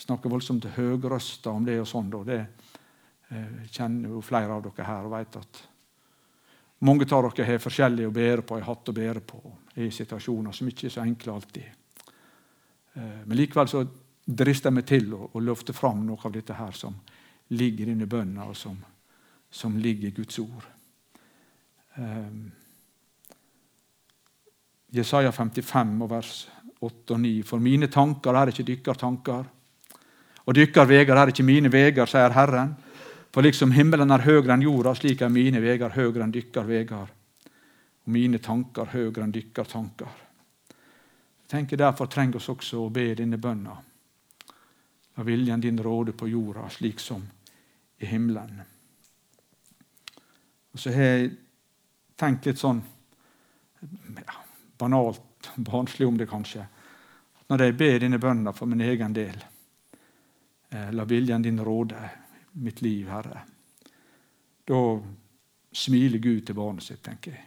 snakke 0.00 0.30
voldsomt 0.32 0.64
høgrøsta 0.76 1.50
om 1.50 1.64
det 1.66 1.78
og 1.80 1.88
sånn. 1.88 2.10
Da. 2.10 2.22
Det 2.24 2.40
eh, 2.40 3.70
kjenner 3.70 4.14
jo 4.14 4.24
flere 4.24 4.56
av 4.56 4.64
dere 4.64 4.88
her 4.88 5.08
og 5.08 5.14
vet 5.16 5.38
at 5.40 5.62
mange 6.86 7.06
av 7.08 7.30
dere 7.30 7.46
har 7.52 7.62
forskjellig 7.62 8.06
å 8.08 8.14
bære 8.14 8.42
på, 8.42 8.58
har 8.58 8.68
hatt 8.70 8.88
å 8.88 8.96
bære 8.96 9.22
på 9.26 9.42
i 9.76 9.90
situasjoner 9.90 10.52
som 10.52 10.68
ikke 10.68 10.88
er 10.88 10.96
så 10.96 11.04
enkle 11.04 11.36
alltid. 11.36 11.68
Eh, 12.94 13.22
men 13.24 13.36
likevel 13.36 13.68
så 13.68 13.84
drister 14.26 14.70
jeg 14.70 14.80
meg 14.80 14.88
til 14.88 15.14
å, 15.14 15.30
å 15.32 15.40
løfte 15.40 15.76
fram 15.76 16.04
noe 16.06 16.20
av 16.24 16.34
dette 16.34 16.56
her 16.56 16.74
som 16.76 16.96
ligger 17.54 17.92
inni 17.92 18.08
bønna, 18.10 18.48
og 18.50 18.56
som, 18.58 18.78
som 19.50 19.76
ligger 19.78 20.08
i 20.08 20.14
Guds 20.16 20.38
ord. 20.38 20.66
Um, 21.96 22.50
Jesaja 24.92 25.32
55, 25.32 26.08
vers 26.08 26.48
8 26.80 27.14
og 27.14 27.20
9. 27.20 27.42
For 27.42 27.62
mine 27.62 27.88
tanker 27.92 28.36
er 28.36 28.52
ikke 28.52 28.66
dykkar 28.66 29.00
tanker, 29.00 29.46
og 30.46 30.54
dykkar 30.54 30.86
veger 30.86 31.18
er 31.18 31.32
ikke 31.32 31.46
mine 31.46 31.72
veger, 31.72 32.06
sier 32.06 32.34
Herren. 32.36 32.76
For 33.34 33.44
liksom 33.44 33.74
himmelen 33.74 34.14
er 34.14 34.22
høyere 34.24 34.54
enn 34.54 34.62
jorda, 34.64 34.94
slik 34.94 35.24
er 35.24 35.32
mine 35.32 35.60
veger 35.60 35.92
høyere 35.92 36.22
enn 36.24 36.32
dykkar 36.32 36.68
veger. 36.68 37.10
Og 38.06 38.14
mine 38.14 38.38
tanker 38.38 38.92
høyere 38.94 39.26
enn 39.26 39.34
dykkar 39.34 39.68
tanker. 39.68 40.22
Jeg 41.46 41.50
tenker 41.50 41.82
Derfor 41.82 42.06
trenger 42.10 42.38
vi 42.38 42.52
også 42.54 42.84
å 42.84 42.92
be 42.94 43.10
denne 43.18 43.38
bønna. 43.38 43.74
La 45.16 45.24
viljen 45.24 45.60
din 45.60 45.82
råde 45.82 46.12
på 46.12 46.28
jorda, 46.28 46.68
slik 46.70 47.00
som 47.00 47.22
i 47.98 48.06
himmelen. 48.06 48.75
Og 50.76 50.80
så 50.80 50.90
har 50.92 51.06
jeg 51.08 51.28
tenkt 52.20 52.44
litt 52.44 52.58
sånn 52.60 52.82
ja, 53.80 54.34
banalt, 54.76 55.46
barnslig 55.70 56.04
om 56.04 56.18
det 56.20 56.26
kanskje. 56.28 56.66
Når 57.48 57.62
jeg 57.64 57.76
ber 57.80 58.02
dine 58.02 58.18
bønner 58.20 58.52
for 58.52 58.68
min 58.68 58.82
egen 58.84 59.14
del, 59.16 59.38
eh, 60.68 60.90
la 60.92 61.06
viljen 61.08 61.46
din 61.46 61.62
råde 61.64 62.10
mitt 62.60 62.82
liv, 62.84 63.08
Herre. 63.08 63.40
Da 64.68 64.82
smiler 65.72 66.20
Gud 66.20 66.44
til 66.44 66.58
barnet 66.60 66.84
sitt, 66.84 67.00
tenker 67.08 67.32
jeg. 67.38 67.46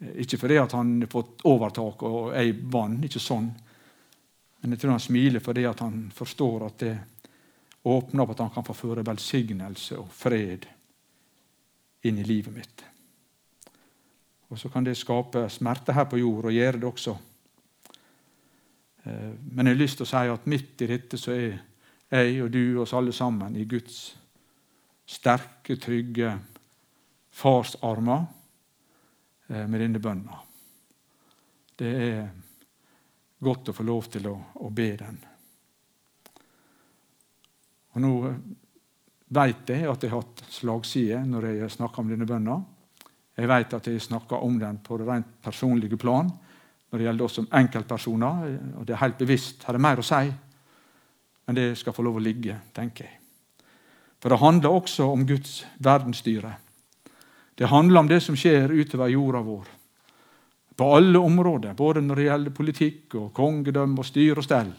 Eh, 0.00 0.18
ikke 0.26 0.40
fordi 0.42 0.58
at 0.64 0.74
han 0.74 0.96
har 1.04 1.12
fått 1.14 1.46
overtak 1.46 2.02
og 2.10 2.34
jeg 2.34 2.58
vant, 2.74 3.06
ikke 3.06 3.22
sånn. 3.22 3.52
Men 4.64 4.74
jeg 4.74 4.82
tror 4.82 4.96
han 4.96 5.06
smiler 5.06 5.46
fordi 5.46 5.68
at 5.70 5.86
han 5.86 6.02
forstår 6.10 6.66
at 6.72 6.82
det 6.82 6.98
åpner 7.86 8.26
opp 8.26 8.34
at 8.34 8.44
han 8.48 8.54
kan 8.58 8.66
få 8.66 8.78
føre 8.82 9.06
velsignelse 9.06 10.02
og 10.02 10.10
fred 10.10 10.66
inn 12.02 12.18
i 12.18 12.24
livet 12.24 12.54
mitt. 12.54 12.84
Og 14.50 14.58
så 14.58 14.68
kan 14.68 14.84
det 14.84 14.96
skape 14.98 15.44
smerte 15.52 15.94
her 15.94 16.08
på 16.10 16.18
jord, 16.18 16.48
og 16.48 16.54
gjøre 16.54 16.78
det 16.78 16.88
også. 16.88 17.16
Eh, 19.04 19.32
men 19.52 19.66
jeg 19.66 19.76
har 19.76 19.82
lyst 19.82 20.00
til 20.00 20.08
å 20.08 20.10
si 20.10 20.32
at 20.32 20.48
midt 20.50 20.82
i 20.82 20.90
dette 20.90 21.20
så 21.20 21.36
er 21.36 21.60
jeg 22.10 22.42
og 22.42 22.50
du 22.50 22.80
oss 22.82 22.94
alle 22.98 23.12
sammen 23.14 23.54
i 23.56 23.68
Guds 23.70 24.00
sterke, 25.06 25.76
trygge 25.78 26.32
farsarmer 27.30 28.26
armer 29.50 29.66
med 29.66 29.80
denne 29.82 29.98
bønna. 29.98 30.36
Det 31.78 31.90
er 31.90 32.28
godt 33.40 33.70
å 33.70 33.74
få 33.74 33.86
lov 33.86 34.06
til 34.12 34.28
å, 34.30 34.34
å 34.62 34.68
be 34.70 34.88
den. 35.00 35.16
Og 37.94 38.02
Nå 38.04 38.12
vet 39.30 39.70
jeg 39.70 39.86
at 39.88 40.02
jeg 40.02 40.10
har 40.12 40.22
hatt 40.22 40.44
slagside 40.50 41.22
når 41.26 41.48
jeg 41.54 41.72
snakker 41.76 42.02
om 42.02 42.10
denne 42.10 42.28
bønna. 42.28 42.58
Jeg 43.38 43.48
vet 43.48 43.74
at 43.74 43.86
jeg 43.88 44.02
snakker 44.02 44.42
om 44.44 44.58
den 44.60 44.80
på 44.84 44.98
det 45.00 45.08
rent 45.08 45.34
personlige 45.42 45.98
plan 46.00 46.30
når 46.90 46.98
det 46.98 47.06
gjelder 47.06 47.24
oss 47.24 47.36
som 47.38 47.50
enkeltpersoner. 47.54 48.58
og 48.78 48.86
Det 48.86 48.94
er 48.94 49.04
helt 49.04 49.18
bevisst. 49.18 49.62
Her 49.64 49.78
det 49.78 49.82
mer 49.82 50.02
å 50.02 50.06
si. 50.06 50.24
Men 51.46 51.54
det 51.58 51.78
skal 51.78 51.94
få 51.94 52.02
lov 52.02 52.18
å 52.18 52.22
ligge, 52.22 52.56
tenker 52.74 53.06
jeg. 53.06 53.16
For 54.20 54.28
det 54.30 54.40
handler 54.42 54.74
også 54.74 55.06
om 55.12 55.22
Guds 55.26 55.62
verdensstyre. 55.78 56.52
Det 57.54 57.70
handler 57.70 58.00
om 58.00 58.08
det 58.08 58.20
som 58.24 58.36
skjer 58.36 58.72
utover 58.72 59.08
jorda 59.08 59.40
vår. 59.44 59.70
På 60.76 60.90
alle 60.96 61.18
områder, 61.18 61.74
både 61.76 62.02
når 62.04 62.16
det 62.16 62.26
gjelder 62.26 62.56
politikk 62.56 63.16
og 63.20 63.32
kongedømme 63.36 64.00
og 64.00 64.08
styre 64.08 64.40
og 64.40 64.46
stell. 64.46 64.70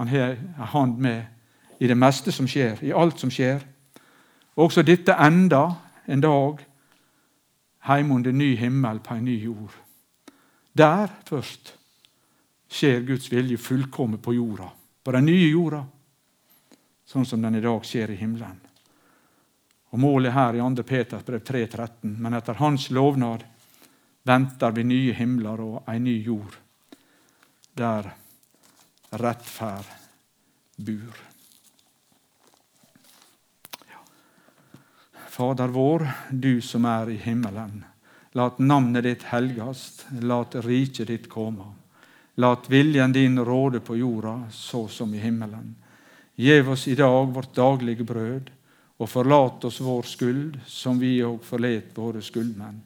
Han 0.00 0.08
har 0.08 0.34
en 0.36 0.70
hand 0.74 0.98
med 0.98 1.80
i 1.80 1.88
det 1.88 1.96
meste 1.96 2.32
som 2.32 2.48
skjer, 2.48 2.82
i 2.84 2.92
alt 2.92 3.20
som 3.20 3.32
skjer. 3.32 3.60
Også 4.56 4.82
dette 4.82 5.12
enda 5.12 5.64
en 6.06 6.20
dag 6.20 6.62
heim 7.86 8.12
under 8.12 8.32
ny 8.32 8.54
himmel 8.56 9.00
på 9.04 9.14
en 9.14 9.24
ny 9.24 9.36
jord. 9.44 9.74
Der 10.72 11.10
først 11.28 11.74
skjer 12.68 13.04
Guds 13.06 13.28
vilje 13.32 13.58
fullkommen 13.60 14.20
på 14.22 14.34
jorda, 14.34 14.68
på 15.04 15.12
den 15.14 15.28
nye 15.28 15.50
jorda, 15.50 15.82
sånn 17.06 17.26
som 17.26 17.42
den 17.42 17.58
i 17.60 17.64
dag 17.64 17.84
skjer 17.86 18.12
i 18.12 18.18
himmelen. 18.20 18.58
Og 19.94 20.02
Målet 20.02 20.34
her 20.34 20.58
i 20.58 20.64
2. 20.64 20.82
Peters 20.82 21.24
brev 21.24 21.44
3,13.: 21.46 22.16
Men 22.18 22.34
etter 22.34 22.58
Hans 22.58 22.90
lovnad 22.90 23.44
venter 24.26 24.74
vi 24.74 24.84
nye 24.84 25.14
himler 25.14 25.60
og 25.62 25.88
ei 25.88 26.00
ny 26.02 26.16
jord, 26.26 26.56
der 27.76 28.10
rettferd 29.12 29.86
bur. 30.76 31.35
Fader 35.36 35.68
vår, 35.68 36.08
du 36.30 36.60
som 36.60 36.84
er 36.88 37.10
i 37.12 37.16
himmelen. 37.20 37.84
Lat 38.32 38.58
navnet 38.58 39.04
ditt 39.04 39.24
helgast, 39.28 40.06
lat 40.24 40.54
riket 40.64 41.10
ditt 41.10 41.26
komme. 41.28 41.66
Lat 42.40 42.70
viljen 42.72 43.12
din 43.12 43.36
råde 43.44 43.82
på 43.84 43.98
jorda, 44.00 44.46
så 44.50 44.86
som 44.88 45.12
i 45.14 45.20
himmelen. 45.20 45.74
Gjev 46.40 46.70
oss 46.72 46.86
i 46.88 46.94
dag 46.96 47.34
vårt 47.34 47.52
daglige 47.54 48.06
brød, 48.08 48.48
og 48.96 49.10
forlat 49.12 49.66
oss 49.68 49.80
vår 49.84 50.08
skyld, 50.08 50.56
som 50.64 50.96
vi 51.04 51.18
òg 51.20 51.44
forlet 51.44 51.92
våre 52.00 52.24
skyldmenn. 52.24 52.80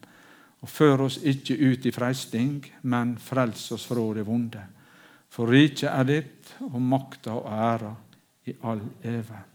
Og 0.66 0.72
før 0.74 1.04
oss 1.06 1.20
ikke 1.22 1.54
ut 1.54 1.86
i 1.86 1.94
freisting, 1.94 2.64
men 2.82 3.14
frels 3.14 3.68
oss 3.78 3.86
fra 3.92 4.08
det 4.18 4.26
vonde. 4.26 4.64
For 5.30 5.54
riket 5.54 5.86
er 5.92 6.10
ditt, 6.10 6.56
og 6.66 6.82
makta 6.82 7.38
og 7.38 7.46
æra 7.46 7.94
i 8.50 8.58
all. 8.66 8.82
Amen. 9.06 9.49